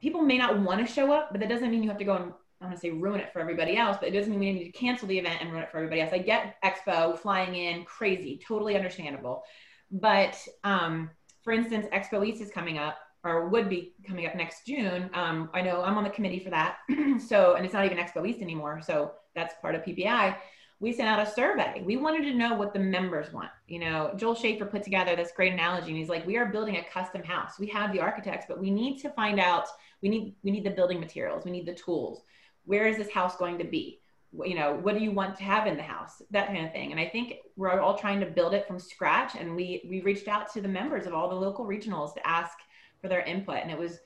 people 0.00 0.22
may 0.22 0.38
not 0.38 0.60
want 0.60 0.86
to 0.86 0.92
show 0.92 1.12
up, 1.12 1.30
but 1.32 1.40
that 1.40 1.48
doesn't 1.48 1.70
mean 1.70 1.82
you 1.82 1.88
have 1.88 1.98
to 1.98 2.04
go 2.04 2.16
and 2.16 2.32
I 2.60 2.64
want 2.64 2.76
to 2.76 2.80
say 2.80 2.90
ruin 2.90 3.20
it 3.20 3.32
for 3.32 3.40
everybody 3.40 3.76
else, 3.76 3.98
but 4.00 4.08
it 4.08 4.12
doesn't 4.12 4.30
mean 4.30 4.40
we 4.40 4.52
need 4.52 4.72
to 4.72 4.78
cancel 4.78 5.06
the 5.06 5.18
event 5.18 5.40
and 5.40 5.50
ruin 5.52 5.62
it 5.62 5.70
for 5.70 5.76
everybody 5.78 6.00
else. 6.00 6.12
I 6.12 6.18
get 6.18 6.56
Expo 6.64 7.16
flying 7.16 7.54
in 7.54 7.84
crazy, 7.84 8.40
totally 8.46 8.74
understandable. 8.74 9.44
But 9.90 10.36
um, 10.64 11.10
for 11.42 11.52
instance, 11.52 11.86
Expo 11.92 12.26
East 12.26 12.42
is 12.42 12.50
coming 12.50 12.78
up 12.78 12.98
or 13.24 13.48
would 13.48 13.68
be 13.68 13.94
coming 14.06 14.26
up 14.26 14.34
next 14.34 14.66
June. 14.66 15.08
Um, 15.14 15.50
I 15.54 15.62
know 15.62 15.82
I'm 15.82 15.96
on 15.96 16.04
the 16.04 16.10
committee 16.10 16.40
for 16.40 16.50
that. 16.50 16.78
so, 17.26 17.54
and 17.54 17.64
it's 17.64 17.74
not 17.74 17.84
even 17.84 17.98
Expo 17.98 18.28
East 18.28 18.42
anymore. 18.42 18.80
So 18.84 19.12
that's 19.34 19.54
part 19.60 19.74
of 19.74 19.82
PPI. 19.82 20.36
We 20.80 20.92
sent 20.92 21.08
out 21.08 21.26
a 21.26 21.30
survey. 21.30 21.82
We 21.84 21.96
wanted 21.96 22.22
to 22.22 22.34
know 22.34 22.54
what 22.54 22.72
the 22.72 22.78
members 22.78 23.32
want. 23.32 23.50
You 23.66 23.80
know, 23.80 24.12
Joel 24.16 24.36
Schaefer 24.36 24.64
put 24.64 24.84
together 24.84 25.16
this 25.16 25.32
great 25.34 25.52
analogy, 25.52 25.88
and 25.88 25.96
he's 25.96 26.08
like, 26.08 26.24
"We 26.24 26.36
are 26.36 26.46
building 26.46 26.76
a 26.76 26.84
custom 26.84 27.24
house. 27.24 27.58
We 27.58 27.66
have 27.68 27.92
the 27.92 27.98
architects, 27.98 28.46
but 28.48 28.60
we 28.60 28.70
need 28.70 29.00
to 29.00 29.10
find 29.10 29.40
out. 29.40 29.66
We 30.02 30.08
need 30.08 30.36
we 30.44 30.52
need 30.52 30.64
the 30.64 30.70
building 30.70 31.00
materials. 31.00 31.44
We 31.44 31.50
need 31.50 31.66
the 31.66 31.74
tools. 31.74 32.22
Where 32.68 32.86
is 32.86 32.96
this 32.96 33.10
house 33.10 33.36
going 33.36 33.58
to 33.58 33.64
be? 33.64 34.00
you 34.44 34.54
know 34.54 34.74
what 34.82 34.94
do 34.94 35.02
you 35.02 35.10
want 35.10 35.34
to 35.36 35.42
have 35.42 35.66
in 35.66 35.76
the 35.76 35.82
house? 35.82 36.20
That 36.30 36.48
kind 36.48 36.66
of 36.66 36.72
thing. 36.72 36.90
And 36.90 37.00
i 37.00 37.06
think 37.06 37.36
we're 37.56 37.80
all 37.80 37.96
trying 37.96 38.20
to 38.20 38.26
build 38.26 38.52
it 38.52 38.66
from 38.66 38.78
scratch 38.78 39.36
and 39.36 39.56
we 39.56 39.82
we 39.88 40.02
reached 40.02 40.28
out 40.28 40.52
to 40.52 40.60
the 40.60 40.68
members 40.68 41.06
of 41.06 41.14
all 41.14 41.30
the 41.30 41.34
local 41.34 41.64
regionals 41.64 42.12
to 42.14 42.26
ask 42.26 42.58
for 43.00 43.08
their 43.08 43.22
input. 43.22 43.58
And 43.62 43.70
it 43.70 43.78
was 43.78 44.00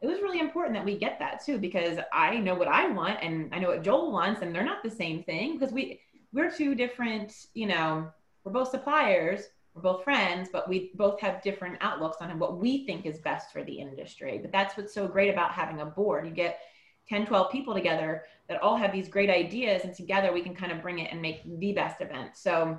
it 0.00 0.06
was 0.08 0.22
really 0.22 0.40
important 0.40 0.74
that 0.74 0.84
we 0.84 0.98
get 0.98 1.18
that 1.20 1.44
too 1.44 1.58
because 1.58 1.98
i 2.12 2.38
know 2.38 2.54
what 2.54 2.68
i 2.68 2.88
want 2.88 3.18
and 3.22 3.54
i 3.54 3.58
know 3.58 3.68
what 3.68 3.82
joel 3.82 4.10
wants 4.10 4.40
and 4.40 4.54
they're 4.54 4.64
not 4.64 4.82
the 4.82 4.90
same 4.90 5.22
thing 5.22 5.58
because 5.58 5.74
we 5.74 6.00
we're 6.32 6.50
two 6.50 6.74
different 6.74 7.46
you 7.52 7.66
know 7.66 8.10
we're 8.42 8.52
both 8.52 8.70
suppliers 8.70 9.42
we're 9.74 9.82
both 9.82 10.02
friends 10.02 10.48
but 10.52 10.68
we 10.68 10.90
both 10.94 11.20
have 11.20 11.42
different 11.42 11.76
outlooks 11.80 12.16
on 12.20 12.38
what 12.38 12.58
we 12.58 12.86
think 12.86 13.06
is 13.06 13.18
best 13.18 13.52
for 13.52 13.62
the 13.62 13.72
industry. 13.72 14.38
But 14.42 14.52
that's 14.52 14.76
what's 14.76 14.92
so 14.92 15.06
great 15.06 15.30
about 15.30 15.52
having 15.52 15.80
a 15.80 15.86
board. 15.86 16.26
You 16.26 16.32
get 16.32 16.60
10 17.10 17.26
12 17.26 17.50
people 17.50 17.74
together 17.74 18.22
that 18.48 18.62
all 18.62 18.76
have 18.76 18.92
these 18.92 19.08
great 19.08 19.28
ideas 19.28 19.82
and 19.84 19.94
together 19.94 20.32
we 20.32 20.40
can 20.40 20.54
kind 20.54 20.72
of 20.72 20.80
bring 20.80 21.00
it 21.00 21.12
and 21.12 21.20
make 21.20 21.42
the 21.58 21.72
best 21.72 22.00
event 22.00 22.30
so 22.34 22.78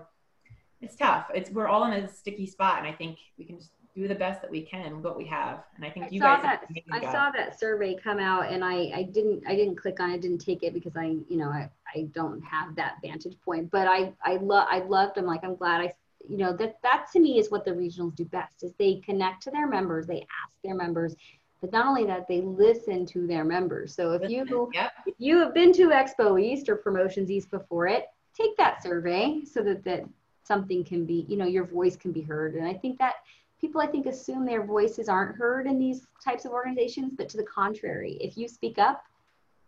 it's 0.81 0.95
tough 0.95 1.27
it's 1.35 1.51
we're 1.51 1.67
all 1.67 1.83
in 1.85 1.93
a 1.93 2.07
sticky 2.07 2.47
spot 2.47 2.79
and 2.79 2.87
i 2.87 2.91
think 2.91 3.19
we 3.37 3.45
can 3.45 3.57
just 3.57 3.71
do 3.93 4.07
the 4.07 4.15
best 4.15 4.41
that 4.41 4.49
we 4.49 4.61
can 4.61 4.95
with 4.95 5.03
what 5.03 5.17
we 5.17 5.25
have 5.25 5.63
and 5.75 5.85
i 5.85 5.89
think 5.89 6.05
I 6.05 6.09
you 6.09 6.19
saw 6.19 6.37
guys 6.37 6.43
that. 6.43 6.63
I 6.91 7.11
saw 7.11 7.29
that 7.31 7.59
survey 7.59 7.95
come 7.95 8.19
out, 8.19 8.49
and 8.49 8.63
I 8.63 8.89
I 8.95 9.03
didn't 9.03 9.43
I 9.45 9.55
didn't 9.55 9.75
click 9.75 9.99
on 9.99 10.11
it. 10.11 10.21
Didn't 10.21 10.39
take 10.39 10.63
it 10.63 10.73
because 10.73 10.95
I 10.95 11.17
you 11.27 11.37
know 11.37 11.49
I 11.49 11.69
I 11.93 12.07
don't 12.13 12.41
have 12.41 12.73
that 12.77 12.95
vantage 13.03 13.35
point. 13.43 13.69
But 13.69 13.87
I 13.87 14.13
I 14.23 14.37
love 14.37 14.67
I 14.71 14.79
loved. 14.79 15.17
I'm 15.17 15.25
like 15.25 15.43
I'm 15.43 15.55
glad 15.55 15.81
I 15.81 15.93
you 16.27 16.37
know 16.37 16.53
that 16.53 16.77
that 16.83 17.07
to 17.13 17.19
me 17.19 17.39
is 17.39 17.51
what 17.51 17.65
the 17.65 17.71
regionals 17.71 18.15
do 18.15 18.25
best 18.25 18.63
is 18.63 18.73
they 18.77 18.95
connect 19.05 19.43
to 19.43 19.51
their 19.51 19.67
members. 19.67 20.07
They 20.07 20.21
ask 20.21 20.55
their 20.63 20.75
members. 20.75 21.15
But 21.61 21.71
not 21.71 21.85
only 21.85 22.05
that, 22.05 22.27
they 22.27 22.41
listen 22.41 23.05
to 23.07 23.27
their 23.27 23.45
members. 23.45 23.93
So 23.93 24.13
if 24.13 24.29
you 24.29 24.69
yep 24.73 24.91
if 25.05 25.13
you 25.19 25.37
have 25.37 25.53
been 25.53 25.71
to 25.73 25.89
Expo 25.89 26.41
East 26.41 26.69
or 26.69 26.75
Promotions 26.75 27.29
East 27.29 27.51
before 27.51 27.87
it, 27.87 28.07
take 28.35 28.57
that 28.57 28.81
survey 28.81 29.43
so 29.45 29.61
that 29.63 29.83
that 29.83 30.03
something 30.43 30.83
can 30.83 31.05
be, 31.05 31.25
you 31.29 31.37
know, 31.37 31.45
your 31.45 31.65
voice 31.65 31.95
can 31.95 32.11
be 32.11 32.21
heard. 32.21 32.55
And 32.55 32.67
I 32.67 32.73
think 32.73 32.97
that 32.97 33.15
people 33.59 33.79
I 33.79 33.87
think 33.87 34.07
assume 34.07 34.45
their 34.45 34.65
voices 34.65 35.07
aren't 35.07 35.37
heard 35.37 35.67
in 35.67 35.77
these 35.77 36.07
types 36.23 36.45
of 36.45 36.51
organizations, 36.51 37.13
but 37.15 37.29
to 37.29 37.37
the 37.37 37.43
contrary, 37.43 38.17
if 38.19 38.37
you 38.37 38.47
speak 38.47 38.79
up, 38.79 39.03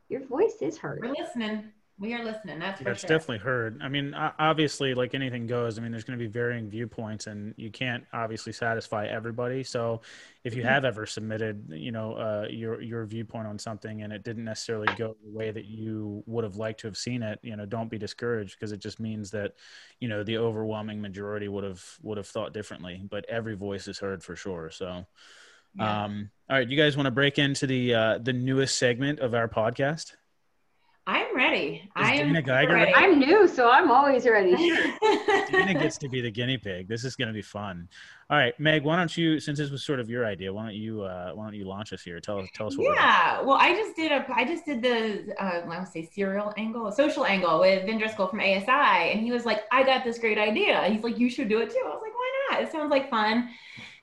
your 0.09 0.25
voice 0.25 0.57
is 0.61 0.77
heard. 0.77 1.01
we're 1.01 1.13
listening 1.13 1.71
we 1.97 2.13
are 2.13 2.23
listening 2.23 2.59
that's 2.59 2.81
for 2.81 2.85
That's 2.85 3.01
sure 3.01 3.09
definitely 3.09 3.37
heard. 3.37 3.79
I 3.81 3.87
mean, 3.87 4.13
obviously, 4.13 4.93
like 4.93 5.13
anything 5.13 5.47
goes. 5.47 5.77
I 5.77 5.81
mean, 5.81 5.91
there's 5.91 6.03
going 6.03 6.19
to 6.19 6.23
be 6.25 6.29
varying 6.29 6.69
viewpoints, 6.69 7.27
and 7.27 7.53
you 7.55 7.71
can't 7.71 8.03
obviously 8.11 8.51
satisfy 8.51 9.05
everybody. 9.05 9.63
So, 9.63 10.01
if 10.43 10.53
you 10.53 10.63
Mhm. 10.63 10.65
have 10.65 10.83
ever 10.83 11.05
submitted, 11.05 11.65
you 11.69 11.91
know, 11.93 12.13
uh, 12.15 12.47
your 12.49 12.81
your 12.81 13.05
viewpoint 13.05 13.47
on 13.47 13.57
something, 13.57 14.01
and 14.01 14.11
it 14.11 14.23
didn't 14.23 14.43
necessarily 14.43 14.89
go 14.89 15.15
the 15.23 15.29
way 15.31 15.51
that 15.51 15.63
you 15.65 16.23
would 16.25 16.43
have 16.43 16.57
liked 16.57 16.81
to 16.81 16.87
have 16.87 16.97
seen 16.97 17.23
it, 17.23 17.39
you 17.41 17.55
know, 17.55 17.65
don't 17.65 17.89
be 17.89 17.97
discouraged 17.97 18.57
because 18.59 18.73
it 18.73 18.79
just 18.81 18.99
means 18.99 19.31
that, 19.31 19.53
you 20.01 20.09
know, 20.09 20.23
the 20.23 20.37
overwhelming 20.37 20.99
majority 20.99 21.47
would 21.47 21.63
have 21.63 21.81
would 22.01 22.17
have 22.17 22.27
thought 22.27 22.53
differently. 22.53 23.01
But 23.09 23.23
every 23.29 23.55
voice 23.55 23.87
is 23.87 23.99
heard 23.99 24.23
for 24.23 24.35
sure. 24.35 24.69
So, 24.71 25.05
Yeah. 25.75 26.03
um, 26.05 26.31
all 26.49 26.57
right, 26.57 26.69
you 26.69 26.77
guys 26.77 26.97
want 26.97 27.07
to 27.07 27.11
break 27.11 27.39
into 27.39 27.67
the 27.67 27.93
uh, 27.93 28.17
the 28.19 28.33
newest 28.33 28.77
segment 28.77 29.19
of 29.19 29.33
our 29.33 29.47
podcast? 29.47 30.13
I'm 31.05 31.35
ready 31.35 31.89
i 31.95 32.13
am 32.15 32.33
Geiger 32.43 32.73
ready. 32.73 32.93
I'm 32.95 33.19
new, 33.19 33.47
so 33.47 33.69
I'm 33.69 33.91
always 33.91 34.25
ready. 34.25 34.55
Dana 35.51 35.73
gets 35.73 35.97
to 35.99 36.09
be 36.09 36.21
the 36.21 36.31
guinea 36.31 36.57
pig. 36.57 36.87
This 36.87 37.03
is 37.03 37.15
going 37.15 37.27
to 37.27 37.33
be 37.33 37.41
fun. 37.41 37.87
All 38.29 38.37
right, 38.37 38.57
Meg, 38.59 38.83
why 38.83 38.95
don't 38.95 39.15
you, 39.15 39.39
since 39.39 39.59
this 39.59 39.69
was 39.69 39.83
sort 39.83 39.99
of 39.99 40.09
your 40.09 40.25
idea, 40.25 40.51
why 40.51 40.63
don't 40.63 40.73
you, 40.75 41.03
uh, 41.03 41.31
why 41.33 41.43
don't 41.43 41.53
you 41.53 41.65
launch 41.65 41.93
us 41.93 42.01
here? 42.01 42.19
Tell 42.19 42.39
us, 42.39 42.47
tell 42.55 42.67
us 42.67 42.77
what. 42.77 42.85
we're- 42.87 42.95
yeah 42.95 43.41
well 43.41 43.57
i 43.59 43.73
just 43.73 43.95
did 43.95 44.11
a 44.11 44.25
i 44.33 44.43
just 44.45 44.65
did 44.65 44.81
the 44.81 45.33
uh 45.39 45.61
i 45.63 45.67
want 45.67 45.87
say 45.87 46.09
serial 46.13 46.53
angle 46.57 46.87
a 46.87 46.91
social 46.91 47.25
angle 47.25 47.59
with 47.59 47.85
vin 47.85 47.97
driscoll 47.97 48.27
from 48.27 48.39
asi 48.39 49.11
and 49.11 49.19
he 49.19 49.31
was 49.31 49.45
like 49.45 49.63
i 49.71 49.83
got 49.83 50.03
this 50.03 50.17
great 50.17 50.37
idea 50.37 50.83
he's 50.85 51.03
like 51.03 51.17
you 51.19 51.29
should 51.29 51.49
do 51.49 51.59
it 51.59 51.69
too 51.69 51.81
i 51.85 51.89
was 51.89 52.01
like 52.01 52.13
why 52.13 52.31
not 52.51 52.61
it 52.63 52.71
sounds 52.71 52.89
like 52.89 53.09
fun 53.09 53.49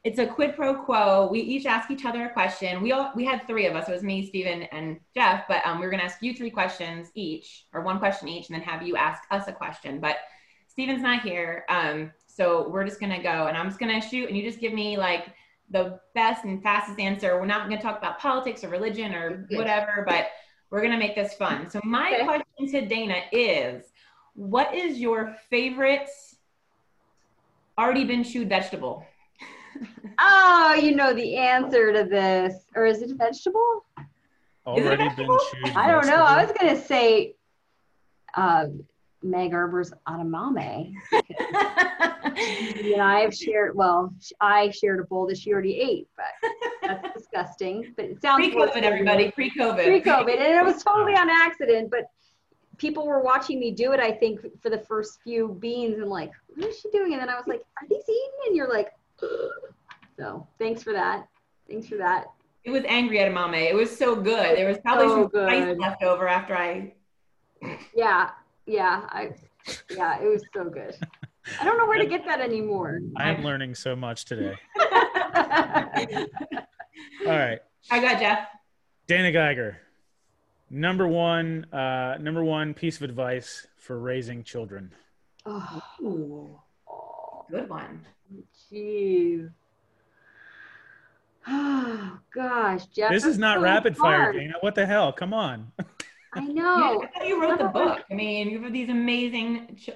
it's 0.03 0.19
a 0.19 0.27
quid 0.27 0.57
pro 0.57 0.75
quo 0.75 1.29
we 1.31 1.41
each 1.41 1.67
ask 1.67 1.91
each 1.91 2.05
other 2.05 2.27
a 2.27 2.33
question 2.33 2.83
we 2.83 2.93
all 2.93 3.13
we 3.15 3.25
had 3.25 3.47
three 3.47 3.67
of 3.67 3.77
us 3.77 3.89
it 3.89 3.93
was 3.93 4.03
me 4.03 4.27
Stephen, 4.27 4.63
and 4.65 4.99
jeff 5.15 5.45
but 5.49 5.65
um, 5.67 5.79
we 5.79 5.85
were 5.85 5.91
going 5.91 6.01
to 6.01 6.07
ask 6.07 6.23
you 6.23 6.35
three 6.35 6.51
questions 6.51 7.11
each 7.15 7.67
or 7.73 7.83
one 7.83 7.99
question 7.99 8.29
each 8.29 8.49
and 8.49 8.55
then 8.55 8.63
have 8.63 8.83
you 8.83 8.97
ask 8.97 9.23
us 9.31 9.47
a 9.49 9.53
question 9.53 10.01
but 10.01 10.17
Stephen's 10.69 11.03
not 11.03 11.23
here 11.23 11.65
um, 11.69 12.11
so 12.27 12.69
we're 12.69 12.85
just 12.85 13.01
going 13.01 13.13
to 13.13 13.23
go 13.23 13.47
and 13.47 13.57
i'm 13.57 13.67
just 13.69 13.79
going 13.79 14.01
to 14.01 14.07
shoot 14.07 14.29
and 14.29 14.37
you 14.37 14.43
just 14.43 14.61
give 14.61 14.73
me 14.73 14.97
like 14.97 15.35
the 15.71 16.01
best 16.15 16.45
and 16.45 16.63
fastest 16.63 16.99
answer. 16.99 17.39
We're 17.39 17.47
not 17.47 17.67
going 17.67 17.79
to 17.79 17.83
talk 17.83 17.99
about 17.99 18.19
politics 18.19 18.65
or 18.65 18.69
religion 18.69 19.15
or 19.15 19.47
whatever, 19.51 20.05
but 20.07 20.29
we're 20.71 20.81
going 20.81 20.93
to 20.93 20.99
make 20.99 21.15
this 21.15 21.35
fun. 21.35 21.71
So 21.71 21.81
my 21.85 22.13
Okay. 22.15 22.25
question 22.25 22.73
to 22.73 22.87
Dana 22.87 23.23
is, 23.33 23.85
what 24.35 24.75
is 24.75 24.99
your 24.99 25.37
favorite 25.49 26.09
already 27.79 28.05
been 28.05 28.25
chewed 28.25 28.49
vegetable? 28.49 29.07
Oh, 30.19 30.75
you 30.75 30.95
know 30.95 31.15
the 31.15 31.37
answer 31.37 31.93
to 31.93 32.05
this. 32.05 32.55
Or 32.75 32.87
is 32.87 33.03
it 33.03 33.11
a 33.11 33.15
vegetable? 33.15 33.85
Already 34.67 34.97
been 34.97 35.09
vegetable? 35.09 35.39
chewed. 35.53 35.77
I 35.77 35.91
don't 35.91 36.07
know. 36.07 36.23
I 36.23 36.45
was 36.45 36.53
gonna 36.59 36.81
say 36.81 37.35
uh, 38.35 38.67
Meg 39.23 39.55
Arber's 39.55 39.93
edamame. 40.09 40.95
You 42.83 42.95
and 42.95 43.03
I 43.03 43.21
have 43.21 43.35
shared. 43.35 43.77
Well, 43.77 44.15
I 44.41 44.71
shared 44.71 45.01
a 45.01 45.05
bowl 45.05 45.27
that 45.27 45.39
she 45.39 45.53
already 45.53 45.79
ate, 45.79 46.09
but 46.17 46.51
that's 46.83 47.15
disgusting. 47.19 47.93
But 47.97 48.07
it 48.07 48.23
sounds 48.23 48.55
worse 48.55 48.71
Pre-COVID, 48.73 48.85
everybody. 48.85 49.31
Pre-COVID. 49.31 49.85
Pre-COVID, 49.85 50.39
and 50.39 50.59
it 50.59 50.65
was 50.65 50.83
totally 50.85 51.15
on 51.15 51.29
accident. 51.29 51.91
But 51.91 52.11
people 52.79 53.07
were 53.07 53.21
watching 53.21 53.61
me 53.61 53.71
do 53.71 53.93
it. 53.93 54.01
I 54.01 54.13
think 54.13 54.41
for 54.63 54.71
the 54.71 54.79
first 54.79 55.21
few 55.23 55.57
beans, 55.61 55.99
and 55.99 56.09
like, 56.09 56.33
what 56.49 56.69
is 56.69 56.79
she 56.79 56.91
doing? 56.91 57.13
And 57.13 57.21
then 57.21 57.29
I 57.29 57.37
was 57.37 57.47
like, 57.47 57.61
Are 57.61 57.89
these 57.89 58.09
eaten? 58.09 58.39
And 58.47 58.57
you're 58.57 58.69
like, 58.69 58.87
Ugh. 58.87 59.00
So 60.19 60.47
thanks 60.59 60.83
for 60.83 60.93
that. 60.93 61.27
Thanks 61.69 61.89
for 61.89 61.97
that. 61.97 62.27
It 62.65 62.71
was 62.71 62.83
angry 62.87 63.19
edamame. 63.19 63.71
It 63.71 63.75
was 63.75 63.97
so 63.97 64.15
good. 64.15 64.57
There 64.57 64.69
was 64.69 64.79
probably 64.79 65.07
So 65.09 65.31
some 65.33 65.47
spice 65.47 65.77
left 65.79 66.03
over 66.03 66.29
after 66.29 66.55
I. 66.57 66.93
Yeah, 67.95 68.31
yeah, 68.67 69.07
I, 69.09 69.31
yeah, 69.91 70.21
it 70.21 70.27
was 70.27 70.43
so 70.55 70.65
good. 70.65 70.95
I 71.61 71.65
don't 71.65 71.79
know 71.79 71.87
where 71.87 71.99
to 71.99 72.07
get 72.07 72.25
that 72.27 72.41
anymore. 72.41 73.01
I 73.17 73.31
am 73.31 73.43
learning 73.43 73.75
so 73.75 73.97
much 73.97 74.25
today. 74.25 74.55
All 74.79 74.87
right, 77.27 77.61
I 77.91 78.01
got 78.01 78.19
Jeff. 78.21 78.47
Dana 79.07 79.33
Geiger, 79.33 79.79
number 80.71 81.09
one, 81.09 81.65
uh, 81.73 82.17
number 82.21 82.45
one 82.45 82.75
piece 82.75 82.97
of 82.97 83.03
advice 83.03 83.67
for 83.77 83.99
raising 83.99 84.45
children. 84.45 84.93
oh, 85.47 86.63
good 87.51 87.69
one. 87.69 88.07
Jeez. 88.73 89.51
Oh 91.47 92.19
gosh, 92.35 92.87
Jeff. 92.87 93.11
This 93.11 93.25
is 93.25 93.39
not 93.39 93.59
so 93.59 93.63
rapid 93.63 93.97
fire, 93.97 94.23
hard. 94.25 94.37
Dana. 94.37 94.55
What 94.61 94.75
the 94.75 94.87
hell? 94.87 95.13
Come 95.13 95.33
on. 95.33 95.73
I 96.35 96.41
know. 96.45 97.03
I 97.03 97.19
thought 97.19 97.27
you 97.29 97.41
wrote 97.41 97.59
the 97.59 97.65
book. 97.69 98.01
I 98.11 98.15
mean, 98.15 98.51
you 98.51 98.63
have 98.63 98.73
these 98.73 98.89
amazing 98.89 99.77
ch- 99.77 99.91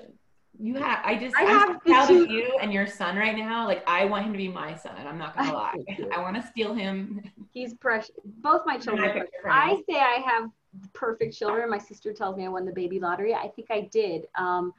You 0.59 0.75
have. 0.77 1.01
I 1.05 1.17
just. 1.17 1.37
I 1.37 1.41
I 1.41 1.43
am 1.45 1.59
have 1.59 1.69
so 1.69 1.73
the 1.75 1.91
proud 1.91 2.11
of 2.11 2.31
you 2.31 2.59
and 2.61 2.73
your 2.73 2.87
son 2.87 3.17
right 3.17 3.37
now. 3.37 3.67
Like 3.67 3.85
I 3.87 4.05
want 4.05 4.25
him 4.25 4.33
to 4.33 4.39
be 4.39 4.49
my 4.49 4.75
son. 4.75 4.95
I'm 5.07 5.19
not 5.19 5.37
gonna 5.37 5.53
lie. 5.53 5.75
I 6.15 6.21
want 6.21 6.37
to 6.37 6.43
steal 6.47 6.75
him. 6.75 7.23
He's 7.53 7.75
precious. 7.75 8.17
Both 8.25 8.63
my 8.67 8.79
children. 8.79 9.05
I 9.05 9.09
are 9.11 9.15
picture 9.15 9.31
precious. 9.43 9.61
I 9.63 9.71
him. 9.75 9.83
say 9.89 10.01
I 10.01 10.23
have 10.27 10.51
perfect 10.93 11.37
children. 11.37 11.69
My 11.71 11.79
sister 11.79 12.13
tells 12.13 12.37
me 12.37 12.45
I 12.45 12.49
won 12.49 12.65
the 12.65 12.73
baby 12.73 13.01
lottery. 13.01 13.35
I 13.35 13.49
think 13.49 13.69
I 13.71 13.83
did. 13.93 14.27
Um, 14.37 14.73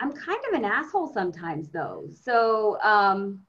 I'm 0.00 0.12
kind 0.12 0.38
of 0.48 0.54
an 0.54 0.64
asshole 0.64 1.12
sometimes, 1.12 1.68
though. 1.68 2.08
So, 2.24 2.80
um, 2.82 3.44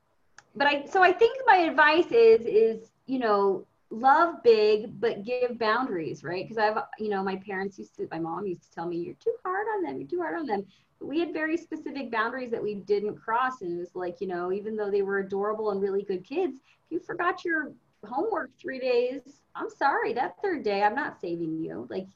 but 0.55 0.67
I 0.67 0.85
so 0.85 1.01
I 1.01 1.11
think 1.11 1.37
my 1.45 1.57
advice 1.57 2.11
is 2.11 2.41
is 2.45 2.91
you 3.05 3.19
know 3.19 3.65
love 3.89 4.41
big 4.43 4.99
but 4.99 5.23
give 5.23 5.57
boundaries, 5.59 6.23
right? 6.23 6.47
Because 6.47 6.57
I've 6.57 6.83
you 6.99 7.09
know 7.09 7.23
my 7.23 7.35
parents 7.37 7.77
used 7.77 7.95
to 7.97 8.07
my 8.11 8.19
mom 8.19 8.45
used 8.45 8.63
to 8.63 8.71
tell 8.71 8.87
me 8.87 8.97
you're 8.97 9.15
too 9.15 9.35
hard 9.43 9.67
on 9.75 9.83
them. 9.83 9.99
You're 9.99 10.09
too 10.09 10.19
hard 10.19 10.37
on 10.37 10.45
them. 10.45 10.65
We 10.99 11.19
had 11.19 11.33
very 11.33 11.57
specific 11.57 12.11
boundaries 12.11 12.51
that 12.51 12.63
we 12.63 12.75
didn't 12.75 13.15
cross, 13.15 13.61
and 13.61 13.73
it 13.73 13.79
was 13.79 13.95
like 13.95 14.21
you 14.21 14.27
know 14.27 14.51
even 14.51 14.75
though 14.75 14.91
they 14.91 15.01
were 15.01 15.19
adorable 15.19 15.71
and 15.71 15.81
really 15.81 16.03
good 16.03 16.23
kids, 16.23 16.59
if 16.85 16.91
you 16.91 16.99
forgot 16.99 17.43
your 17.43 17.71
homework 18.05 18.51
three 18.59 18.79
days, 18.79 19.21
I'm 19.55 19.69
sorry. 19.69 20.13
That 20.13 20.35
third 20.41 20.63
day, 20.63 20.83
I'm 20.83 20.95
not 20.95 21.19
saving 21.19 21.63
you. 21.63 21.87
Like, 21.89 22.07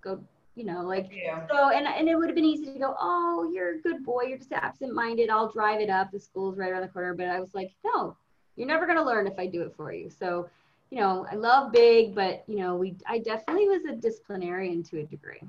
go, 0.00 0.22
you 0.54 0.64
know, 0.64 0.82
like 0.82 1.10
Yeah. 1.12 1.46
so, 1.48 1.70
and, 1.70 1.86
and 1.86 2.08
it 2.08 2.16
would 2.16 2.28
have 2.28 2.34
been 2.34 2.44
easy 2.44 2.66
to 2.66 2.78
go, 2.78 2.94
oh, 3.00 3.50
you're 3.52 3.76
a 3.76 3.80
good 3.80 4.04
boy. 4.04 4.24
You're 4.28 4.38
just 4.38 4.52
absent 4.52 4.94
minded. 4.94 5.30
I'll 5.30 5.50
drive 5.50 5.80
it 5.80 5.90
up. 5.90 6.10
The 6.10 6.20
school's 6.20 6.56
right 6.58 6.70
around 6.70 6.82
the 6.82 6.88
corner. 6.88 7.14
But 7.14 7.28
I 7.28 7.40
was 7.40 7.54
like, 7.54 7.72
no, 7.84 8.16
you're 8.56 8.68
never 8.68 8.86
going 8.86 8.98
to 8.98 9.04
learn 9.04 9.26
if 9.26 9.38
I 9.38 9.46
do 9.46 9.62
it 9.62 9.74
for 9.76 9.92
you. 9.92 10.10
So, 10.10 10.48
you 10.90 11.00
know, 11.00 11.26
I 11.30 11.34
love 11.34 11.72
big, 11.72 12.14
but, 12.14 12.44
you 12.46 12.58
know, 12.58 12.76
we, 12.76 12.94
I 13.06 13.18
definitely 13.18 13.68
was 13.68 13.84
a 13.84 13.96
disciplinarian 13.96 14.82
to 14.84 15.00
a 15.00 15.02
degree. 15.04 15.42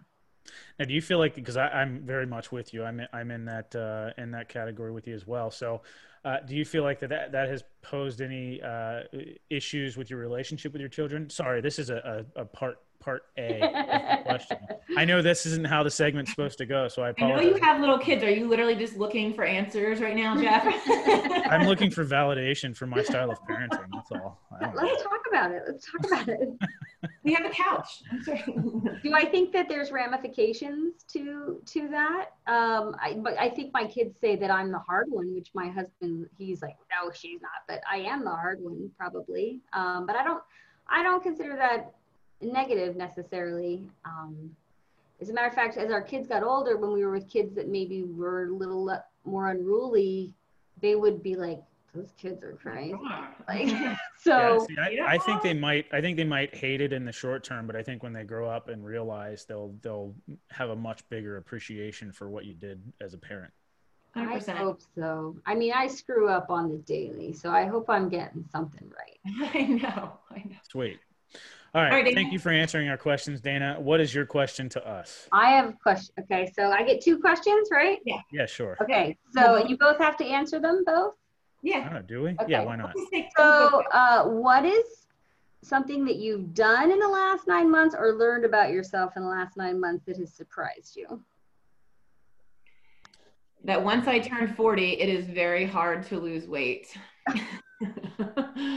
Now, 0.80 0.86
do 0.86 0.94
you 0.94 1.02
feel 1.02 1.18
like 1.18 1.36
because 1.36 1.58
I'm 1.58 2.02
very 2.02 2.26
much 2.26 2.52
with 2.52 2.74
you, 2.74 2.84
I'm 2.84 3.02
I'm 3.12 3.32
in 3.32 3.46
that 3.46 3.76
uh, 3.76 4.12
in 4.22 4.30
that 4.32 4.48
category 4.48 4.92
with 4.92 5.08
you 5.08 5.16
as 5.16 5.26
well. 5.26 5.50
So, 5.50 5.82
uh, 6.26 6.38
do 6.46 6.56
you 6.56 6.66
feel 6.66 6.84
like 6.84 7.00
that 7.00 7.10
that, 7.10 7.32
that 7.32 7.50
has 7.50 7.64
posed 7.84 8.20
any 8.20 8.60
uh, 8.62 9.02
issues 9.50 9.96
with 9.96 10.10
your 10.10 10.20
relationship 10.20 10.74
with 10.74 10.82
your 10.82 10.90
children? 10.90 11.30
Sorry, 11.30 11.62
this 11.62 11.78
is 11.78 11.92
a, 11.92 12.26
a, 12.36 12.42
a 12.42 12.46
part 12.46 12.80
part 13.06 13.24
A 13.38 13.62
of 13.62 14.18
the 14.18 14.24
question. 14.26 14.58
I 14.98 15.06
know 15.06 15.22
this 15.22 15.46
isn't 15.46 15.66
how 15.66 15.84
the 15.84 15.92
segment's 15.92 16.32
supposed 16.32 16.58
to 16.58 16.66
go, 16.66 16.88
so 16.88 17.04
I 17.04 17.10
apologize. 17.10 17.40
I 17.40 17.44
know 17.44 17.56
you 17.56 17.64
have 17.64 17.80
little 17.80 18.00
kids. 18.00 18.24
Are 18.24 18.30
you 18.30 18.48
literally 18.50 18.76
just 18.76 18.98
looking 18.98 19.34
for 19.34 19.46
answers 19.46 20.02
right 20.02 20.16
now, 20.16 20.36
Jeff? 20.42 20.66
I'm 21.52 21.68
looking 21.68 21.92
for 21.92 22.04
validation 22.04 22.76
for 22.76 22.88
my 22.88 23.04
style 23.04 23.30
of 23.30 23.38
parenting. 23.44 23.86
That's 23.94 24.12
all. 24.12 24.42
I 24.52 24.66
don't 24.66 24.76
know. 24.76 24.82
Let's 24.82 25.04
talk 25.04 25.22
about 25.30 25.52
it. 25.52 25.64
Let's 25.68 25.86
talk 25.90 26.06
about 26.06 26.28
it. 26.28 26.50
We 27.24 27.34
have 27.34 27.46
a 27.46 27.50
couch. 27.50 28.04
I'm 28.12 29.00
do 29.04 29.14
I 29.14 29.26
think 29.26 29.52
that 29.54 29.68
there's 29.70 29.92
ramifications 29.92 31.04
to 31.10 31.62
to 31.66 31.88
that? 31.90 32.30
Um, 32.48 32.96
I, 33.00 33.18
but 33.22 33.40
I 33.40 33.50
think 33.50 33.74
my 33.74 33.86
kids 33.86 34.16
say 34.20 34.36
that 34.38 34.50
I'm 34.50 34.72
the 34.72 34.80
hard 34.80 35.08
one, 35.10 35.36
which 35.36 35.50
my 35.54 35.68
husband 35.70 36.28
he's 36.38 36.64
like, 36.64 36.76
no, 36.92 37.12
she's 37.12 37.42
not, 37.42 37.52
but 37.68 37.82
I 37.92 37.98
am 37.98 38.24
the 38.24 38.32
hard 38.32 38.60
one 38.60 38.90
probably. 38.98 39.60
Um, 39.74 40.08
but 40.08 40.16
I 40.16 40.24
don't 40.24 40.42
I 40.88 41.04
don't 41.04 41.22
consider 41.22 41.56
that 41.58 41.94
negative 42.42 42.96
necessarily. 42.96 43.88
Um, 44.04 44.56
as 45.22 45.30
a 45.30 45.34
matter 45.34 45.48
of 45.48 45.54
fact, 45.54 45.78
as 45.78 45.92
our 45.92 46.02
kids 46.02 46.28
got 46.28 46.44
older, 46.44 46.78
when 46.78 46.92
we 46.92 47.06
were 47.06 47.12
with 47.12 47.30
kids 47.30 47.56
that 47.56 47.70
maybe 47.70 48.04
were 48.04 48.46
a 48.46 48.54
little 48.54 48.84
le- 48.84 49.04
more 49.24 49.50
unruly, 49.50 50.34
they 50.82 50.96
would 50.96 51.24
be 51.24 51.36
like, 51.36 51.62
those 51.94 52.12
kids 52.18 52.44
are 52.44 52.54
crazy. 52.54 52.94
Like, 53.48 53.68
Yeah, 53.68 53.96
so 54.20 54.66
see, 54.68 54.76
I, 54.78 55.14
I 55.14 55.18
think 55.20 55.44
they 55.44 55.54
might. 55.54 55.86
I 55.94 56.02
think 56.02 56.18
they 56.18 56.24
might 56.24 56.56
hate 56.56 56.82
it 56.82 56.92
in 56.92 57.06
the 57.06 57.12
short 57.12 57.44
term, 57.44 57.68
but 57.68 57.76
I 57.76 57.84
think 57.84 58.02
when 58.02 58.12
they 58.12 58.24
grow 58.24 58.50
up 58.50 58.70
and 58.70 58.84
realize, 58.84 59.46
they'll 59.46 59.76
they'll 59.82 60.16
have 60.50 60.72
a 60.72 60.76
much 60.76 61.08
bigger 61.10 61.38
appreciation 61.38 62.12
for 62.12 62.28
what 62.28 62.46
you 62.46 62.56
did 62.56 62.82
as 63.02 63.14
a 63.14 63.20
parent. 63.20 63.54
I 64.16 64.26
100%. 64.26 64.56
hope 64.56 64.82
so. 64.96 65.36
I 65.46 65.56
mean, 65.56 65.74
I 65.74 65.88
screw 65.88 66.30
up 66.30 66.50
on 66.50 66.70
the 66.70 66.78
daily, 66.78 67.34
so 67.34 67.52
I 67.52 67.66
hope 67.66 67.90
I'm 67.90 68.10
getting 68.10 68.46
something 68.52 68.90
right. 68.90 69.52
I 69.54 69.64
know. 69.64 70.14
I 70.32 70.40
know. 70.40 70.56
Sweet. 70.72 71.00
All 71.76 71.82
right. 71.82 71.92
right, 71.92 72.06
Dana. 72.06 72.16
Thank 72.16 72.32
you 72.32 72.40
for 72.40 72.52
answering 72.52 72.88
our 72.88 72.96
questions, 72.96 73.42
Dana. 73.42 73.76
What 73.78 74.00
is 74.00 74.16
your 74.16 74.26
question 74.26 74.70
to 74.70 74.88
us? 74.88 75.28
I 75.34 75.50
have 75.50 75.70
a 75.72 75.74
question. 75.74 76.16
Okay, 76.22 76.50
so 76.58 76.72
I 76.72 76.84
get 76.84 77.02
two 77.02 77.20
questions, 77.20 77.68
right? 77.70 78.00
Yeah, 78.06 78.20
Yeah, 78.32 78.46
sure. 78.46 78.78
Okay, 78.82 79.18
so 79.36 79.68
you 79.68 79.78
both 79.78 79.98
have 79.98 80.16
to 80.18 80.26
answer 80.26 80.58
them 80.62 80.84
both. 80.86 81.16
Yeah. 81.64 81.98
Oh, 81.98 82.02
do 82.02 82.24
we? 82.24 82.30
Okay. 82.30 82.46
Yeah, 82.48 82.64
why 82.64 82.78
not? 82.78 82.96
So, 83.38 83.84
uh, 83.92 84.24
what 84.24 84.64
is 84.64 84.86
something 85.64 86.06
that 86.06 86.16
you've 86.16 86.54
done 86.54 86.94
in 86.94 87.00
the 87.00 87.10
last 87.10 87.46
nine 87.46 87.70
months 87.70 87.94
or 87.98 88.14
learned 88.14 88.46
about 88.46 88.72
yourself 88.72 89.12
in 89.18 89.24
the 89.24 89.30
last 89.30 89.58
nine 89.58 89.78
months 89.78 90.06
that 90.06 90.16
has 90.18 90.34
surprised 90.34 90.96
you? 90.96 91.22
that 93.66 93.84
once 93.84 94.08
I 94.08 94.20
turn 94.20 94.54
40, 94.54 94.92
it 95.02 95.10
is 95.10 95.26
very 95.26 95.66
hard 95.66 96.06
to 96.08 96.20
lose 96.20 96.48
weight. 96.48 96.96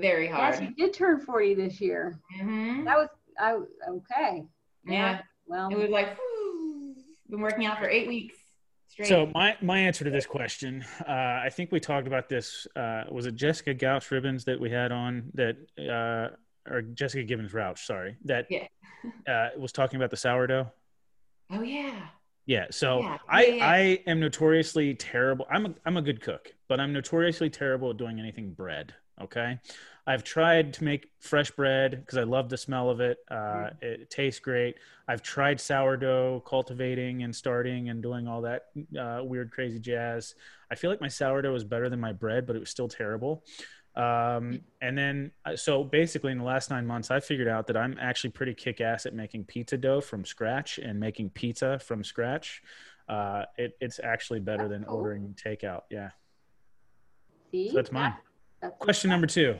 very 0.00 0.26
Yes, 0.26 0.58
hard. 0.58 0.68
you 0.68 0.74
did 0.74 0.94
turn 0.94 1.20
40 1.20 1.54
this 1.54 1.80
year. 1.80 2.18
Mhm. 2.40 2.84
That 2.84 2.96
was, 2.96 3.08
I, 3.38 3.58
okay. 3.88 4.44
Yeah. 4.84 5.22
Well, 5.46 5.68
It 5.70 5.76
was 5.78 5.90
like, 5.90 6.16
whew, 6.16 6.96
been 7.28 7.40
working 7.40 7.66
out 7.66 7.78
for 7.78 7.88
eight 7.88 8.08
weeks 8.08 8.36
straight. 8.88 9.08
So 9.08 9.30
my 9.34 9.56
my 9.60 9.78
answer 9.78 10.04
to 10.04 10.10
this 10.10 10.26
question, 10.26 10.84
uh, 11.06 11.10
I 11.44 11.48
think 11.52 11.72
we 11.72 11.80
talked 11.80 12.06
about 12.06 12.28
this. 12.28 12.66
Uh, 12.76 13.04
was 13.10 13.26
it 13.26 13.34
Jessica 13.34 13.74
Gouch 13.74 14.10
Ribbons 14.10 14.44
that 14.44 14.58
we 14.60 14.70
had 14.70 14.92
on 14.92 15.30
that, 15.34 15.56
uh, 15.78 16.36
or 16.72 16.82
Jessica 16.82 17.22
Gibbons 17.24 17.52
Rouch? 17.52 17.84
Sorry, 17.86 18.16
that 18.24 18.46
Yeah. 18.50 18.66
uh, 19.28 19.50
was 19.58 19.72
talking 19.72 19.96
about 19.96 20.10
the 20.10 20.16
sourdough. 20.16 20.70
oh, 21.50 21.62
yeah. 21.62 22.08
Yeah. 22.46 22.66
So 22.70 23.00
Yeah, 23.00 23.18
I 23.28 23.44
yeah, 23.44 23.54
yeah. 23.54 23.66
I 23.68 23.78
am 24.06 24.20
notoriously 24.20 24.94
terrible. 24.94 25.46
I'm 25.50 25.66
a, 25.66 25.74
I'm 25.84 25.96
a 25.96 26.02
good 26.02 26.20
cook, 26.20 26.52
but 26.68 26.78
I'm 26.80 26.92
notoriously 26.92 27.50
terrible 27.50 27.90
at 27.90 27.96
doing 27.96 28.18
anything 28.20 28.52
bread. 28.52 28.94
Okay. 29.20 29.58
I've 30.06 30.22
tried 30.22 30.72
to 30.74 30.84
make 30.84 31.10
fresh 31.18 31.50
bread 31.50 31.90
because 31.90 32.16
I 32.16 32.22
love 32.22 32.48
the 32.48 32.56
smell 32.56 32.90
of 32.90 33.00
it. 33.00 33.18
Uh, 33.28 33.70
it 33.82 34.08
tastes 34.08 34.38
great. 34.38 34.76
I've 35.08 35.22
tried 35.22 35.60
sourdough 35.60 36.44
cultivating 36.46 37.24
and 37.24 37.34
starting 37.34 37.88
and 37.88 38.02
doing 38.02 38.28
all 38.28 38.42
that 38.42 38.66
uh, 38.98 39.20
weird, 39.24 39.50
crazy 39.50 39.80
jazz. 39.80 40.36
I 40.70 40.76
feel 40.76 40.90
like 40.90 41.00
my 41.00 41.08
sourdough 41.08 41.54
is 41.56 41.64
better 41.64 41.88
than 41.88 41.98
my 41.98 42.12
bread, 42.12 42.46
but 42.46 42.54
it 42.54 42.60
was 42.60 42.70
still 42.70 42.88
terrible. 42.88 43.42
Um, 43.96 44.60
and 44.80 44.96
then, 44.96 45.32
uh, 45.44 45.56
so 45.56 45.82
basically, 45.82 46.30
in 46.30 46.38
the 46.38 46.44
last 46.44 46.70
nine 46.70 46.86
months, 46.86 47.10
I 47.10 47.18
figured 47.18 47.48
out 47.48 47.66
that 47.68 47.76
I'm 47.76 47.96
actually 47.98 48.30
pretty 48.30 48.54
kick 48.54 48.80
ass 48.80 49.06
at 49.06 49.14
making 49.14 49.44
pizza 49.44 49.76
dough 49.76 50.02
from 50.02 50.24
scratch 50.24 50.78
and 50.78 51.00
making 51.00 51.30
pizza 51.30 51.78
from 51.78 52.04
scratch. 52.04 52.62
Uh, 53.08 53.44
it, 53.56 53.76
it's 53.80 53.98
actually 53.98 54.40
better 54.40 54.68
than 54.68 54.84
cool. 54.84 54.98
ordering 54.98 55.34
takeout. 55.42 55.82
Yeah. 55.90 56.10
see? 57.50 57.70
So 57.70 57.76
that's 57.76 57.90
mine. 57.90 58.14
That's 58.70 58.82
Question 58.82 59.10
number 59.10 59.26
two. 59.26 59.56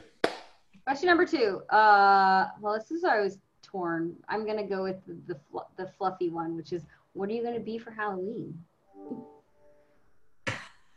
Question 0.85 1.07
number 1.09 1.27
two. 1.27 1.63
Uh, 1.71 2.49
well, 2.61 2.75
this 2.79 2.91
is 2.91 3.03
where 3.03 3.21
I 3.21 3.25
was 3.25 3.39
torn. 3.63 4.15
I'm 4.29 4.47
gonna 4.47 4.67
go 4.67 4.83
with 4.85 4.97
the 5.07 5.17
the, 5.35 5.41
fl- 5.51 5.69
the 5.77 5.91
fluffy 5.99 6.29
one, 6.31 6.57
which 6.57 6.73
is 6.73 6.83
what 7.13 7.29
are 7.29 7.33
you 7.33 7.43
gonna 7.43 7.61
be 7.61 7.79
for 7.79 7.91
Halloween? 7.91 8.57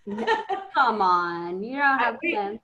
Come 0.73 1.01
on, 1.01 1.61
you 1.63 1.77
don't 1.77 1.99
have 1.99 2.17
wait. 2.23 2.33
sense. 2.35 2.59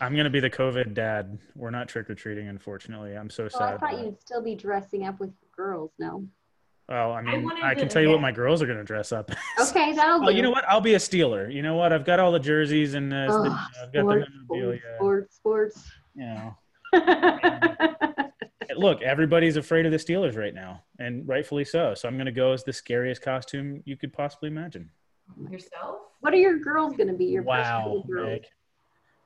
I'm 0.00 0.16
gonna 0.16 0.30
be 0.30 0.40
the 0.40 0.50
COVID 0.50 0.94
dad. 0.94 1.38
We're 1.54 1.70
not 1.70 1.88
trick 1.88 2.08
or 2.10 2.14
treating, 2.14 2.48
unfortunately. 2.48 3.16
I'm 3.16 3.30
so 3.30 3.48
Well, 3.52 3.62
I 3.62 3.70
sad. 3.72 3.80
thought 3.80 3.92
about 3.94 4.04
you'd 4.04 4.20
still 4.20 4.42
be 4.42 4.54
dressing 4.54 5.06
up 5.06 5.20
with 5.20 5.30
girls. 5.56 5.90
No. 5.98 6.24
Well, 6.88 7.12
I 7.12 7.20
mean, 7.20 7.44
wanted 7.44 7.64
I, 7.64 7.74
can 7.74 7.84
to- 7.88 7.92
tell 7.92 8.02
you 8.02 8.08
what 8.10 8.20
my 8.22 8.32
girls 8.32 8.62
are 8.62 8.66
gonna 8.66 8.82
dress 8.84 9.12
up. 9.12 9.30
as. 9.58 9.70
Okay, 9.70 9.92
that'll 9.96 10.22
Oh, 10.24 10.30
do. 10.30 10.34
you 10.36 10.42
know 10.42 10.50
what? 10.50 10.64
I'll 10.68 10.80
be 10.80 10.94
a 10.94 10.98
Steeler. 10.98 11.52
You 11.52 11.60
know 11.62 11.76
what? 11.76 11.92
I've 11.92 12.04
got 12.06 12.18
all 12.18 12.32
the 12.32 12.38
jerseys 12.38 12.94
and 12.94 13.12
uh, 13.12 13.26
the, 13.26 13.50
I've 13.82 13.92
got 13.92 13.92
the 13.92 14.00
sports, 14.00 14.30
memorabilia. 14.48 14.80
sports, 14.96 15.36
sports, 15.36 15.90
You 16.14 16.24
know, 16.24 16.56
look, 18.76 19.02
everybody's 19.02 19.56
afraid 19.56 19.84
of 19.86 19.92
the 19.92 19.98
Steelers 19.98 20.36
right 20.36 20.54
now, 20.54 20.82
and 20.98 21.26
rightfully 21.28 21.64
so. 21.64 21.94
So 21.94 22.08
I'm 22.08 22.16
gonna 22.16 22.32
go 22.32 22.52
as 22.52 22.64
the 22.64 22.72
scariest 22.72 23.22
costume 23.22 23.82
you 23.84 23.96
could 23.96 24.12
possibly 24.12 24.48
imagine. 24.48 24.90
Yourself? 25.50 25.96
what 26.20 26.32
are 26.32 26.38
your 26.38 26.58
girls 26.58 26.96
gonna 26.96 27.12
be? 27.12 27.26
Your 27.26 27.42
first 27.42 27.48
Wow, 27.48 27.78
couple 27.82 28.02
girls? 28.04 28.40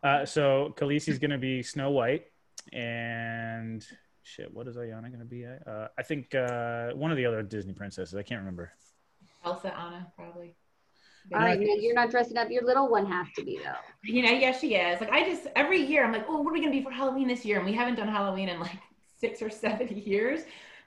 Uh, 0.03 0.27
so 0.27 0.75
Khaleesi's 0.77 1.19
gonna 1.21 1.39
be 1.39 1.63
Snow 1.63 1.91
White, 1.91 2.25
and 2.73 3.87
shit, 4.23 4.53
what 4.53 4.67
is 4.69 4.77
Ayana 4.77 5.11
gonna 5.11 5.25
be? 5.25 5.47
Uh, 5.47 5.89
I 5.99 6.03
think 6.03 6.35
uh, 6.35 6.91
one 6.93 7.11
of 7.11 7.17
the 7.17 7.27
other 7.27 7.43
Disney 7.43 7.73
princesses. 7.73 8.15
I 8.15 8.23
can't 8.23 8.41
remember. 8.41 8.73
Elsa, 9.45 9.77
Anna, 9.77 10.07
probably. 10.17 10.55
All 11.33 11.41
right, 11.41 11.59
Meg, 11.59 11.81
you're 11.81 11.95
not 11.95 12.11
dressing 12.11 12.37
up. 12.37 12.51
Your 12.51 12.65
little 12.65 12.89
one 12.89 13.07
has 13.07 13.29
to 13.37 13.45
be 13.45 13.59
though. 13.59 13.75
You 14.03 14.23
know, 14.23 14.31
yeah, 14.31 14.53
she 14.53 14.75
is. 14.75 15.01
Like 15.01 15.11
I 15.11 15.23
just 15.23 15.47
every 15.55 15.81
year 15.81 16.05
I'm 16.05 16.13
like, 16.13 16.27
oh, 16.29 16.41
what 16.41 16.51
are 16.51 16.53
we 16.53 16.61
gonna 16.61 16.73
be 16.73 16.83
for 16.83 16.91
Halloween 16.91 17.29
this 17.29 17.45
year? 17.45 17.59
And 17.59 17.67
we 17.67 17.73
haven't 17.73 17.95
done 17.95 18.09
Halloween 18.09 18.49
in 18.49 18.59
like 18.59 18.79
six 19.21 19.41
or 19.41 19.51
seven 19.51 19.89
years. 19.97 20.41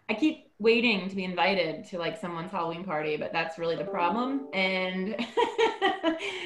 I 0.10 0.14
keep 0.14 0.45
waiting 0.58 1.10
to 1.10 1.16
be 1.16 1.26
invited 1.26 1.86
to 1.86 1.98
like 1.98 2.18
someone's 2.18 2.52
Halloween 2.52 2.84
party, 2.84 3.18
but 3.18 3.34
that's 3.34 3.58
really 3.60 3.76
the 3.76 3.84
problem. 3.84 4.48
And 4.54 5.16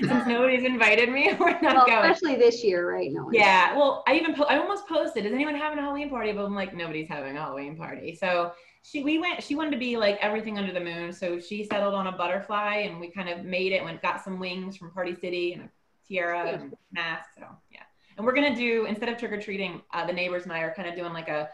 since 0.01 0.27
nobody's 0.27 0.63
invited 0.63 1.09
me, 1.09 1.33
we're 1.39 1.59
not 1.61 1.75
Well, 1.75 1.85
going. 1.85 2.11
especially 2.11 2.35
this 2.35 2.63
year, 2.63 2.91
right? 2.91 3.11
No. 3.11 3.29
Yeah, 3.31 3.75
well, 3.77 4.03
I 4.07 4.15
even 4.15 4.33
po- 4.33 4.45
I 4.45 4.57
almost 4.57 4.87
posted, 4.87 5.25
"Is 5.25 5.33
anyone 5.33 5.55
having 5.55 5.77
a 5.77 5.81
Halloween 5.81 6.09
party?" 6.09 6.31
But 6.31 6.45
I'm 6.45 6.55
like, 6.55 6.75
nobody's 6.75 7.07
having 7.07 7.37
a 7.37 7.39
Halloween 7.39 7.75
party. 7.77 8.15
So 8.15 8.51
she 8.81 9.03
we 9.03 9.19
went 9.19 9.43
she 9.43 9.55
wanted 9.55 9.71
to 9.71 9.77
be 9.77 9.97
like 9.97 10.17
everything 10.21 10.57
under 10.57 10.71
the 10.71 10.79
moon 10.79 11.11
so 11.11 11.37
she 11.39 11.65
settled 11.65 11.93
on 11.93 12.07
a 12.07 12.11
butterfly 12.13 12.75
and 12.85 12.99
we 12.99 13.11
kind 13.11 13.27
of 13.29 13.43
made 13.43 13.73
it 13.73 13.83
Went 13.83 14.01
got 14.01 14.23
some 14.23 14.39
wings 14.39 14.77
from 14.77 14.91
party 14.91 15.13
city 15.15 15.53
and 15.53 15.63
a 15.63 15.69
tiara 16.07 16.47
and 16.49 16.73
mask 16.91 17.29
so 17.37 17.43
yeah 17.71 17.81
and 18.17 18.25
we're 18.25 18.33
gonna 18.33 18.55
do 18.55 18.85
instead 18.85 19.09
of 19.09 19.17
trick-or-treating 19.17 19.81
uh, 19.93 20.07
the 20.07 20.13
neighbors 20.13 20.43
and 20.43 20.53
i 20.53 20.59
are 20.61 20.73
kind 20.73 20.87
of 20.87 20.95
doing 20.95 21.11
like 21.11 21.27
a 21.27 21.49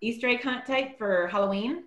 easter 0.00 0.28
egg 0.28 0.42
hunt 0.42 0.64
type 0.64 0.96
for 0.96 1.26
halloween 1.28 1.84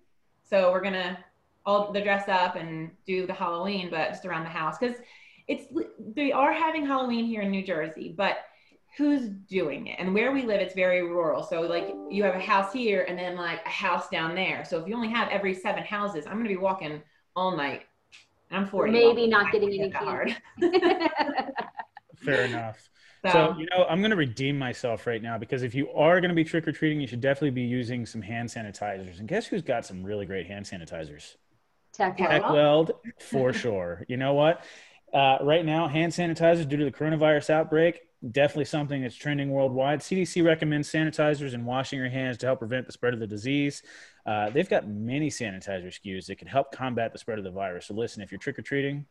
so 0.48 0.72
we're 0.72 0.82
gonna 0.82 1.18
all 1.66 1.92
the 1.92 2.02
dress 2.02 2.30
up 2.30 2.56
and 2.56 2.92
do 3.06 3.26
the 3.26 3.34
halloween 3.34 3.90
but 3.90 4.10
just 4.10 4.26
around 4.26 4.44
the 4.44 4.50
house. 4.50 4.78
Because 4.80 4.98
it's 5.48 5.66
they 6.16 6.32
are 6.32 6.54
having 6.54 6.86
halloween 6.86 7.26
here 7.26 7.42
in 7.42 7.52
new 7.52 7.64
jersey 7.64 8.14
but 8.16 8.38
who's 8.98 9.28
doing 9.28 9.88
it? 9.88 10.00
And 10.00 10.14
where 10.14 10.32
we 10.32 10.44
live 10.44 10.62
it's 10.62 10.74
very 10.74 11.04
rural. 11.04 11.44
So 11.44 11.62
like 11.62 11.94
you 12.10 12.24
have 12.24 12.36
a 12.36 12.40
house 12.40 12.72
here 12.72 13.06
and 13.10 13.20
then 13.20 13.36
like 13.36 13.60
a 13.66 13.70
house 13.70 14.10
down 14.10 14.36
there. 14.36 14.64
So 14.64 14.80
if 14.80 14.88
you 14.88 14.96
only 14.96 15.10
have 15.10 15.28
every 15.30 15.54
seven 15.54 15.84
houses 15.84 16.26
i'm 16.26 16.34
going 16.34 16.46
to 16.46 16.50
be 16.50 16.58
walking 16.58 17.02
all 17.36 17.56
night. 17.58 17.84
And 18.50 18.60
i'm 18.60 18.68
40 18.70 18.92
maybe 18.92 19.28
not 19.28 19.52
getting 19.52 19.70
any 19.70 19.90
hard. 19.90 20.36
Fair 22.24 22.46
enough 22.46 22.90
so, 23.32 23.54
so, 23.54 23.60
you 23.60 23.68
know 23.72 23.86
i'm 23.90 24.00
going 24.00 24.12
to 24.12 24.18
redeem 24.18 24.58
myself 24.58 25.08
right 25.08 25.22
now 25.22 25.38
because 25.38 25.64
if 25.64 25.76
you 25.76 25.90
are 25.92 26.20
going 26.22 26.30
to 26.30 26.36
be 26.36 26.44
trick-or-treating 26.44 27.00
you 27.00 27.08
should 27.08 27.22
definitely 27.22 27.52
be 27.52 27.62
using 27.62 28.06
some 28.06 28.22
hand 28.22 28.50
sanitizers 28.50 29.20
and 29.20 29.28
guess 29.28 29.46
who's 29.48 29.62
got 29.62 29.86
some 29.86 30.04
really 30.04 30.26
great 30.26 30.48
hand 30.48 30.66
sanitizers 30.66 31.36
Tekweld, 31.98 32.92
for 33.20 33.54
sure. 33.54 34.06
You 34.10 34.18
know 34.18 34.34
what? 34.34 34.64
Uh, 35.14 35.38
right 35.42 35.66
now, 35.66 35.88
hand 35.88 36.12
sanitizers 36.12 36.68
due 36.68 36.78
to 36.78 36.86
the 36.86 36.92
coronavirus 36.92 37.50
outbreak, 37.50 38.02
definitely 38.32 38.66
something 38.66 39.02
that's 39.02 39.16
trending 39.16 39.50
worldwide. 39.50 40.00
CDC 40.02 40.44
recommends 40.46 40.92
sanitizers 40.92 41.54
and 41.54 41.66
washing 41.66 42.00
your 42.00 42.10
hands 42.10 42.38
to 42.40 42.46
help 42.46 42.60
prevent 42.60 42.86
the 42.86 42.92
spread 42.92 43.14
of 43.14 43.20
the 43.20 43.28
disease. 43.28 43.82
Uh, 44.26 44.50
they've 44.50 44.70
got 44.70 44.88
many 44.88 45.30
sanitizer 45.30 45.88
SKUs 45.88 46.26
that 46.26 46.38
can 46.38 46.48
help 46.48 46.72
combat 46.72 47.14
the 47.14 47.20
spread 47.20 47.38
of 47.38 47.46
the 47.46 47.52
virus. 47.52 47.88
So, 47.88 47.94
listen, 47.94 48.22
if 48.22 48.32
you're 48.32 48.40
trick 48.40 48.60
or 48.60 48.64
treating, 48.64 49.06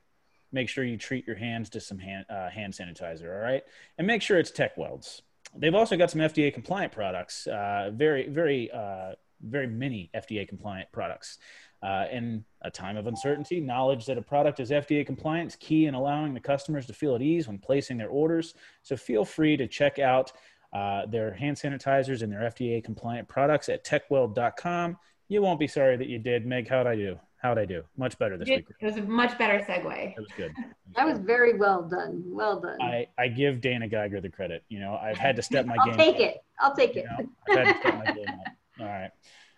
make 0.54 0.68
sure 0.68 0.84
you 0.84 0.96
treat 0.96 1.26
your 1.26 1.36
hands 1.36 1.68
to 1.70 1.80
some 1.80 1.98
hand, 1.98 2.24
uh, 2.30 2.48
hand 2.48 2.72
sanitizer, 2.72 3.34
all 3.34 3.42
right? 3.42 3.62
And 3.98 4.06
make 4.06 4.22
sure 4.22 4.38
it's 4.38 4.52
Tekweld's. 4.52 5.22
They've 5.56 5.74
also 5.74 5.96
got 5.96 6.10
some 6.10 6.20
FDA 6.20 6.54
compliant 6.54 6.92
products, 6.92 7.46
uh, 7.48 7.90
very, 7.92 8.28
very, 8.28 8.70
uh, 8.70 9.12
very 9.42 9.66
many 9.66 10.10
FDA 10.14 10.48
compliant 10.48 10.90
products. 10.92 11.38
Uh, 11.82 12.06
in 12.10 12.42
a 12.62 12.70
time 12.70 12.96
of 12.96 13.06
uncertainty, 13.06 13.60
knowledge 13.60 14.06
that 14.06 14.16
a 14.16 14.22
product 14.22 14.58
is 14.58 14.70
FDA 14.70 15.04
compliant 15.04 15.48
is 15.48 15.56
key 15.56 15.84
in 15.84 15.92
allowing 15.92 16.32
the 16.32 16.40
customers 16.40 16.86
to 16.86 16.94
feel 16.94 17.14
at 17.14 17.20
ease 17.20 17.46
when 17.46 17.58
placing 17.58 17.98
their 17.98 18.08
orders. 18.08 18.54
So 18.82 18.96
feel 18.96 19.22
free 19.22 19.58
to 19.58 19.66
check 19.68 19.98
out 19.98 20.32
uh, 20.72 21.04
their 21.04 21.34
hand 21.34 21.58
sanitizers 21.58 22.22
and 22.22 22.32
their 22.32 22.50
FDA 22.50 22.82
compliant 22.82 23.28
products 23.28 23.68
at 23.68 23.84
tekweld.com. 23.84 24.96
You 25.28 25.42
won't 25.42 25.60
be 25.60 25.66
sorry 25.66 25.98
that 25.98 26.08
you 26.08 26.18
did. 26.18 26.46
Meg, 26.46 26.68
how'd 26.68 26.86
I 26.86 26.96
do? 26.96 27.18
How'd 27.44 27.58
I 27.58 27.66
do? 27.66 27.82
Much 27.98 28.18
better 28.18 28.38
this 28.38 28.48
it, 28.48 28.56
week. 28.56 28.66
It 28.80 28.86
was 28.86 28.96
a 28.96 29.02
much 29.02 29.36
better 29.36 29.58
segue. 29.58 30.14
That 30.14 30.22
was 30.22 30.30
good. 30.34 30.54
That 30.96 31.06
was 31.06 31.18
very 31.18 31.58
well 31.58 31.82
done. 31.82 32.22
Well 32.24 32.58
done. 32.58 32.80
I, 32.80 33.06
I 33.18 33.28
give 33.28 33.60
Dana 33.60 33.86
Geiger 33.86 34.18
the 34.22 34.30
credit. 34.30 34.64
You 34.70 34.80
know, 34.80 34.94
I've 34.96 35.18
had 35.18 35.36
to 35.36 35.42
step 35.42 35.66
my 35.66 35.76
I'll 35.78 35.84
game. 35.84 35.92
I'll 35.92 35.98
take 35.98 36.20
it. 36.20 36.36
I'll 36.58 36.74
take 36.74 36.96
it. 36.96 37.04
Know, 37.04 37.28
I've 37.50 37.58
had 37.58 37.74
to 37.74 37.80
step 37.80 37.98
my 37.98 38.12
game 38.12 38.28
up. 38.28 38.52
All 38.80 38.86
right. 38.86 39.10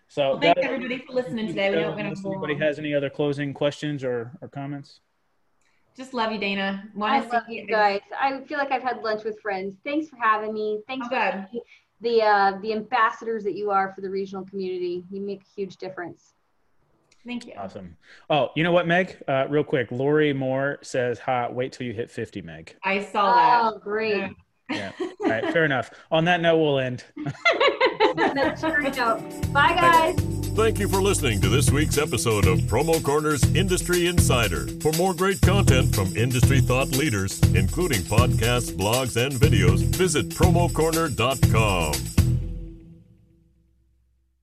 So 0.09 0.31
well, 0.31 0.39
thanks 0.41 0.61
everybody 0.61 0.97
for 0.97 1.13
listening 1.13 1.47
today. 1.47 1.69
We 1.69 1.75
don't 1.77 1.97
anybody 1.97 2.55
has 2.55 2.77
any 2.77 2.93
other 2.93 3.09
closing 3.09 3.53
questions 3.53 4.03
or, 4.03 4.33
or 4.41 4.49
comments? 4.49 4.99
Just 5.95 6.13
love 6.13 6.33
you, 6.33 6.39
Dana. 6.39 6.83
Want 6.93 7.13
I 7.13 7.27
love 7.29 7.43
you 7.47 7.65
guys. 7.67 8.01
I 8.19 8.41
feel 8.41 8.57
like 8.57 8.73
I've 8.73 8.83
had 8.83 9.01
lunch 9.01 9.23
with 9.23 9.39
friends. 9.39 9.75
Thanks 9.85 10.09
for 10.09 10.17
having 10.17 10.53
me. 10.53 10.81
Thanks 10.87 11.07
oh, 11.09 11.15
for 11.15 11.47
the 12.01 12.21
uh, 12.21 12.59
the 12.61 12.73
ambassadors 12.73 13.45
that 13.45 13.55
you 13.55 13.71
are 13.71 13.93
for 13.93 14.01
the 14.01 14.09
regional 14.09 14.43
community. 14.43 15.05
You 15.09 15.21
make 15.21 15.43
a 15.43 15.49
huge 15.55 15.77
difference. 15.77 16.33
Thank 17.27 17.45
you. 17.45 17.53
Awesome. 17.57 17.97
Oh, 18.29 18.49
you 18.55 18.63
know 18.63 18.71
what, 18.71 18.87
Meg? 18.87 19.21
Uh, 19.27 19.45
real 19.49 19.63
quick, 19.65 19.91
Lori 19.91 20.31
Moore 20.33 20.79
says, 20.81 21.19
"Ha, 21.19 21.49
wait 21.49 21.73
till 21.73 21.85
you 21.85 21.93
hit 21.93 22.09
50, 22.09 22.41
Meg." 22.41 22.75
I 22.83 23.03
saw 23.03 23.35
that. 23.35 23.61
Oh, 23.63 23.77
great. 23.79 24.31
Yeah. 24.69 24.91
All 24.99 25.29
right. 25.29 25.45
Fair 25.53 25.63
enough. 25.63 25.91
On 26.11 26.25
that 26.25 26.41
note, 26.41 26.57
we'll 26.57 26.79
end. 26.79 27.05
That's 28.17 28.59
true 28.59 28.83
note. 28.83 29.53
Bye, 29.53 29.73
guys. 29.73 30.19
Thank 30.57 30.79
you 30.79 30.89
for 30.89 31.01
listening 31.01 31.39
to 31.39 31.47
this 31.47 31.71
week's 31.71 31.97
episode 31.97 32.45
of 32.47 32.59
Promo 32.63 33.01
Corner's 33.01 33.43
Industry 33.55 34.07
Insider. 34.07 34.67
For 34.81 34.91
more 34.97 35.13
great 35.13 35.39
content 35.41 35.95
from 35.95 36.13
industry 36.17 36.59
thought 36.59 36.89
leaders, 36.89 37.41
including 37.55 38.01
podcasts, 38.01 38.69
blogs, 38.73 39.15
and 39.15 39.35
videos, 39.35 39.83
visit 39.95 40.27
promocorner.com. 40.31 41.93